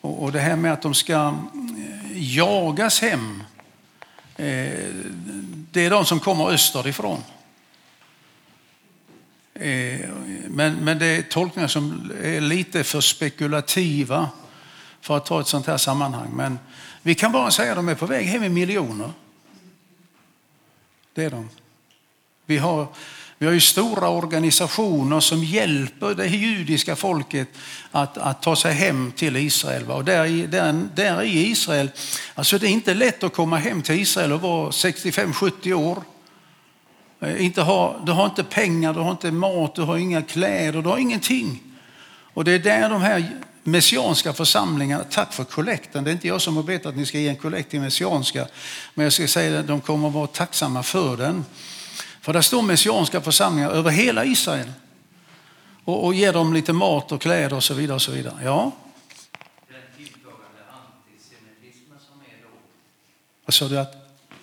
Och, 0.00 0.10
och, 0.10 0.22
och 0.22 0.32
det 0.32 0.40
här 0.40 0.56
med 0.56 0.72
att 0.72 0.82
de 0.82 0.94
ska 0.94 1.14
eh, 1.14 2.36
jagas 2.36 3.00
hem, 3.00 3.42
eh, 4.36 4.72
det 5.70 5.84
är 5.84 5.90
de 5.90 6.04
som 6.04 6.20
kommer 6.20 6.50
österifrån. 6.50 7.22
Eh, 9.54 10.00
Men, 10.48 10.74
men 10.74 10.98
det 10.98 11.06
är 11.06 11.22
tolkningar 11.22 11.68
som 11.68 12.12
är 12.22 12.40
lite 12.40 12.84
för 12.84 13.00
spekulativa 13.00 14.30
för 15.00 15.16
att 15.16 15.26
ta 15.26 15.40
ett 15.40 15.46
sånt 15.46 15.66
här 15.66 15.76
sammanhang. 15.76 16.30
Men 16.34 16.58
vi 17.02 17.14
kan 17.14 17.32
bara 17.32 17.50
säga 17.50 17.72
att 17.72 17.78
de 17.78 17.88
är 17.88 17.94
på 17.94 18.06
väg 18.06 18.26
hem 18.26 18.44
i 18.44 18.48
miljoner. 18.48 19.10
Det 21.14 21.24
är 21.24 21.30
de. 21.30 21.48
Vi 22.46 22.58
har, 22.58 22.86
vi 23.38 23.46
har 23.46 23.52
ju 23.52 23.60
stora 23.60 24.08
organisationer 24.08 25.20
som 25.20 25.44
hjälper 25.44 26.14
det 26.14 26.26
judiska 26.26 26.96
folket 26.96 27.48
att, 27.90 28.18
att 28.18 28.42
ta 28.42 28.56
sig 28.56 28.74
hem 28.74 29.12
till 29.16 29.36
Israel. 29.36 29.84
va. 29.84 29.94
Och 29.94 30.04
där, 30.04 30.24
i- 30.26 30.46
där, 30.46 30.88
där 30.94 31.22
i 31.22 31.46
Israel, 31.50 31.90
alltså 32.34 32.58
det 32.58 32.66
är 32.66 32.70
inte 32.70 32.94
lätt 32.94 33.22
att 33.22 33.32
komma 33.34 33.56
hem 33.56 33.82
till 33.82 33.94
Israel 34.00 34.32
och 34.32 34.40
vara 34.40 34.70
65-70 34.70 35.72
år. 35.74 36.02
Eh, 37.20 37.44
inte 37.44 37.62
ha, 37.62 37.96
du 38.06 38.12
har 38.12 38.24
inte 38.26 38.44
pengar, 38.44 38.94
du 38.94 39.00
har 39.00 39.10
inte 39.10 39.30
mat, 39.32 39.74
du 39.74 39.82
har 39.82 39.96
inga 39.96 40.22
kläder, 40.22 40.82
du 40.82 40.88
har 40.88 40.98
ingenting. 40.98 41.60
Och 42.34 42.44
det 42.44 42.52
är 42.52 42.58
där 42.58 42.88
de 42.90 43.02
här 43.02 43.30
messianska 43.62 44.32
församlingarna... 44.32 45.04
tack 45.10 45.32
för 45.32 45.44
kollekten. 45.44 46.04
Det 46.04 46.10
är 46.10 46.12
inte 46.12 46.28
jag 46.28 46.40
som 46.42 46.56
har 46.56 46.62
bett 46.62 46.86
att 46.86 46.96
ni 46.96 47.06
ska 47.06 47.18
ge 47.18 47.28
en 47.28 47.36
kollekt 47.36 47.70
till 47.70 47.80
messianska, 47.80 48.46
men 48.94 49.04
jag 49.04 49.12
ska 49.12 49.26
säga 49.28 49.60
att 49.60 49.66
de 49.66 49.80
kommer 49.80 50.08
att 50.08 50.14
vara 50.14 50.26
tacksamma 50.26 50.82
för 50.82 51.16
den. 51.16 51.44
För 52.26 52.32
där 52.32 52.40
står 52.40 52.62
messianska 52.62 53.20
församlingar 53.20 53.70
över 53.70 53.90
hela 53.90 54.24
Israel 54.24 54.72
och, 55.84 56.04
och 56.04 56.14
ger 56.14 56.32
dem 56.32 56.52
lite 56.54 56.72
mat 56.72 57.12
och 57.12 57.20
kläder 57.22 57.56
och 57.56 57.64
så 57.64 57.74
vidare. 57.74 57.94
Och 57.94 58.02
så 58.02 58.12
vidare. 58.12 58.34
Ja, 58.44 58.72
Den 59.68 59.76
tilltagande 59.96 60.62
antisemitismen 60.70 61.98
som 62.08 62.20
är 62.20 62.42
då. 62.42 62.48
vad 63.44 63.54
sa 63.54 63.68
du? 63.68 63.78
Att, 63.78 63.92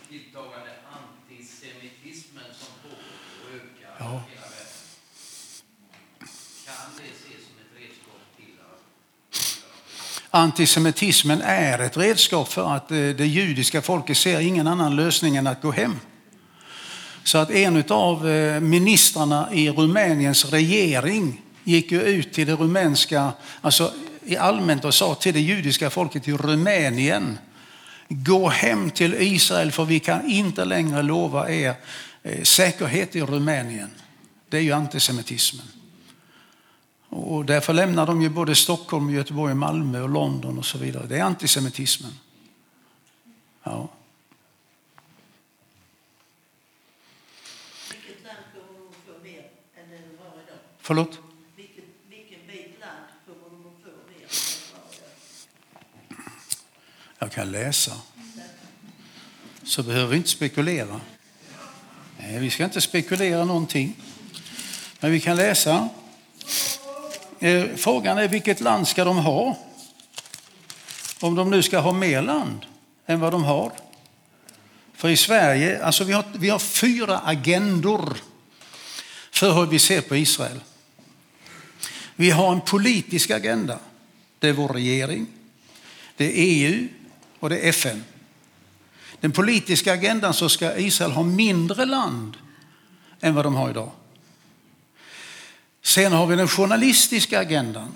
Tilltagande 0.09 0.69
antisemitismen 0.91 2.43
som 2.59 2.67
pågår 2.83 2.97
och 3.43 3.55
ökar 3.55 3.95
Ja. 3.99 4.05
hela 4.05 4.41
världen. 4.41 4.73
Kan 6.65 6.75
det 6.97 7.03
ses 7.03 7.45
som 7.45 7.55
ett 7.61 7.81
redskap 7.81 8.21
till 8.37 8.53
att 8.71 10.41
antisemitismen 10.43 11.41
är 11.41 11.79
ett 11.79 11.97
redskap 11.97 12.47
för 12.47 12.75
att 12.75 12.91
eh, 12.91 12.97
det 12.97 13.25
judiska 13.27 13.81
folket 13.81 14.17
ser 14.17 14.39
ingen 14.39 14.67
annan 14.67 14.95
lösning 14.95 15.35
än 15.35 15.47
att 15.47 15.61
gå 15.61 15.71
hem. 15.71 15.99
Så 17.23 17.37
att 17.37 17.51
en 17.51 17.83
av 17.89 18.29
eh, 18.29 18.59
ministrarna 18.59 19.53
i 19.53 19.69
Rumäniens 19.69 20.45
regering 20.45 21.41
gick 21.63 21.91
ju 21.91 22.01
ut 22.01 22.33
till 22.33 22.47
det 22.47 22.55
rumänska, 22.55 23.31
alltså 23.61 23.93
i 24.25 24.37
allmänt 24.37 24.85
och 24.85 24.93
sa 24.93 25.15
till 25.15 25.33
det 25.33 25.41
judiska 25.41 25.89
folket 25.89 26.27
i 26.27 26.33
Rumänien, 26.33 27.37
gå 28.07 28.49
hem 28.49 28.91
till 28.91 29.13
Israel 29.13 29.71
för 29.71 29.85
vi 29.85 29.99
kan 29.99 30.29
inte 30.29 30.65
längre 30.65 31.01
lova 31.01 31.49
er 31.49 31.75
eh, 32.23 32.43
säkerhet 32.43 33.15
i 33.15 33.21
Rumänien. 33.21 33.89
Det 34.49 34.57
är 34.57 34.61
ju 34.61 34.71
antisemitismen. 34.71 35.65
Och 37.09 37.45
därför 37.45 37.73
lämnar 37.73 38.05
de 38.05 38.21
ju 38.21 38.29
både 38.29 38.55
Stockholm, 38.55 39.09
Göteborg, 39.09 39.53
Malmö 39.53 40.01
och 40.01 40.09
London 40.09 40.57
och 40.57 40.65
så 40.65 40.77
vidare. 40.77 41.07
Det 41.07 41.17
är 41.17 41.23
antisemitismen. 41.23 42.11
Ja. 43.63 43.89
Vilket 47.91 48.23
land 48.23 48.37
kommer 48.53 48.79
de 48.79 48.87
att 48.87 48.95
få 49.05 49.23
mer 49.23 49.43
än 49.77 49.89
det 49.89 49.97
de 49.97 50.17
har 50.23 50.33
idag? 50.43 50.57
Förlåt? 50.85 51.19
Vilken, 51.55 51.83
vilken 52.09 52.47
bit 52.47 52.79
land 52.79 53.05
kommer 53.25 53.49
de 53.49 53.67
att 53.67 53.83
få 53.83 53.89
mer? 54.09 54.27
Jag 57.19 57.31
kan 57.31 57.51
läsa. 57.51 57.91
Så 59.63 59.83
behöver 59.83 60.07
vi 60.07 60.17
inte 60.17 60.29
spekulera. 60.29 61.01
Nej, 62.19 62.39
vi 62.39 62.49
ska 62.49 62.63
inte 62.63 62.81
spekulera 62.81 63.45
någonting. 63.45 63.95
Men 64.99 65.11
vi 65.11 65.19
kan 65.19 65.35
läsa. 65.35 65.89
Eh, 67.39 67.65
Frågan 67.75 68.17
är 68.17 68.27
vilket 68.27 68.61
land 68.61 68.87
ska 68.87 69.03
de 69.03 69.17
ha? 69.17 69.57
Om 71.19 71.35
de 71.35 71.49
nu 71.49 71.63
ska 71.63 71.79
ha 71.79 71.91
mer 71.91 72.21
land 72.21 72.65
än 73.05 73.19
vad 73.19 73.33
de 73.33 73.43
har. 73.43 73.71
För 74.93 75.09
i 75.09 75.17
Sverige, 75.17 75.85
alltså 75.85 76.03
vi 76.03 76.13
har, 76.13 76.25
vi 76.33 76.49
har 76.49 76.59
fyra 76.59 77.19
agendor 77.19 78.17
för 79.31 79.53
hur 79.53 79.65
vi 79.65 79.79
ser 79.79 80.01
på 80.01 80.15
Israel. 80.15 80.59
Vi 82.15 82.29
har 82.29 82.51
en 82.51 82.61
politisk 82.61 83.29
agenda. 83.29 83.79
Det 84.39 84.49
är 84.49 84.53
vår 84.53 84.67
regering. 84.67 85.27
Det 86.17 86.25
är 86.25 86.33
EU 86.35 86.87
och 87.39 87.49
det 87.49 87.59
är 87.59 87.69
FN. 87.69 88.03
Den 89.19 89.31
politiska 89.31 89.93
agendan 89.93 90.33
så 90.33 90.49
ska 90.49 90.77
Israel 90.77 91.11
ha 91.11 91.23
mindre 91.23 91.85
land 91.85 92.37
än 93.21 93.35
vad 93.35 93.45
de 93.45 93.55
har 93.55 93.69
idag. 93.69 93.91
Sen 95.81 96.13
har 96.13 96.27
vi 96.27 96.35
den 96.35 96.47
journalistiska 96.47 97.39
agendan. 97.39 97.93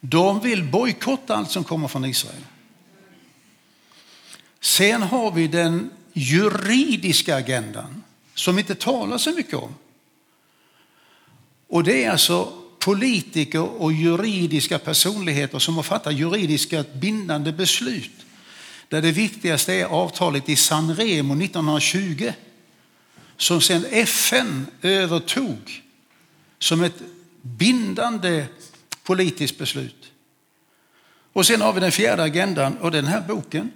De 0.00 0.40
vill 0.40 0.64
bojkotta 0.64 1.36
allt 1.36 1.50
som 1.50 1.64
kommer 1.64 1.88
från 1.88 2.04
Israel. 2.04 2.44
Sen 4.60 5.02
har 5.02 5.30
vi 5.30 5.48
den 5.48 5.90
juridiska 6.12 7.36
agendan 7.36 8.02
som 8.34 8.58
inte 8.58 8.74
talar 8.74 9.18
så 9.18 9.32
mycket 9.32 9.54
om. 9.54 9.74
Och 11.70 11.84
det 11.84 12.04
är 12.04 12.10
alltså 12.10 12.52
politiker 12.78 13.82
och 13.82 13.92
juridiska 13.92 14.78
personligheter 14.78 15.58
som 15.58 15.76
har 15.76 15.82
fattat 15.82 16.14
juridiska 16.14 16.84
bindande 16.94 17.52
beslut. 17.52 18.10
Där 18.88 19.02
det 19.02 19.12
viktigaste 19.12 19.74
är 19.74 19.84
avtalet 19.84 20.48
i 20.48 20.56
San 20.56 20.94
Remo 20.94 21.44
1920 21.44 22.32
som 23.36 23.60
sen 23.60 23.84
FN 23.90 24.66
övertog 24.82 25.82
som 26.58 26.82
ett 26.82 27.02
bindande 27.42 28.44
politiskt 29.02 29.58
beslut. 29.58 30.12
Och 31.32 31.46
sen 31.46 31.60
har 31.60 31.72
vi 31.72 31.80
den 31.80 31.92
fjärde 31.92 32.22
agendan 32.22 32.78
och 32.78 32.90
den 32.90 33.04
här 33.04 33.20
boken. 33.20 33.72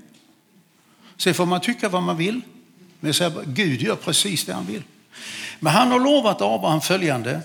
Sen 1.16 1.34
får 1.34 1.46
man 1.46 1.60
tycka 1.60 1.88
vad 1.88 2.02
man 2.02 2.16
vill. 2.16 2.40
Men 3.00 3.08
jag 3.08 3.14
säger 3.14 3.44
Gud 3.46 3.82
gör 3.82 3.96
precis 3.96 4.44
det 4.44 4.52
han 4.52 4.66
vill. 4.66 4.82
Men 5.60 5.72
han 5.72 5.90
har 5.90 6.00
lovat 6.00 6.42
Abraham 6.42 6.80
följande 6.80 7.42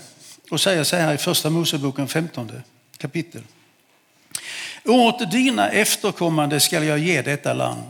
och 0.50 0.60
säger 0.60 0.84
så 0.84 0.96
här 0.96 1.14
i 1.14 1.18
första 1.18 1.50
Moseboken 1.50 2.08
15 2.08 2.62
kapitel. 2.96 3.42
Åt 4.84 5.30
dina 5.30 5.70
efterkommande 5.70 6.60
skall 6.60 6.84
jag 6.84 6.98
ge 6.98 7.22
detta 7.22 7.54
land. 7.54 7.82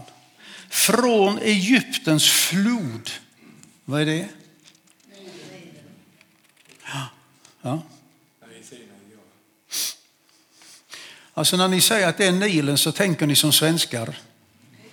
Från 0.69 1.39
Egyptens 1.39 2.31
flod. 2.31 3.11
Vad 3.85 4.01
är 4.01 4.07
det? 4.07 4.29
Ja. 6.85 7.07
ja. 7.63 7.83
Alltså 11.35 11.57
när 11.57 11.69
ni 11.69 11.81
säger 11.81 12.09
att 12.09 12.19
det 12.19 12.27
är 12.27 12.33
Nilen 12.33 12.79
så 12.79 12.93
tänker 12.93 13.27
ni 13.27 13.37
som 13.37 13.53
svenskar. 13.53 14.17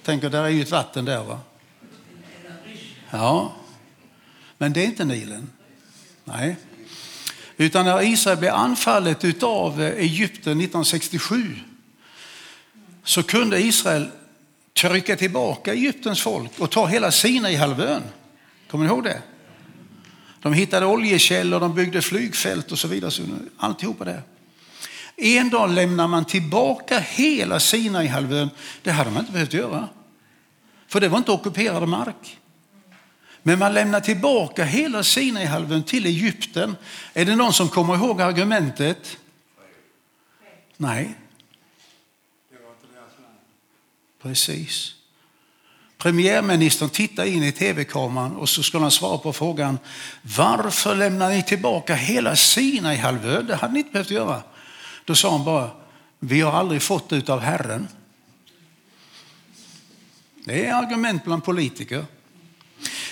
Tänker 0.04 0.30
där 0.30 0.44
är 0.44 0.50
ju 0.50 0.62
ett 0.62 0.72
vatten 0.72 1.06
där 1.06 1.24
va? 1.24 1.40
Ja. 3.10 3.56
Men 4.58 4.74
det 4.74 4.82
är 4.82 4.86
inte 4.86 5.06
Nilen. 5.06 5.50
Nej. 6.24 6.56
Utan 7.58 7.86
när 7.86 8.02
Israel 8.02 8.38
blev 8.38 8.54
anfallet 8.54 9.44
av 9.44 9.82
eh, 9.82 9.88
Egypten 9.88 10.62
1967 10.62 11.56
så 13.04 13.24
kunde 13.24 13.60
Israel 13.60 14.10
trycka 14.82 15.16
tillbaka 15.16 15.74
Egyptens 15.74 16.22
folk 16.22 16.60
och 16.60 16.72
ta 16.72 16.86
hela 16.86 17.12
Sinai-halvön. 17.12 18.02
Kommer 18.70 18.86
ni 18.86 18.92
ihåg 18.92 19.04
det? 19.04 19.22
De 20.42 20.54
hittade 20.54 20.86
oljekällor, 20.86 21.60
de 21.60 21.76
byggde 21.76 22.02
flygfält 22.02 22.72
och 22.72 22.80
så 22.80 22.88
vidare. 22.88 23.12
Alltihopa 23.58 24.06
det. 24.06 24.22
En 25.16 25.50
dag 25.50 25.70
lämnar 25.70 26.08
man 26.08 26.26
tillbaka 26.26 27.00
hela 27.00 27.60
Sinai-halvön. 27.60 28.50
Det 28.82 28.92
hade 28.92 29.12
man 29.12 29.20
inte 29.20 29.32
behövt 29.32 29.54
göra. 29.54 29.88
För 30.88 31.00
det 31.00 31.10
var 31.10 31.18
inte 31.18 31.32
ockuperad 31.32 31.90
mark. 31.90 32.38
Men 33.48 33.60
man 33.60 33.74
lämnar 33.74 34.00
tillbaka 34.00 34.64
hela 34.64 35.04
Sinai-halvön 35.04 35.84
till 35.84 36.06
Egypten. 36.06 36.76
Är 37.14 37.26
det 37.26 37.36
någon 37.36 37.54
som 37.54 37.70
kommer 37.70 37.96
ihåg 37.96 38.22
argumentet? 38.22 39.18
Nej. 40.78 41.16
Precis. 44.22 44.96
Premiärministern 45.98 46.90
tittar 46.90 47.26
in 47.26 47.44
i 47.44 47.52
tv-kameran 47.52 48.36
och 48.36 48.50
så 48.50 48.64
ska 48.64 48.80
han 48.80 48.92
svara 48.92 49.18
på 49.18 49.34
frågan 49.34 49.80
varför 50.22 50.96
lämnar 50.96 51.30
ni 51.30 51.44
tillbaka 51.44 51.96
hela 51.96 52.36
Sinai-halvön? 52.36 53.48
Det 53.48 53.56
hade 53.56 53.74
ni 53.74 53.80
inte 53.80 53.92
behövt 53.92 54.12
göra. 54.12 54.44
Då 55.06 55.16
sa 55.16 55.32
han 55.32 55.46
bara, 55.46 55.70
vi 56.20 56.42
har 56.42 56.52
aldrig 56.52 56.82
fått 56.82 57.10
det 57.10 57.30
av 57.30 57.40
Herren. 57.40 57.88
Det 60.46 60.66
är 60.66 60.74
argument 60.74 61.24
bland 61.24 61.44
politiker. 61.44 62.06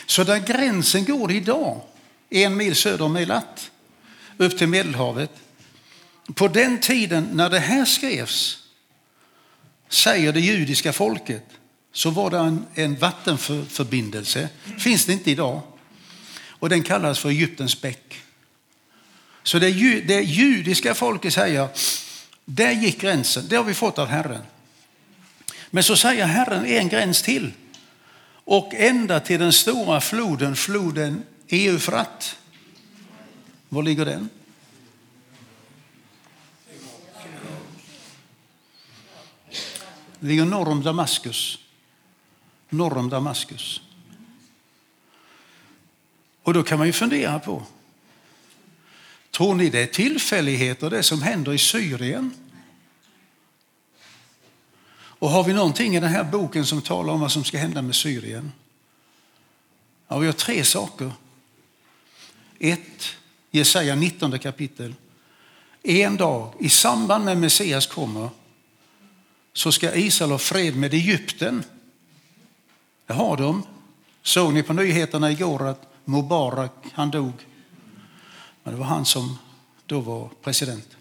Så 0.05 0.23
där 0.23 0.39
gränsen 0.39 1.05
går 1.05 1.31
idag, 1.31 1.81
en 2.29 2.57
mil 2.57 2.75
söder 2.75 3.05
om 3.05 3.15
Eilat, 3.15 3.71
upp 4.37 4.57
till 4.57 4.67
Medelhavet. 4.67 5.31
På 6.35 6.47
den 6.47 6.79
tiden 6.79 7.29
när 7.33 7.49
det 7.49 7.59
här 7.59 7.85
skrevs, 7.85 8.57
säger 9.89 10.33
det 10.33 10.39
judiska 10.39 10.93
folket, 10.93 11.45
så 11.93 12.09
var 12.09 12.31
det 12.31 12.37
en, 12.37 12.65
en 12.73 12.95
vattenförbindelse. 12.95 14.49
Finns 14.77 15.05
det 15.05 15.13
inte 15.13 15.31
idag. 15.31 15.61
Och 16.47 16.69
den 16.69 16.83
kallas 16.83 17.19
för 17.19 17.29
Egyptens 17.29 17.81
bäck. 17.81 18.21
Så 19.43 19.59
det, 19.59 19.71
det 20.01 20.21
judiska 20.21 20.93
folket 20.95 21.33
säger, 21.33 21.67
där 22.45 22.71
gick 22.71 23.01
gränsen, 23.01 23.47
det 23.47 23.55
har 23.55 23.63
vi 23.63 23.73
fått 23.73 23.99
av 23.99 24.07
Herren. 24.07 24.41
Men 25.69 25.83
så 25.83 25.95
säger 25.95 26.25
Herren 26.25 26.65
en 26.65 26.89
gräns 26.89 27.21
till. 27.21 27.51
Och 28.45 28.73
ända 28.73 29.19
till 29.19 29.39
den 29.39 29.53
stora 29.53 30.01
floden, 30.01 30.55
floden 30.55 31.23
Eufrat. 31.47 32.37
Var 33.69 33.83
ligger 33.83 34.05
den? 34.05 34.29
Den 40.19 40.29
ligger 40.29 40.45
norr 40.45 40.67
om 40.67 40.83
Damaskus. 40.83 41.59
Norr 42.69 42.97
om 42.97 43.09
Damaskus. 43.09 43.81
Och 46.43 46.53
då 46.53 46.63
kan 46.63 46.77
man 46.77 46.87
ju 46.87 46.93
fundera 46.93 47.39
på, 47.39 47.63
tror 49.31 49.55
ni 49.55 49.69
det 49.69 49.81
är 49.81 49.87
tillfälligheter 49.87 50.89
det 50.89 51.03
som 51.03 51.21
händer 51.21 51.53
i 51.53 51.57
Syrien 51.57 52.31
och 55.19 55.29
har 55.29 55.43
vi 55.43 55.53
någonting 55.53 55.95
i 55.95 55.99
den 55.99 56.09
här 56.09 56.23
boken 56.23 56.65
som 56.65 56.81
talar 56.81 57.13
om 57.13 57.19
vad 57.19 57.31
som 57.31 57.43
ska 57.43 57.57
hända 57.57 57.81
med 57.81 57.95
Syrien? 57.95 58.51
Ja, 60.07 60.17
vi 60.17 60.25
har 60.25 60.33
tre 60.33 60.63
saker. 60.63 61.11
Ett, 62.59 63.05
Jesaja 63.51 63.95
19 63.95 64.39
kapitel. 64.39 64.95
En 65.83 66.17
dag, 66.17 66.53
i 66.59 66.69
samband 66.69 67.25
med 67.25 67.37
Messias 67.37 67.87
kommer, 67.87 68.29
så 69.53 69.71
ska 69.71 69.95
Israel 69.95 70.31
ha 70.31 70.37
fred 70.37 70.75
med 70.75 70.93
Egypten. 70.93 71.63
Det 73.05 73.13
har 73.13 73.37
de. 73.37 73.63
Såg 74.21 74.53
ni 74.53 74.63
på 74.63 74.73
nyheterna 74.73 75.31
igår 75.31 75.67
att 75.67 75.93
Mubarak, 76.05 76.71
han 76.93 77.11
dog. 77.11 77.33
Men 78.63 78.73
det 78.73 78.79
var 78.79 78.85
han 78.85 79.05
som 79.05 79.37
då 79.85 79.99
var 79.99 80.29
president. 80.43 80.94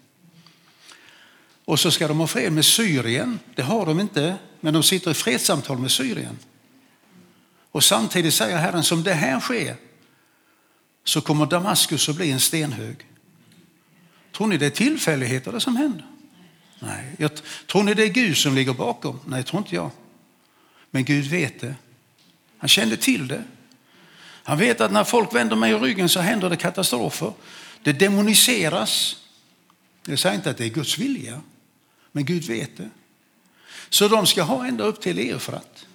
Och 1.65 1.79
så 1.79 1.91
ska 1.91 2.07
de 2.07 2.19
ha 2.19 2.27
fred 2.27 2.53
med 2.53 2.65
Syrien. 2.65 3.39
Det 3.55 3.61
har 3.61 3.85
de 3.85 3.99
inte, 3.99 4.37
men 4.59 4.73
de 4.73 4.83
sitter 4.83 5.11
i 5.11 5.13
fredssamtal 5.13 5.77
med 5.77 5.91
Syrien. 5.91 6.39
Och 7.71 7.83
samtidigt 7.83 8.33
säger 8.33 8.57
Herren, 8.57 8.83
som 8.83 9.03
det 9.03 9.13
här 9.13 9.39
sker 9.39 9.75
så 11.03 11.21
kommer 11.21 11.45
Damaskus 11.45 12.09
att 12.09 12.15
bli 12.15 12.31
en 12.31 12.39
stenhög. 12.39 12.95
Tror 14.37 14.47
ni 14.47 14.57
det 14.57 14.65
är 14.65 14.69
tillfälligheter 14.69 15.51
det 15.51 15.59
som 15.59 15.75
händer? 15.75 16.05
Nej. 16.79 17.15
Jag, 17.17 17.31
tror 17.67 17.83
ni 17.83 17.93
det 17.93 18.03
är 18.03 18.09
Gud 18.09 18.37
som 18.37 18.55
ligger 18.55 18.73
bakom? 18.73 19.19
Nej, 19.25 19.43
tror 19.43 19.61
inte 19.61 19.75
jag. 19.75 19.91
Men 20.91 21.03
Gud 21.03 21.25
vet 21.25 21.61
det. 21.61 21.75
Han 22.57 22.69
kände 22.69 22.97
till 22.97 23.27
det. 23.27 23.43
Han 24.43 24.57
vet 24.57 24.81
att 24.81 24.91
när 24.91 25.03
folk 25.03 25.35
vänder 25.35 25.55
mig 25.55 25.71
i 25.71 25.75
ryggen 25.75 26.09
så 26.09 26.19
händer 26.19 26.49
det 26.49 26.57
katastrofer. 26.57 27.33
Det 27.83 27.93
demoniseras. 27.93 29.15
Jag 30.05 30.19
säger 30.19 30.35
inte 30.35 30.49
att 30.49 30.57
det 30.57 30.65
är 30.65 30.69
Guds 30.69 30.97
vilja, 30.97 31.41
men 32.15 32.25
Gud 32.25 32.43
vet 32.43 32.77
det. 32.77 32.89
Så 33.89 34.07
de 34.07 34.27
ska 34.27 34.43
ha 34.43 34.67
ända 34.67 34.83
upp 34.83 35.01
till 35.01 35.19
Eufrat. 35.19 35.85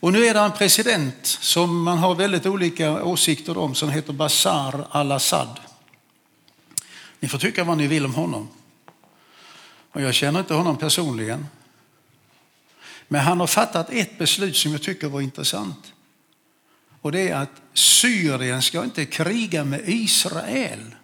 Och 0.00 0.12
nu 0.12 0.24
är 0.26 0.34
det 0.34 0.40
en 0.40 0.52
president 0.52 1.26
som 1.26 1.82
man 1.82 1.98
har 1.98 2.14
väldigt 2.14 2.46
olika 2.46 3.04
åsikter 3.04 3.58
om 3.58 3.74
som 3.74 3.90
heter 3.90 4.12
Bashar 4.12 4.86
al-Assad. 4.90 5.60
Ni 7.20 7.28
får 7.28 7.38
tycka 7.38 7.64
vad 7.64 7.78
ni 7.78 7.86
vill 7.86 8.04
om 8.04 8.14
honom. 8.14 8.48
Och 9.90 10.02
jag 10.02 10.14
känner 10.14 10.40
inte 10.40 10.54
honom 10.54 10.76
personligen. 10.76 11.46
Men 13.08 13.20
han 13.20 13.40
har 13.40 13.46
fattat 13.46 13.90
ett 13.90 14.18
beslut 14.18 14.56
som 14.56 14.72
jag 14.72 14.82
tycker 14.82 15.08
var 15.08 15.20
intressant. 15.20 15.92
Och 17.00 17.12
det 17.12 17.28
är 17.28 17.36
att 17.36 17.62
Syrien 17.74 18.62
ska 18.62 18.84
inte 18.84 19.04
kriga 19.04 19.64
med 19.64 19.82
Israel. 19.86 20.94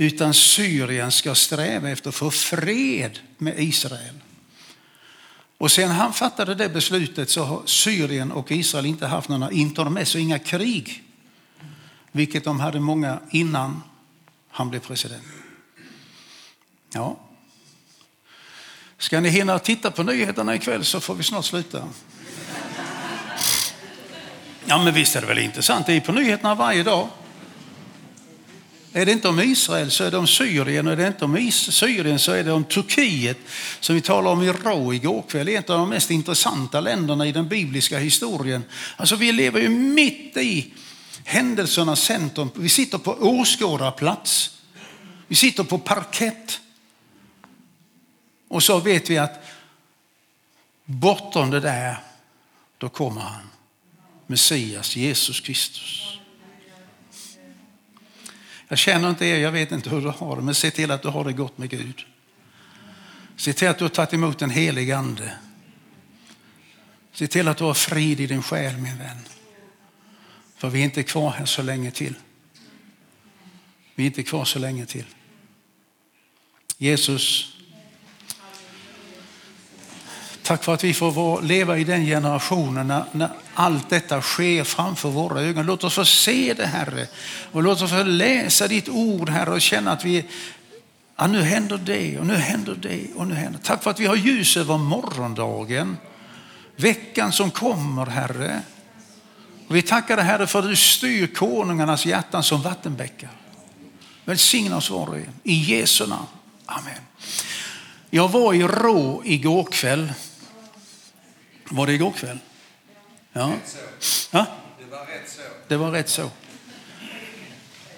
Utan 0.00 0.34
Syrien 0.34 1.12
ska 1.12 1.34
sträva 1.34 1.90
efter 1.90 2.08
att 2.08 2.14
få 2.14 2.30
fred 2.30 3.18
med 3.38 3.58
Israel. 3.58 4.14
Och 5.58 5.70
sen 5.70 5.90
han 5.90 6.12
fattade 6.12 6.54
det 6.54 6.68
beslutet 6.68 7.30
så 7.30 7.44
har 7.44 7.62
Syrien 7.64 8.32
och 8.32 8.52
Israel 8.52 8.86
inte 8.86 9.06
haft 9.06 9.28
några 9.28 9.50
intermezzo, 9.50 10.18
inga 10.18 10.38
krig. 10.38 11.02
Vilket 12.12 12.44
de 12.44 12.60
hade 12.60 12.80
många 12.80 13.20
innan 13.30 13.82
han 14.50 14.70
blev 14.70 14.80
president. 14.80 15.22
Ja. 16.92 17.20
Ska 18.98 19.20
ni 19.20 19.28
hinna 19.28 19.58
titta 19.58 19.90
på 19.90 20.02
nyheterna 20.02 20.54
ikväll 20.54 20.84
så 20.84 21.00
får 21.00 21.14
vi 21.14 21.22
snart 21.22 21.44
sluta. 21.44 21.88
Ja, 24.64 24.84
men 24.84 24.94
visst 24.94 25.16
är 25.16 25.20
det 25.20 25.26
väl 25.26 25.38
intressant. 25.38 25.86
Det 25.86 25.92
är 25.92 26.00
på 26.00 26.12
nyheterna 26.12 26.54
varje 26.54 26.82
dag. 26.82 27.08
Är 28.92 29.06
det 29.06 29.12
inte 29.12 29.28
om 29.28 29.40
Israel 29.40 29.90
så 29.90 30.04
är 30.04 30.10
det 30.10 30.18
om 30.18 30.26
Syrien 30.26 30.86
och 30.86 30.92
är 30.92 30.96
det 30.96 31.06
inte 31.06 31.24
om 31.24 31.50
Syrien 31.52 32.18
så 32.18 32.32
är 32.32 32.44
det 32.44 32.52
om 32.52 32.64
Turkiet 32.64 33.38
som 33.80 33.94
vi 33.94 34.00
talade 34.00 34.28
om 34.28 34.42
i 34.42 34.52
Rå 34.52 34.94
igår 34.94 35.24
kväll. 35.28 35.48
Ett 35.48 35.70
av 35.70 35.78
de 35.78 35.88
mest 35.88 36.10
intressanta 36.10 36.80
länderna 36.80 37.26
i 37.26 37.32
den 37.32 37.48
bibliska 37.48 37.98
historien. 37.98 38.64
Alltså 38.96 39.16
vi 39.16 39.32
lever 39.32 39.60
ju 39.60 39.68
mitt 39.68 40.36
i 40.36 40.72
händelsernas 41.24 42.02
centrum. 42.02 42.50
Vi 42.54 42.68
sitter 42.68 42.98
på 42.98 43.12
åskådarplats. 43.12 44.50
Vi 45.26 45.36
sitter 45.36 45.64
på 45.64 45.78
parkett. 45.78 46.60
Och 48.48 48.62
så 48.62 48.80
vet 48.80 49.10
vi 49.10 49.18
att 49.18 49.44
bortom 50.84 51.50
det 51.50 51.60
där, 51.60 51.96
då 52.78 52.88
kommer 52.88 53.20
han. 53.20 53.48
Messias, 54.26 54.96
Jesus 54.96 55.40
Kristus. 55.40 56.17
Jag 58.68 58.78
känner 58.78 59.10
inte 59.10 59.26
er, 59.26 59.38
jag 59.38 59.52
vet 59.52 59.72
inte 59.72 59.90
hur 59.90 60.00
du 60.00 60.08
har 60.08 60.36
det, 60.36 60.42
men 60.42 60.54
se 60.54 60.70
till 60.70 60.90
att 60.90 61.02
du 61.02 61.08
har 61.08 61.24
det 61.24 61.32
gott 61.32 61.58
med 61.58 61.70
Gud. 61.70 62.06
Se 63.36 63.52
till 63.52 63.68
att 63.68 63.78
du 63.78 63.84
har 63.84 63.88
tagit 63.88 64.14
emot 64.14 64.42
en 64.42 64.50
helig 64.50 64.90
ande. 64.90 65.38
Se 67.12 67.26
till 67.26 67.48
att 67.48 67.56
du 67.56 67.64
har 67.64 67.74
frid 67.74 68.20
i 68.20 68.26
din 68.26 68.42
själ 68.42 68.76
min 68.76 68.98
vän. 68.98 69.18
För 70.56 70.68
vi 70.68 70.80
är 70.80 70.84
inte 70.84 71.02
kvar 71.02 71.30
här 71.30 71.44
så 71.44 71.62
länge 71.62 71.90
till. 71.90 72.14
Vi 73.94 74.02
är 74.02 74.06
inte 74.06 74.22
kvar 74.22 74.44
så 74.44 74.58
länge 74.58 74.86
till. 74.86 75.04
Jesus, 76.78 77.56
tack 80.48 80.64
för 80.64 80.74
att 80.74 80.84
vi 80.84 80.94
får 80.94 81.42
leva 81.42 81.78
i 81.78 81.84
den 81.84 82.04
generationen 82.04 82.86
när, 82.86 83.04
när 83.12 83.30
allt 83.54 83.90
detta 83.90 84.22
sker 84.22 84.64
framför 84.64 85.08
våra 85.08 85.40
ögon. 85.40 85.66
Låt 85.66 85.84
oss 85.84 85.94
få 85.94 86.04
se 86.04 86.54
det 86.56 86.66
Herre 86.66 87.06
och 87.52 87.62
låt 87.62 87.82
oss 87.82 87.90
få 87.90 88.02
läsa 88.02 88.68
ditt 88.68 88.88
ord 88.88 89.28
Herre 89.28 89.50
och 89.50 89.60
känna 89.60 89.92
att 89.92 90.04
vi 90.04 90.24
Ja, 91.16 91.26
nu 91.26 91.42
händer 91.42 91.78
det 91.78 92.18
och 92.18 92.26
nu 92.26 92.34
händer 92.34 92.74
det 92.74 93.06
och 93.16 93.26
nu 93.26 93.34
händer 93.34 93.60
Tack 93.62 93.82
för 93.82 93.90
att 93.90 94.00
vi 94.00 94.06
har 94.06 94.16
ljus 94.16 94.56
över 94.56 94.78
morgondagen. 94.78 95.96
Veckan 96.76 97.32
som 97.32 97.50
kommer, 97.50 98.06
Herre. 98.06 98.60
Och 99.68 99.76
vi 99.76 99.82
tackar 99.82 100.16
dig, 100.16 100.24
Herre, 100.24 100.46
för 100.46 100.58
att 100.58 100.68
du 100.68 100.76
styr 100.76 101.26
konungarnas 101.26 102.06
hjärtan 102.06 102.42
som 102.42 102.62
vattenbäckar. 102.62 103.30
Välsigna 104.24 104.76
oss 104.76 104.90
var 104.90 105.06
och 105.08 105.16
en. 105.16 105.34
I 105.42 105.54
Jesu 105.54 106.06
namn. 106.06 106.26
Amen. 106.66 107.00
Jag 108.10 108.28
var 108.28 108.54
i 108.54 108.62
Rå 108.62 109.22
igår 109.24 109.64
kväll. 109.64 110.12
Var 111.70 111.86
det 111.86 111.92
igår 111.92 112.12
kväll? 112.12 112.38
Ja. 113.32 113.54
ja? 114.30 114.46
Det 114.78 114.84
var 114.90 115.06
rätt 115.06 115.28
så. 115.30 115.40
Det 115.68 115.76
var 115.76 115.90
rätt 115.90 116.08
så. 116.08 116.30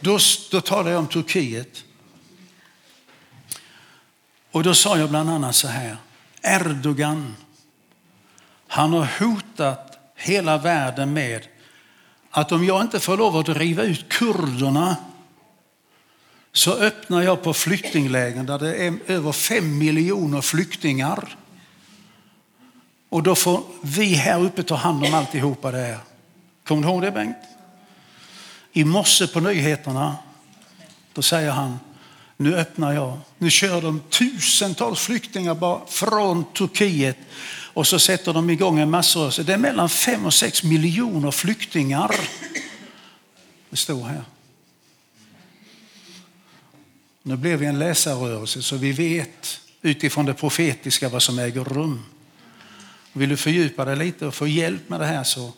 Då, 0.01 0.19
då 0.51 0.61
talade 0.61 0.91
jag 0.91 0.99
om 0.99 1.07
Turkiet. 1.07 1.85
Och 4.51 4.63
då 4.63 4.75
sa 4.75 4.99
jag 4.99 5.11
bland 5.11 5.31
annat 5.31 5.55
så 5.55 5.69
här. 5.69 5.97
Erdogan, 6.43 7.37
han 8.67 8.93
har 8.93 9.09
hotat 9.19 9.99
hela 10.15 10.59
världen 10.59 11.13
med 11.13 11.47
att 12.31 12.53
om 12.53 12.65
jag 12.65 12.81
inte 12.83 13.01
får 13.01 13.17
lov 13.17 13.37
att 13.37 13.47
driva 13.47 13.83
ut 13.83 14.09
kurderna 14.09 14.97
så 16.53 16.75
öppnar 16.75 17.23
jag 17.23 17.43
på 17.43 17.55
flyktinglägen 17.55 18.47
där 18.47 18.59
det 18.59 18.75
är 18.75 18.99
över 19.07 19.33
fem 19.33 19.79
miljoner 19.79 20.41
flyktingar. 20.41 21.37
Och 23.11 23.23
då 23.23 23.35
får 23.35 23.63
vi 23.83 24.15
här 24.15 24.41
uppe 24.43 24.63
ta 24.63 24.75
hand 24.75 25.05
om 25.05 25.15
alltihopa 25.15 25.71
det 25.71 25.79
här. 25.79 25.99
Kommer 26.65 26.83
du 26.83 26.89
ihåg 26.89 27.03
det 27.03 27.11
Bengt? 27.11 27.37
I 28.73 28.85
morse 28.85 29.27
på 29.27 29.41
nyheterna, 29.41 30.17
då 31.13 31.23
säger 31.23 31.51
han, 31.51 31.79
nu 32.37 32.57
öppnar 32.57 32.93
jag. 32.93 33.19
Nu 33.39 33.51
kör 33.51 33.83
de 33.83 34.01
tusentals 34.01 35.01
flyktingar 35.01 35.55
bara 35.55 35.87
från 35.87 36.45
Turkiet 36.53 37.17
och 37.73 37.87
så 37.87 37.99
sätter 37.99 38.33
de 38.33 38.51
igång 38.51 38.79
en 38.79 38.91
massrörelse. 38.91 39.43
Det 39.43 39.53
är 39.53 39.59
mellan 39.59 39.89
fem 39.89 40.27
och 40.27 40.35
sex 40.35 40.63
miljoner 40.63 41.31
flyktingar. 41.31 42.17
Det 43.71 43.77
står 43.77 44.05
här. 44.05 44.23
Nu 47.23 47.37
blev 47.37 47.59
vi 47.59 47.67
en 47.67 47.79
läsarrörelse 47.79 48.63
så 48.63 48.77
vi 48.77 48.93
vet 48.93 49.61
utifrån 49.83 50.27
det 50.27 50.35
profetiska 50.35 51.09
vad 51.09 51.23
som 51.23 51.39
äger 51.39 51.65
rum. 51.65 52.05
Vill 53.13 53.29
du 53.29 53.37
fördjupa 53.37 53.85
dig 53.85 53.97
lite 53.97 54.27
och 54.27 54.35
få 54.35 54.47
hjälp 54.47 54.89
med 54.89 55.01
det 55.01 55.07
här 55.07 55.25
så 55.25 55.53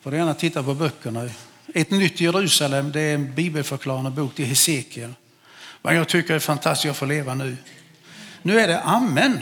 får 0.00 0.10
du 0.10 0.16
gärna 0.16 0.34
titta 0.34 0.62
på 0.62 0.74
böckerna. 0.74 1.28
Ett 1.74 1.90
nytt 1.90 2.20
Jerusalem 2.20 2.92
det 2.92 3.00
är 3.00 3.14
en 3.14 3.34
bibelförklarande 3.34 4.10
bok 4.10 4.34
till 4.34 4.44
Hesekiel. 4.44 5.14
Vad 5.82 5.94
jag 5.94 6.08
tycker 6.08 6.34
är 6.34 6.38
fantastiskt 6.38 6.90
att 6.90 6.96
få 6.96 7.04
leva 7.04 7.34
nu. 7.34 7.56
Nu 8.42 8.60
är 8.60 8.68
det 8.68 8.80
amen. 8.80 9.38